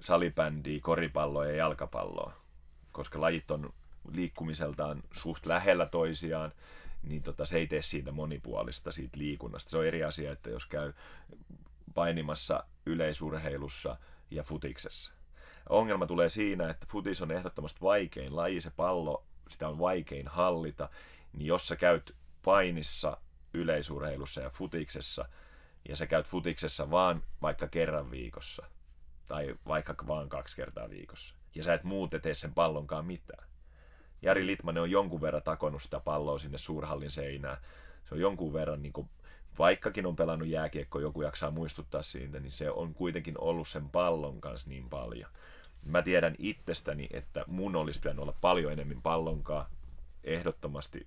salibändiä, 0.00 0.80
koripalloa 0.82 1.46
ja 1.46 1.56
jalkapalloa, 1.56 2.32
koska 2.96 3.20
lajit 3.20 3.50
on 3.50 3.74
liikkumiseltaan 4.12 5.02
suht 5.12 5.46
lähellä 5.46 5.86
toisiaan, 5.86 6.52
niin 7.02 7.22
tota, 7.22 7.46
se 7.46 7.58
ei 7.58 7.66
tee 7.66 7.82
siitä 7.82 8.12
monipuolista, 8.12 8.92
siitä 8.92 9.18
liikunnasta. 9.18 9.70
Se 9.70 9.78
on 9.78 9.86
eri 9.86 10.04
asia, 10.04 10.32
että 10.32 10.50
jos 10.50 10.66
käy 10.66 10.92
painimassa 11.94 12.64
yleisurheilussa 12.86 13.96
ja 14.30 14.42
futiksessa. 14.42 15.12
Ongelma 15.68 16.06
tulee 16.06 16.28
siinä, 16.28 16.70
että 16.70 16.86
futis 16.90 17.22
on 17.22 17.32
ehdottomasti 17.32 17.80
vaikein 17.80 18.36
laji, 18.36 18.60
se 18.60 18.70
pallo, 18.70 19.24
sitä 19.48 19.68
on 19.68 19.78
vaikein 19.78 20.28
hallita, 20.28 20.88
niin 21.32 21.46
jos 21.46 21.68
sä 21.68 21.76
käyt 21.76 22.14
painissa 22.44 23.16
yleisurheilussa 23.54 24.40
ja 24.40 24.50
futiksessa, 24.50 25.28
ja 25.88 25.96
sä 25.96 26.06
käyt 26.06 26.26
futiksessa 26.26 26.90
vaan 26.90 27.22
vaikka 27.42 27.68
kerran 27.68 28.10
viikossa, 28.10 28.66
tai 29.26 29.54
vaikka 29.66 29.94
vaan 30.06 30.28
kaksi 30.28 30.56
kertaa 30.56 30.90
viikossa, 30.90 31.34
ja 31.56 31.64
sä 31.64 31.74
et 31.74 31.84
muuten 31.84 32.20
tee 32.20 32.34
sen 32.34 32.54
pallonkaan 32.54 33.04
mitään. 33.04 33.48
Jari 34.22 34.46
Litmanen 34.46 34.82
on 34.82 34.90
jonkun 34.90 35.20
verran 35.20 35.42
takonut 35.42 35.82
sitä 35.82 36.00
palloa 36.00 36.38
sinne 36.38 36.58
suurhallin 36.58 37.10
seinään. 37.10 37.56
Se 38.04 38.14
on 38.14 38.20
jonkun 38.20 38.52
verran, 38.52 38.82
niin 38.82 38.92
kuin, 38.92 39.08
vaikkakin 39.58 40.06
on 40.06 40.16
pelannut 40.16 40.48
jääkiekko, 40.48 41.00
joku 41.00 41.22
jaksaa 41.22 41.50
muistuttaa 41.50 42.02
siitä, 42.02 42.40
niin 42.40 42.52
se 42.52 42.70
on 42.70 42.94
kuitenkin 42.94 43.40
ollut 43.40 43.68
sen 43.68 43.90
pallon 43.90 44.40
kanssa 44.40 44.68
niin 44.68 44.88
paljon. 44.88 45.30
Mä 45.82 46.02
tiedän 46.02 46.34
itsestäni, 46.38 47.08
että 47.10 47.44
mun 47.46 47.76
olisi 47.76 48.00
pitänyt 48.00 48.22
olla 48.22 48.34
paljon 48.40 48.72
enemmän 48.72 49.02
pallonkaa. 49.02 49.70
Ehdottomasti 50.24 51.06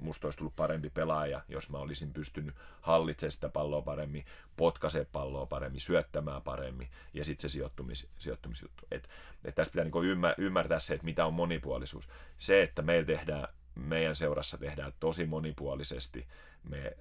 musta 0.00 0.26
olisi 0.26 0.38
tullut 0.38 0.56
parempi 0.56 0.90
pelaaja, 0.90 1.42
jos 1.48 1.70
mä 1.70 1.78
olisin 1.78 2.12
pystynyt 2.12 2.54
hallitsemaan 2.80 3.32
sitä 3.32 3.48
palloa 3.48 3.82
paremmin, 3.82 4.24
potkaisee 4.56 5.06
palloa 5.12 5.46
paremmin, 5.46 5.80
syöttämään 5.80 6.42
paremmin 6.42 6.88
ja 7.14 7.24
sitten 7.24 7.50
se 7.50 7.52
sijoittumis, 7.52 8.08
sijoittumisjuttu. 8.18 8.86
Et, 8.90 9.08
et 9.44 9.54
tässä 9.54 9.70
pitää 9.70 9.84
niinku 9.84 10.02
ymmär, 10.02 10.34
ymmärtää 10.38 10.80
se, 10.80 10.94
että 10.94 11.04
mitä 11.04 11.26
on 11.26 11.34
monipuolisuus. 11.34 12.08
Se, 12.38 12.62
että 12.62 12.82
meillä 12.82 13.06
tehdään, 13.06 13.48
meidän 13.74 14.16
seurassa 14.16 14.58
tehdään 14.58 14.92
tosi 15.00 15.26
monipuolisesti, 15.26 16.26
me 16.64 16.96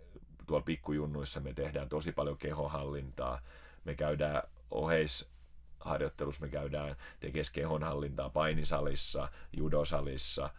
tuolla 0.47 0.65
pikkujunnuissa 0.65 1.39
me 1.39 1.53
tehdään 1.53 1.89
tosi 1.89 2.11
paljon 2.11 2.37
kehohallintaa, 2.37 3.41
me 3.85 3.95
käydään 3.95 4.43
oheis 4.71 5.31
harjoittelussa 5.79 6.45
me 6.45 6.51
käydään 6.51 6.95
tekemään 7.19 7.45
kehonhallintaa 7.53 8.29
painisalissa, 8.29 9.29
judosalissa, 9.53 10.49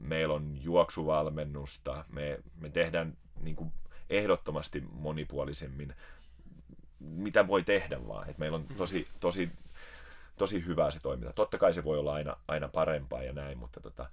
meillä 0.00 0.34
on 0.34 0.58
juoksuvalmennusta, 0.62 2.04
me, 2.12 2.40
me 2.60 2.70
tehdään 2.70 3.16
niin 3.42 3.56
kuin 3.56 3.72
ehdottomasti 4.10 4.84
monipuolisemmin, 4.92 5.94
mitä 7.00 7.46
voi 7.46 7.62
tehdä 7.62 8.06
vaan. 8.06 8.30
Et 8.30 8.38
meillä 8.38 8.56
on 8.56 8.66
tosi, 8.76 9.08
tosi, 9.20 9.50
tosi 10.38 10.66
hyvää 10.66 10.90
se 10.90 11.00
toiminta. 11.00 11.32
Totta 11.32 11.58
kai 11.58 11.72
se 11.72 11.84
voi 11.84 11.98
olla 11.98 12.14
aina, 12.14 12.36
aina 12.48 12.68
parempaa 12.68 13.22
ja 13.22 13.32
näin, 13.32 13.58
mutta 13.58 13.80
tota, 13.80 14.08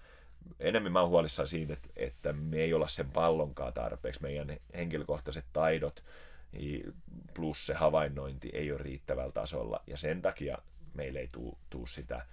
enemmän 0.59 0.91
mä 0.91 1.01
oon 1.01 1.09
huolissaan 1.09 1.47
siitä, 1.47 1.73
että, 1.73 1.89
että 1.95 2.33
me 2.33 2.57
ei 2.57 2.73
olla 2.73 2.87
sen 2.87 3.11
pallonkaan 3.11 3.73
tarpeeksi. 3.73 4.21
Meidän 4.21 4.57
henkilökohtaiset 4.75 5.45
taidot 5.53 6.03
plus 7.33 7.65
se 7.65 7.73
havainnointi 7.73 8.49
ei 8.53 8.71
ole 8.71 8.81
riittävällä 8.83 9.31
tasolla 9.31 9.83
ja 9.87 9.97
sen 9.97 10.21
takia 10.21 10.57
meille 10.93 11.19
ei 11.19 11.29
tule 11.69 11.87
sitä 11.87 12.25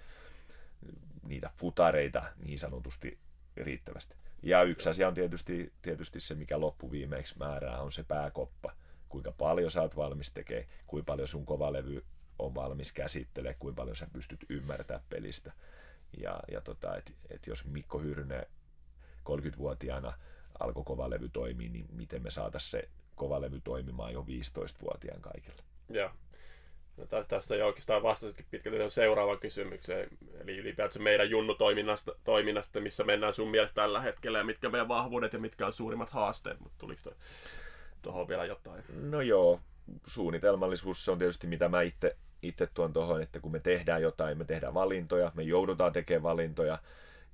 niitä 1.23 1.49
futareita 1.57 2.23
niin 2.45 2.59
sanotusti 2.59 3.19
riittävästi. 3.57 4.15
Ja 4.43 4.63
yksi 4.63 4.89
asia 4.89 5.07
on 5.07 5.13
tietysti, 5.13 5.73
tietysti 5.81 6.19
se, 6.19 6.35
mikä 6.35 6.59
loppuviimeiksi 6.59 7.37
määrää, 7.37 7.81
on 7.81 7.91
se 7.91 8.03
pääkoppa. 8.03 8.71
Kuinka 9.09 9.31
paljon 9.31 9.71
sä 9.71 9.81
oot 9.81 9.95
valmis 9.95 10.33
tekemään, 10.33 10.67
kuinka 10.87 11.05
paljon 11.05 11.27
sun 11.27 11.45
kovalevy 11.45 12.05
on 12.39 12.55
valmis 12.55 12.93
käsittelee, 12.93 13.53
kuinka 13.59 13.81
paljon 13.81 13.95
sä 13.95 14.07
pystyt 14.13 14.45
ymmärtämään 14.49 15.05
pelistä. 15.09 15.51
Ja, 16.17 16.39
ja 16.51 16.61
tota, 16.61 16.97
et, 16.97 17.13
et 17.29 17.47
jos 17.47 17.65
Mikko 17.65 17.99
Hyrne 17.99 18.47
30-vuotiaana 19.29 20.13
alkoi 20.59 20.83
kovalevy 20.83 21.29
toimia, 21.29 21.69
niin 21.69 21.85
miten 21.91 22.23
me 22.23 22.31
saataisiin 22.31 22.71
se 22.71 22.89
kovalevy 23.15 23.61
toimimaan 23.61 24.13
jo 24.13 24.21
15-vuotiaan 24.21 25.21
kaikille. 25.21 25.63
Joo. 25.89 26.11
No, 26.97 27.05
tässä, 27.27 27.55
jo 27.55 27.65
oikeastaan 27.65 28.03
vastasitkin 28.03 28.45
pitkälti 28.51 28.89
seuraavaan 28.89 29.39
kysymykseen, 29.39 30.09
eli 30.41 30.57
ylipäätään 30.57 31.03
meidän 31.03 31.29
junnu-toiminnasta, 31.29 32.15
toiminnasta, 32.23 32.79
missä 32.79 33.03
mennään 33.03 33.33
sun 33.33 33.51
mielestä 33.51 33.75
tällä 33.75 34.01
hetkellä, 34.01 34.37
ja 34.37 34.43
mitkä 34.43 34.69
meidän 34.69 34.87
vahvuudet 34.87 35.33
ja 35.33 35.39
mitkä 35.39 35.65
on 35.65 35.73
suurimmat 35.73 36.09
haasteet, 36.09 36.59
mutta 36.59 36.77
tuliko 36.77 37.11
tuohon 38.01 38.27
vielä 38.27 38.45
jotain? 38.45 38.83
No 38.89 39.21
joo, 39.21 39.59
suunnitelmallisuus 40.05 41.05
se 41.05 41.11
on 41.11 41.19
tietysti 41.19 41.47
mitä 41.47 41.69
mä 41.69 41.81
itse 41.81 42.15
itse 42.41 42.67
tuon 42.73 42.93
tuohon, 42.93 43.21
että 43.21 43.39
kun 43.39 43.51
me 43.51 43.59
tehdään 43.59 44.01
jotain, 44.01 44.37
me 44.37 44.45
tehdään 44.45 44.73
valintoja, 44.73 45.31
me 45.35 45.43
joudutaan 45.43 45.93
tekemään 45.93 46.23
valintoja, 46.23 46.79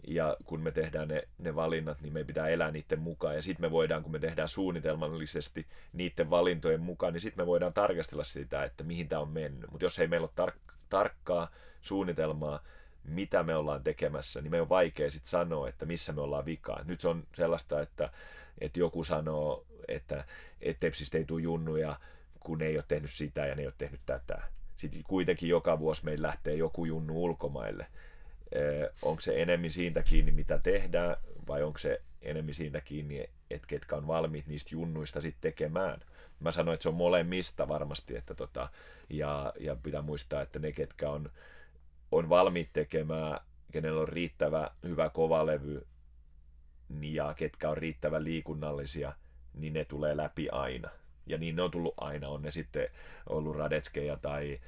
ja 0.07 0.37
kun 0.45 0.61
me 0.61 0.71
tehdään 0.71 1.07
ne, 1.07 1.27
ne 1.37 1.55
valinnat, 1.55 2.01
niin 2.01 2.13
me 2.13 2.23
pitää 2.23 2.47
elää 2.47 2.71
niiden 2.71 2.99
mukaan. 2.99 3.35
Ja 3.35 3.41
sitten 3.41 3.65
me 3.65 3.71
voidaan, 3.71 4.03
kun 4.03 4.11
me 4.11 4.19
tehdään 4.19 4.47
suunnitelmallisesti 4.47 5.65
niiden 5.93 6.29
valintojen 6.29 6.81
mukaan, 6.81 7.13
niin 7.13 7.21
sitten 7.21 7.43
me 7.43 7.47
voidaan 7.47 7.73
tarkastella 7.73 8.23
sitä, 8.23 8.63
että 8.63 8.83
mihin 8.83 9.09
tämä 9.09 9.21
on 9.21 9.29
mennyt. 9.29 9.71
Mutta 9.71 9.85
jos 9.85 9.99
ei 9.99 10.07
meillä 10.07 10.29
ole 10.35 10.47
tar- 10.47 10.73
tarkkaa 10.89 11.51
suunnitelmaa, 11.81 12.63
mitä 13.03 13.43
me 13.43 13.55
ollaan 13.55 13.83
tekemässä, 13.83 14.41
niin 14.41 14.51
me 14.51 14.61
on 14.61 14.69
vaikea 14.69 15.11
sitten 15.11 15.29
sanoa, 15.29 15.69
että 15.69 15.85
missä 15.85 16.13
me 16.13 16.21
ollaan 16.21 16.45
vikaan. 16.45 16.87
Nyt 16.87 17.01
se 17.01 17.07
on 17.07 17.23
sellaista, 17.35 17.81
että, 17.81 18.09
että 18.61 18.79
joku 18.79 19.03
sanoo, 19.03 19.65
että, 19.87 20.25
että 20.61 20.79
Tepsistä 20.79 21.17
ei 21.17 21.25
tule 21.25 21.41
junnuja, 21.41 21.99
kun 22.39 22.57
ne 22.57 22.65
ei 22.65 22.77
ole 22.77 22.85
tehnyt 22.87 23.11
sitä 23.11 23.45
ja 23.45 23.55
ne 23.55 23.61
ei 23.61 23.67
ole 23.67 23.73
tehnyt 23.77 24.01
tätä. 24.05 24.41
Sitten 24.77 25.03
kuitenkin 25.03 25.49
joka 25.49 25.79
vuosi 25.79 26.05
meillä 26.05 26.27
lähtee 26.27 26.55
joku 26.55 26.85
junnu 26.85 27.23
ulkomaille 27.23 27.87
onko 29.01 29.21
se 29.21 29.41
enemmän 29.41 29.69
siitä 29.69 30.03
kiinni, 30.03 30.31
mitä 30.31 30.57
tehdään, 30.57 31.15
vai 31.47 31.63
onko 31.63 31.77
se 31.77 32.01
enemmän 32.21 32.53
siitä 32.53 32.81
kiinni, 32.81 33.29
että 33.49 33.67
ketkä 33.67 33.95
on 33.95 34.07
valmiit 34.07 34.47
niistä 34.47 34.69
junnuista 34.71 35.21
sitten 35.21 35.51
tekemään. 35.51 36.01
Mä 36.39 36.51
sanoin, 36.51 36.73
että 36.73 36.83
se 36.83 36.89
on 36.89 36.95
molemmista 36.95 37.67
varmasti, 37.67 38.15
että 38.15 38.35
tota, 38.35 38.69
ja, 39.09 39.53
ja 39.59 39.75
pitää 39.75 40.01
muistaa, 40.01 40.41
että 40.41 40.59
ne, 40.59 40.71
ketkä 40.71 41.09
on, 41.09 41.31
on 42.11 42.29
valmiit 42.29 42.69
tekemään, 42.73 43.39
kenellä 43.71 44.01
on 44.01 44.07
riittävä 44.07 44.71
hyvä 44.83 45.09
kovalevy, 45.09 45.87
ja 47.01 47.33
ketkä 47.33 47.69
on 47.69 47.77
riittävän 47.77 48.23
liikunnallisia, 48.23 49.13
niin 49.53 49.73
ne 49.73 49.85
tulee 49.85 50.17
läpi 50.17 50.49
aina. 50.49 50.89
Ja 51.27 51.37
niin 51.37 51.55
ne 51.55 51.61
on 51.61 51.71
tullut 51.71 51.93
aina, 51.97 52.29
on 52.29 52.41
ne 52.41 52.51
sitten 52.51 52.89
ollut 53.29 53.55
radetskeja 53.55 54.17
tai 54.17 54.59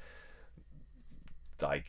tai 1.58 1.82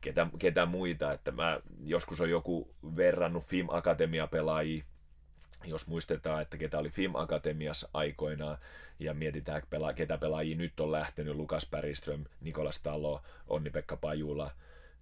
ketä, 0.00 0.26
ketä 0.38 0.66
muita, 0.66 1.12
että 1.12 1.30
mä 1.30 1.60
joskus 1.84 2.20
on 2.20 2.30
joku 2.30 2.74
verrannut 2.96 3.44
Film 3.44 3.68
Akatemia 3.70 4.26
pelaajia, 4.26 4.84
jos 5.64 5.86
muistetaan, 5.86 6.42
että 6.42 6.56
ketä 6.56 6.78
oli 6.78 6.90
Film 6.90 7.14
Akatemiassa 7.14 7.88
aikoinaan 7.94 8.58
ja 8.98 9.14
mietitään, 9.14 9.62
ketä 9.94 10.18
pelaajia 10.18 10.56
nyt 10.56 10.80
on 10.80 10.92
lähtenyt, 10.92 11.36
Lukas 11.36 11.66
Päriström, 11.66 12.24
Nikolas 12.40 12.82
Talo, 12.82 13.22
Onni-Pekka 13.48 13.96
Pajula, 13.96 14.50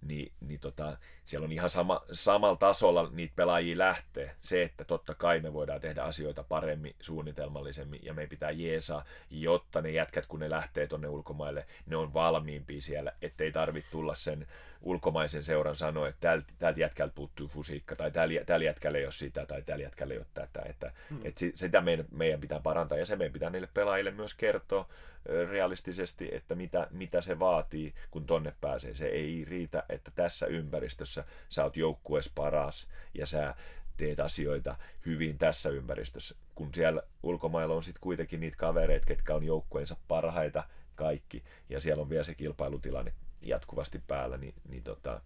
niin, 0.01 0.31
niin 0.39 0.59
tota, 0.59 0.97
siellä 1.25 1.45
on 1.45 1.51
ihan 1.51 1.69
sama, 1.69 2.01
samalla 2.11 2.55
tasolla 2.55 3.09
niitä 3.11 3.33
pelaajia 3.35 3.77
lähtee. 3.77 4.35
Se, 4.39 4.63
että 4.63 4.85
totta 4.85 5.15
kai 5.15 5.39
me 5.39 5.53
voidaan 5.53 5.81
tehdä 5.81 6.03
asioita 6.03 6.43
paremmin, 6.43 6.95
suunnitelmallisemmin 6.99 7.99
ja 8.03 8.13
me 8.13 8.27
pitää 8.27 8.51
jeesaa, 8.51 9.05
jotta 9.29 9.81
ne 9.81 9.91
jätkät, 9.91 10.25
kun 10.25 10.39
ne 10.39 10.49
lähtee 10.49 10.87
tonne 10.87 11.07
ulkomaille, 11.07 11.67
ne 11.85 11.95
on 11.95 12.13
valmiimpia 12.13 12.81
siellä, 12.81 13.11
ettei 13.21 13.51
tarvitse 13.51 13.91
tulla 13.91 14.15
sen 14.15 14.47
ulkomaisen 14.81 15.43
seuran 15.43 15.75
sanoa, 15.75 16.07
että 16.07 16.21
täältä, 16.21 16.53
täältä 16.59 16.79
jätkältä 16.79 17.15
puuttuu 17.15 17.47
fysiikka, 17.47 17.95
tai 17.95 18.11
täällä, 18.11 18.45
täällä 18.45 18.65
jätkällä 18.65 18.97
ei 18.97 19.05
ole 19.05 19.11
sitä, 19.11 19.45
tai 19.45 19.61
täällä 19.61 19.83
jätkällä 19.83 20.13
ei 20.13 20.17
ole 20.17 20.27
tätä. 20.33 20.61
Että, 20.65 20.91
hmm. 21.09 21.19
että 21.23 21.45
sitä 21.55 21.81
meidän, 21.81 22.05
meidän 22.11 22.41
pitää 22.41 22.59
parantaa, 22.59 22.97
ja 22.97 23.05
se 23.05 23.15
meidän 23.15 23.33
pitää 23.33 23.49
niille 23.49 23.69
pelaajille 23.73 24.11
myös 24.11 24.33
kertoa 24.33 24.89
realistisesti, 25.25 26.29
että 26.31 26.55
mitä, 26.55 26.87
mitä 26.91 27.21
se 27.21 27.39
vaatii, 27.39 27.93
kun 28.11 28.25
tonne 28.25 28.53
pääsee. 28.61 28.95
Se 28.95 29.05
ei 29.05 29.45
riitä, 29.45 29.83
että 29.89 30.11
tässä 30.15 30.45
ympäristössä 30.45 31.23
sä 31.49 31.63
oot 31.63 31.77
joukkueessa 31.77 32.31
paras, 32.35 32.89
ja 33.13 33.25
sä 33.25 33.55
teet 33.97 34.19
asioita 34.19 34.75
hyvin 35.05 35.37
tässä 35.37 35.69
ympäristössä, 35.69 36.35
kun 36.55 36.69
siellä 36.73 37.03
ulkomailla 37.23 37.75
on 37.75 37.83
sitten 37.83 38.01
kuitenkin 38.01 38.39
niitä 38.39 38.57
kavereita, 38.57 39.05
ketkä 39.05 39.35
on 39.35 39.43
joukkueensa 39.43 39.95
parhaita 40.07 40.63
kaikki, 40.95 41.43
ja 41.69 41.81
siellä 41.81 42.01
on 42.01 42.09
vielä 42.09 42.23
se 42.23 42.35
kilpailutilanne 42.35 43.13
jatkuvasti 43.41 44.01
päällä, 44.07 44.37
niin, 44.37 44.53
niin 44.69 44.83
tota, 44.83 45.21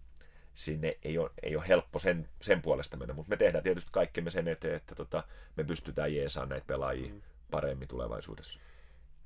sinne 0.54 0.98
ei 1.02 1.18
ole, 1.18 1.30
ei 1.42 1.56
ole 1.56 1.68
helppo 1.68 1.98
sen, 1.98 2.28
sen 2.40 2.62
puolesta 2.62 2.96
mennä, 2.96 3.14
mutta 3.14 3.30
me 3.30 3.36
tehdään 3.36 3.64
tietysti 3.64 3.90
kaikkemme 3.92 4.30
sen 4.30 4.48
eteen, 4.48 4.74
että 4.74 4.94
tota, 4.94 5.24
me 5.56 5.64
pystytään 5.64 6.14
jeesaamaan 6.14 6.48
näitä 6.48 6.66
pelaajia 6.66 7.12
mm. 7.12 7.20
paremmin 7.50 7.88
tulevaisuudessa. 7.88 8.60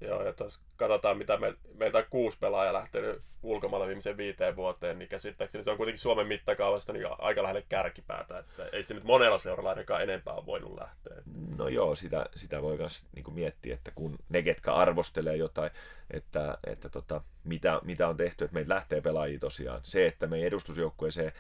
Joo, 0.00 0.22
ja 0.22 0.32
tuossa 0.32 0.60
katsotaan, 0.76 1.18
mitä 1.18 1.36
me, 1.36 1.54
meiltä 1.74 1.98
on 1.98 2.04
kuusi 2.10 2.38
pelaajaa 2.38 2.72
lähtenyt 2.72 3.22
ulkomailla 3.42 3.86
viimeiseen 3.86 4.16
viiteen 4.16 4.56
vuoteen, 4.56 4.98
niin 4.98 5.08
käsittääkseni 5.08 5.64
se 5.64 5.70
on 5.70 5.76
kuitenkin 5.76 6.00
Suomen 6.00 6.26
mittakaavasta 6.26 6.92
niin 6.92 7.06
aika 7.18 7.42
lähelle 7.42 7.64
kärkipäätä, 7.68 8.38
että 8.38 8.64
ei 8.72 8.82
se 8.82 8.94
nyt 8.94 9.04
monella 9.04 9.38
seuralla 9.38 9.70
ainakaan 9.70 10.02
enempää 10.02 10.34
ole 10.34 10.46
voinut 10.46 10.78
lähteä. 10.80 11.16
No 11.58 11.68
joo, 11.68 11.94
sitä, 11.94 12.26
sitä 12.34 12.62
voi 12.62 12.76
myös 12.76 13.06
niin 13.16 13.34
miettiä, 13.34 13.74
että 13.74 13.90
kun 13.94 14.18
ne, 14.28 14.42
ketkä 14.42 14.74
arvostelee 14.74 15.36
jotain, 15.36 15.70
että, 16.10 16.58
että 16.66 16.88
tota, 16.88 17.20
mitä, 17.44 17.80
mitä 17.84 18.08
on 18.08 18.16
tehty, 18.16 18.44
että 18.44 18.54
meitä 18.54 18.74
lähtee 18.74 19.00
pelaajia 19.00 19.38
tosiaan. 19.38 19.80
Se, 19.82 20.06
että 20.06 20.26
meidän 20.26 20.46
edustusjoukkueeseen 20.46 21.32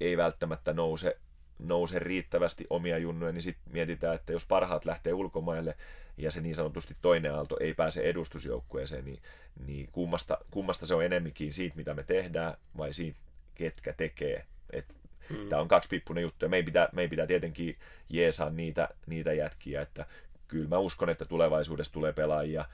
ei 0.00 0.16
välttämättä 0.16 0.72
nouse 0.72 1.18
nouse 1.58 1.98
riittävästi 1.98 2.66
omia 2.70 2.98
junnuja, 2.98 3.32
niin 3.32 3.42
sitten 3.42 3.72
mietitään, 3.72 4.14
että 4.14 4.32
jos 4.32 4.44
parhaat 4.46 4.84
lähtee 4.84 5.12
ulkomaille 5.12 5.76
ja 6.16 6.30
se 6.30 6.40
niin 6.40 6.54
sanotusti 6.54 6.96
toinen 7.02 7.34
aalto 7.34 7.56
ei 7.60 7.74
pääse 7.74 8.02
edustusjoukkueeseen, 8.02 9.04
niin, 9.04 9.18
niin 9.66 9.88
kummasta, 9.92 10.38
kummasta 10.50 10.86
se 10.86 10.94
on 10.94 11.04
enemminkin 11.04 11.52
siitä, 11.52 11.76
mitä 11.76 11.94
me 11.94 12.02
tehdään, 12.02 12.54
vai 12.76 12.92
siitä, 12.92 13.18
ketkä 13.54 13.92
tekee. 13.92 14.44
Et 14.72 14.86
hmm. 15.28 15.48
Tämä 15.48 15.62
on 15.62 15.68
kaksipippunen 15.68 16.22
juttu, 16.22 16.44
ja 16.44 16.48
meidän 16.48 16.64
pitää, 16.64 16.88
meidän 16.92 17.10
pitää 17.10 17.26
tietenkin 17.26 17.78
jeesaa 18.08 18.50
niitä, 18.50 18.88
niitä 19.06 19.32
jätkiä, 19.32 19.82
että 19.82 20.06
kyllä 20.48 20.68
mä 20.68 20.78
uskon, 20.78 21.10
että 21.10 21.24
tulevaisuudessa 21.24 21.92
tulee 21.92 22.12
pelaajia, 22.12 22.64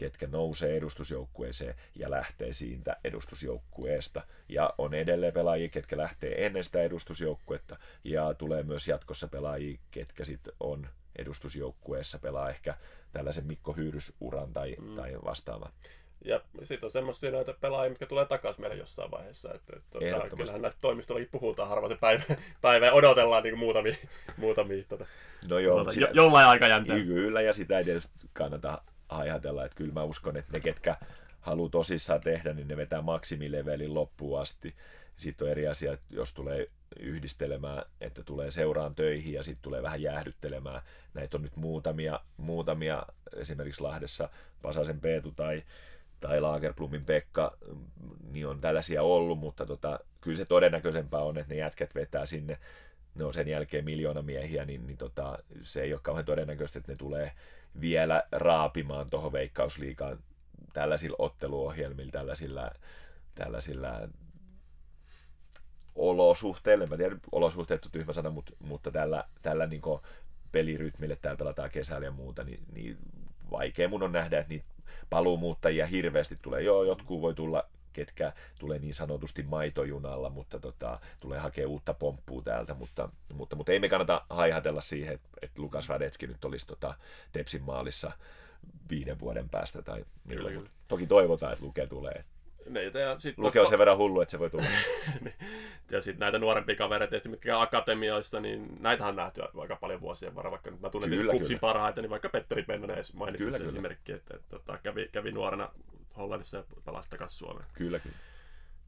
ketkä 0.00 0.26
nousee 0.26 0.76
edustusjoukkueeseen 0.76 1.74
ja 1.94 2.10
lähtee 2.10 2.52
siitä 2.52 2.96
edustusjoukkueesta. 3.04 4.22
Ja 4.48 4.74
on 4.78 4.94
edelleen 4.94 5.32
pelaajia, 5.32 5.68
ketkä 5.68 5.96
lähtee 5.96 6.46
ennen 6.46 6.64
sitä 6.64 6.82
edustusjoukkuetta 6.82 7.76
ja 8.04 8.34
tulee 8.34 8.62
myös 8.62 8.88
jatkossa 8.88 9.28
pelaajia, 9.28 9.78
ketkä 9.90 10.24
sitten 10.24 10.54
on 10.60 10.86
edustusjoukkueessa 11.18 12.18
pelaa 12.18 12.50
ehkä 12.50 12.74
tällaisen 13.12 13.46
Mikko 13.46 13.72
Hyyrysuran 13.72 14.52
tai, 14.52 14.76
mm. 14.80 14.96
tai 14.96 15.14
vastaavan. 15.24 15.72
Ja 16.24 16.40
sitten 16.62 16.86
on 16.86 16.90
semmoisia 16.90 17.30
näitä 17.30 17.54
pelaajia, 17.60 17.90
mitkä 17.90 18.06
tulee 18.06 18.26
takaisin 18.26 18.62
meille 18.62 18.76
jossain 18.76 19.10
vaiheessa. 19.10 19.54
Että, 19.54 19.76
että 19.76 19.90
tuota, 19.90 20.36
kyllähän 20.36 20.62
näistä 20.62 20.80
toimistollakin 20.80 21.28
puhutaan 21.32 21.68
harva 21.68 21.88
se 21.88 21.96
päivä, 21.96 22.22
päivä 22.62 22.86
ja 22.86 22.92
odotellaan 22.92 23.42
niin 23.42 23.58
muutamia, 23.58 23.96
muutamia 24.36 24.84
tuota, 24.88 25.06
no 25.48 25.58
joo, 25.58 25.74
tuota, 25.76 25.92
sitä, 25.92 26.06
jo, 26.06 26.12
jollain 26.12 26.48
aika 26.48 26.68
jäntä. 26.68 26.94
Kyllä, 26.94 27.40
ja 27.40 27.54
sitä 27.54 27.78
ei 27.78 27.84
tietysti 27.84 28.10
kannata 28.32 28.82
ajatella, 29.10 29.64
että 29.64 29.76
kyllä 29.76 29.92
mä 29.92 30.02
uskon, 30.02 30.36
että 30.36 30.52
ne, 30.52 30.60
ketkä 30.60 30.96
haluaa 31.40 31.70
tosissaan 31.70 32.20
tehdä, 32.20 32.54
niin 32.54 32.68
ne 32.68 32.76
vetää 32.76 33.02
maksimilevelin 33.02 33.94
loppuun 33.94 34.40
asti. 34.40 34.74
Sitten 35.16 35.44
on 35.44 35.50
eri 35.50 35.68
asia, 35.68 35.92
että 35.92 36.06
jos 36.10 36.34
tulee 36.34 36.70
yhdistelemään, 37.00 37.82
että 38.00 38.22
tulee 38.22 38.50
seuraan 38.50 38.94
töihin 38.94 39.32
ja 39.32 39.44
sitten 39.44 39.62
tulee 39.62 39.82
vähän 39.82 40.02
jäähdyttelemään. 40.02 40.82
Näitä 41.14 41.36
on 41.36 41.42
nyt 41.42 41.56
muutamia, 41.56 42.20
muutamia 42.36 43.02
esimerkiksi 43.36 43.80
Lahdessa 43.80 44.28
Pasasen 44.62 45.00
Peetu 45.00 45.32
tai, 45.32 45.62
tai 46.20 46.40
Lagerplumin 46.40 47.04
Pekka, 47.04 47.56
niin 48.30 48.46
on 48.46 48.60
tällaisia 48.60 49.02
ollut, 49.02 49.38
mutta 49.38 49.66
tota, 49.66 50.00
kyllä 50.20 50.36
se 50.36 50.44
todennäköisempää 50.44 51.20
on, 51.20 51.38
että 51.38 51.54
ne 51.54 51.60
jätkät 51.60 51.94
vetää 51.94 52.26
sinne, 52.26 52.58
ne 53.14 53.24
on 53.24 53.34
sen 53.34 53.48
jälkeen 53.48 53.84
miljoona 53.84 54.22
miehiä, 54.22 54.64
niin, 54.64 54.86
niin 54.86 54.98
tota, 54.98 55.38
se 55.62 55.82
ei 55.82 55.92
ole 55.92 56.00
kauhean 56.02 56.24
todennäköistä, 56.24 56.78
että 56.78 56.92
ne 56.92 56.96
tulee 56.96 57.32
vielä 57.80 58.22
raapimaan 58.32 59.10
tuohon 59.10 59.32
veikkausliikaan 59.32 60.18
tällaisilla 60.72 61.16
otteluohjelmilla, 61.18 62.12
tällaisilla, 62.12 62.70
tällaisilla 63.34 64.08
olosuhteilla, 65.94 66.86
mä 66.86 66.96
tiedän, 66.96 67.20
olosuhteet 67.32 67.84
on 67.84 67.92
tyhmä 67.92 68.12
sana, 68.12 68.30
mutta, 68.30 68.52
mutta 68.58 68.90
tällä, 68.90 69.24
tällä 69.42 69.66
niin 69.66 69.82
pelirytmille 70.52 71.16
täällä 71.16 71.38
pelataan 71.38 71.70
kesällä 71.70 72.06
ja 72.06 72.10
muuta, 72.10 72.44
niin, 72.44 72.60
niin 72.72 72.96
vaikea 73.50 73.88
mun 73.88 74.02
on 74.02 74.12
nähdä, 74.12 74.38
että 74.38 74.48
niitä 74.52 74.66
paluumuuttajia 75.10 75.86
hirveästi 75.86 76.36
tulee. 76.42 76.62
Joo, 76.62 76.84
jotkut 76.84 77.20
voi 77.20 77.34
tulla 77.34 77.64
ketkä 78.00 78.32
tulee 78.58 78.78
niin 78.78 78.94
sanotusti 78.94 79.42
maitojunalla, 79.42 80.30
mutta 80.30 80.58
tota, 80.58 81.00
tulee 81.20 81.38
hakea 81.38 81.68
uutta 81.68 81.94
pomppua 81.94 82.42
täältä, 82.42 82.74
mutta, 82.74 83.08
mutta, 83.34 83.56
mutta 83.56 83.72
ei 83.72 83.78
me 83.78 83.88
kannata 83.88 84.24
haihatella 84.30 84.80
siihen, 84.80 85.14
että, 85.14 85.28
että 85.42 85.62
Lukas 85.62 85.88
Radetski 85.88 86.26
nyt 86.26 86.44
olisi 86.44 86.66
tota, 86.66 86.94
Tepsin 87.32 87.62
maalissa 87.62 88.12
viiden 88.90 89.20
vuoden 89.20 89.48
päästä. 89.48 89.82
Tai, 89.82 90.04
kyllä, 90.28 90.50
kyllä. 90.50 90.70
Toki 90.88 91.06
toivotaan, 91.06 91.52
että 91.52 91.64
Luke 91.64 91.86
tulee. 91.86 92.24
Niin, 92.66 92.92
ja 92.94 93.18
sit 93.18 93.38
Luke 93.38 93.60
on 93.60 93.66
sen 93.68 93.78
verran 93.78 93.96
hullu, 93.96 94.20
että 94.20 94.32
se 94.32 94.38
voi 94.38 94.50
tulla. 94.50 94.64
Niin. 95.24 95.34
ja 95.90 96.02
sitten 96.02 96.20
näitä 96.20 96.38
nuorempia 96.38 96.76
kavereita, 96.76 97.28
mitkä 97.28 97.56
on 97.56 97.62
akatemioissa, 97.62 98.40
niin 98.40 98.76
näitä 98.80 99.06
on 99.06 99.16
nähty 99.16 99.42
aika 99.60 99.76
paljon 99.76 100.00
vuosien 100.00 100.34
varrella. 100.34 100.50
Vaikka 100.50 100.70
nyt 100.70 100.80
mä 100.80 100.90
tunnen 100.90 101.10
kyllä, 101.10 101.32
Kupsin 101.32 101.58
parhaiten, 101.58 102.02
niin 102.02 102.10
vaikka 102.10 102.28
Petteri 102.28 102.62
Pennanen 102.62 103.04
mainitsi 103.14 103.62
esimerkki, 103.64 104.12
että, 104.12 104.36
että, 104.36 104.56
että, 104.56 104.78
kävi, 104.82 105.08
kävi 105.12 105.32
nuorena 105.32 105.68
Hollannissa 106.16 106.56
ja 106.56 106.64
palasi 106.84 107.10
takaisin 107.10 107.38
Suomeen. 107.38 107.66
Kyllä, 107.74 107.98
kyllä. 107.98 108.16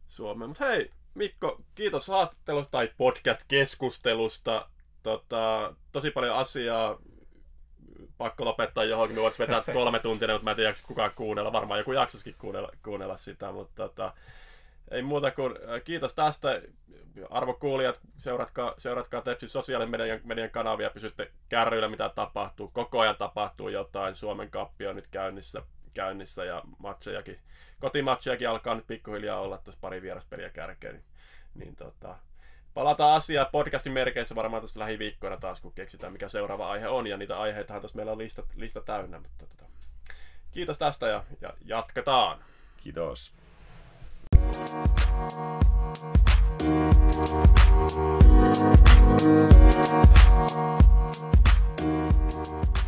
Suomeen. 0.08 0.48
Mutta 0.48 0.64
hei, 0.64 0.90
Mikko, 1.14 1.60
kiitos 1.74 2.08
haastattelusta 2.08 2.70
tai 2.70 2.90
podcast-keskustelusta. 2.96 4.68
Tota, 5.02 5.74
tosi 5.92 6.10
paljon 6.10 6.36
asiaa. 6.36 6.98
Pakko 8.18 8.44
lopettaa 8.44 8.84
johonkin. 8.84 9.16
Me 9.16 9.22
vetää 9.38 9.62
kolme 9.72 9.98
tuntia, 9.98 10.28
mutta 10.28 10.44
mä 10.44 10.50
en 10.50 10.56
tiedä, 10.56 10.72
kukaan 10.86 11.10
kuunnella. 11.14 11.52
Varmaan 11.52 11.80
joku 11.80 11.92
jaksoskin 11.92 12.34
kuunnella, 12.38 12.68
kuunnella 12.82 13.16
sitä, 13.16 13.52
mutta 13.52 13.88
tota, 13.88 14.14
ei 14.90 15.02
muuta 15.02 15.30
kuin 15.30 15.52
äh, 15.56 15.82
kiitos 15.84 16.14
tästä. 16.14 16.62
Arvokuulijat, 17.30 18.00
seuratkaa, 18.18 18.74
seuratkaa 18.78 19.22
Tepsin 19.22 19.48
sosiaalisen 19.48 19.90
median, 19.90 20.20
median 20.24 20.50
kanavia, 20.50 20.90
pysytte 20.90 21.32
kärryillä 21.48 21.88
mitä 21.88 22.08
tapahtuu. 22.08 22.68
Koko 22.68 23.00
ajan 23.00 23.16
tapahtuu 23.16 23.68
jotain. 23.68 24.14
Suomen 24.14 24.50
kappi 24.50 24.86
on 24.86 24.96
nyt 24.96 25.08
käynnissä 25.10 25.62
käynnissä 25.94 26.44
ja 26.44 26.62
matsejakin, 26.78 27.38
kotimatsejakin 27.80 28.48
alkaa 28.48 28.74
nyt 28.74 28.86
pikkuhiljaa 28.86 29.40
olla 29.40 29.58
tässä 29.58 29.80
pari 29.80 30.02
vieraspeliä 30.02 30.50
kärkeen. 30.50 30.94
Niin, 30.94 31.04
niin 31.54 31.76
tota, 31.76 32.18
palataan 32.74 33.16
asiaan 33.16 33.46
podcastin 33.52 33.92
merkeissä 33.92 34.34
varmaan 34.34 34.62
tässä 34.62 34.80
lähiviikkoina 34.80 35.36
taas, 35.36 35.60
kun 35.60 35.72
keksitään 35.72 36.12
mikä 36.12 36.28
seuraava 36.28 36.70
aihe 36.70 36.88
on. 36.88 37.06
Ja 37.06 37.16
niitä 37.16 37.38
aiheitahan 37.38 37.82
tässä 37.82 37.96
meillä 37.96 38.12
on 38.12 38.18
lista, 38.18 38.42
lista 38.56 38.80
täynnä. 38.80 39.18
Mutta 39.18 39.46
tota, 39.46 39.64
kiitos 40.50 40.78
tästä 40.78 41.08
ja, 41.08 41.24
ja 41.40 41.54
jatketaan. 41.64 42.44
Kiitos. 42.76 43.34
Thank 44.32 45.46
you. 52.66 52.81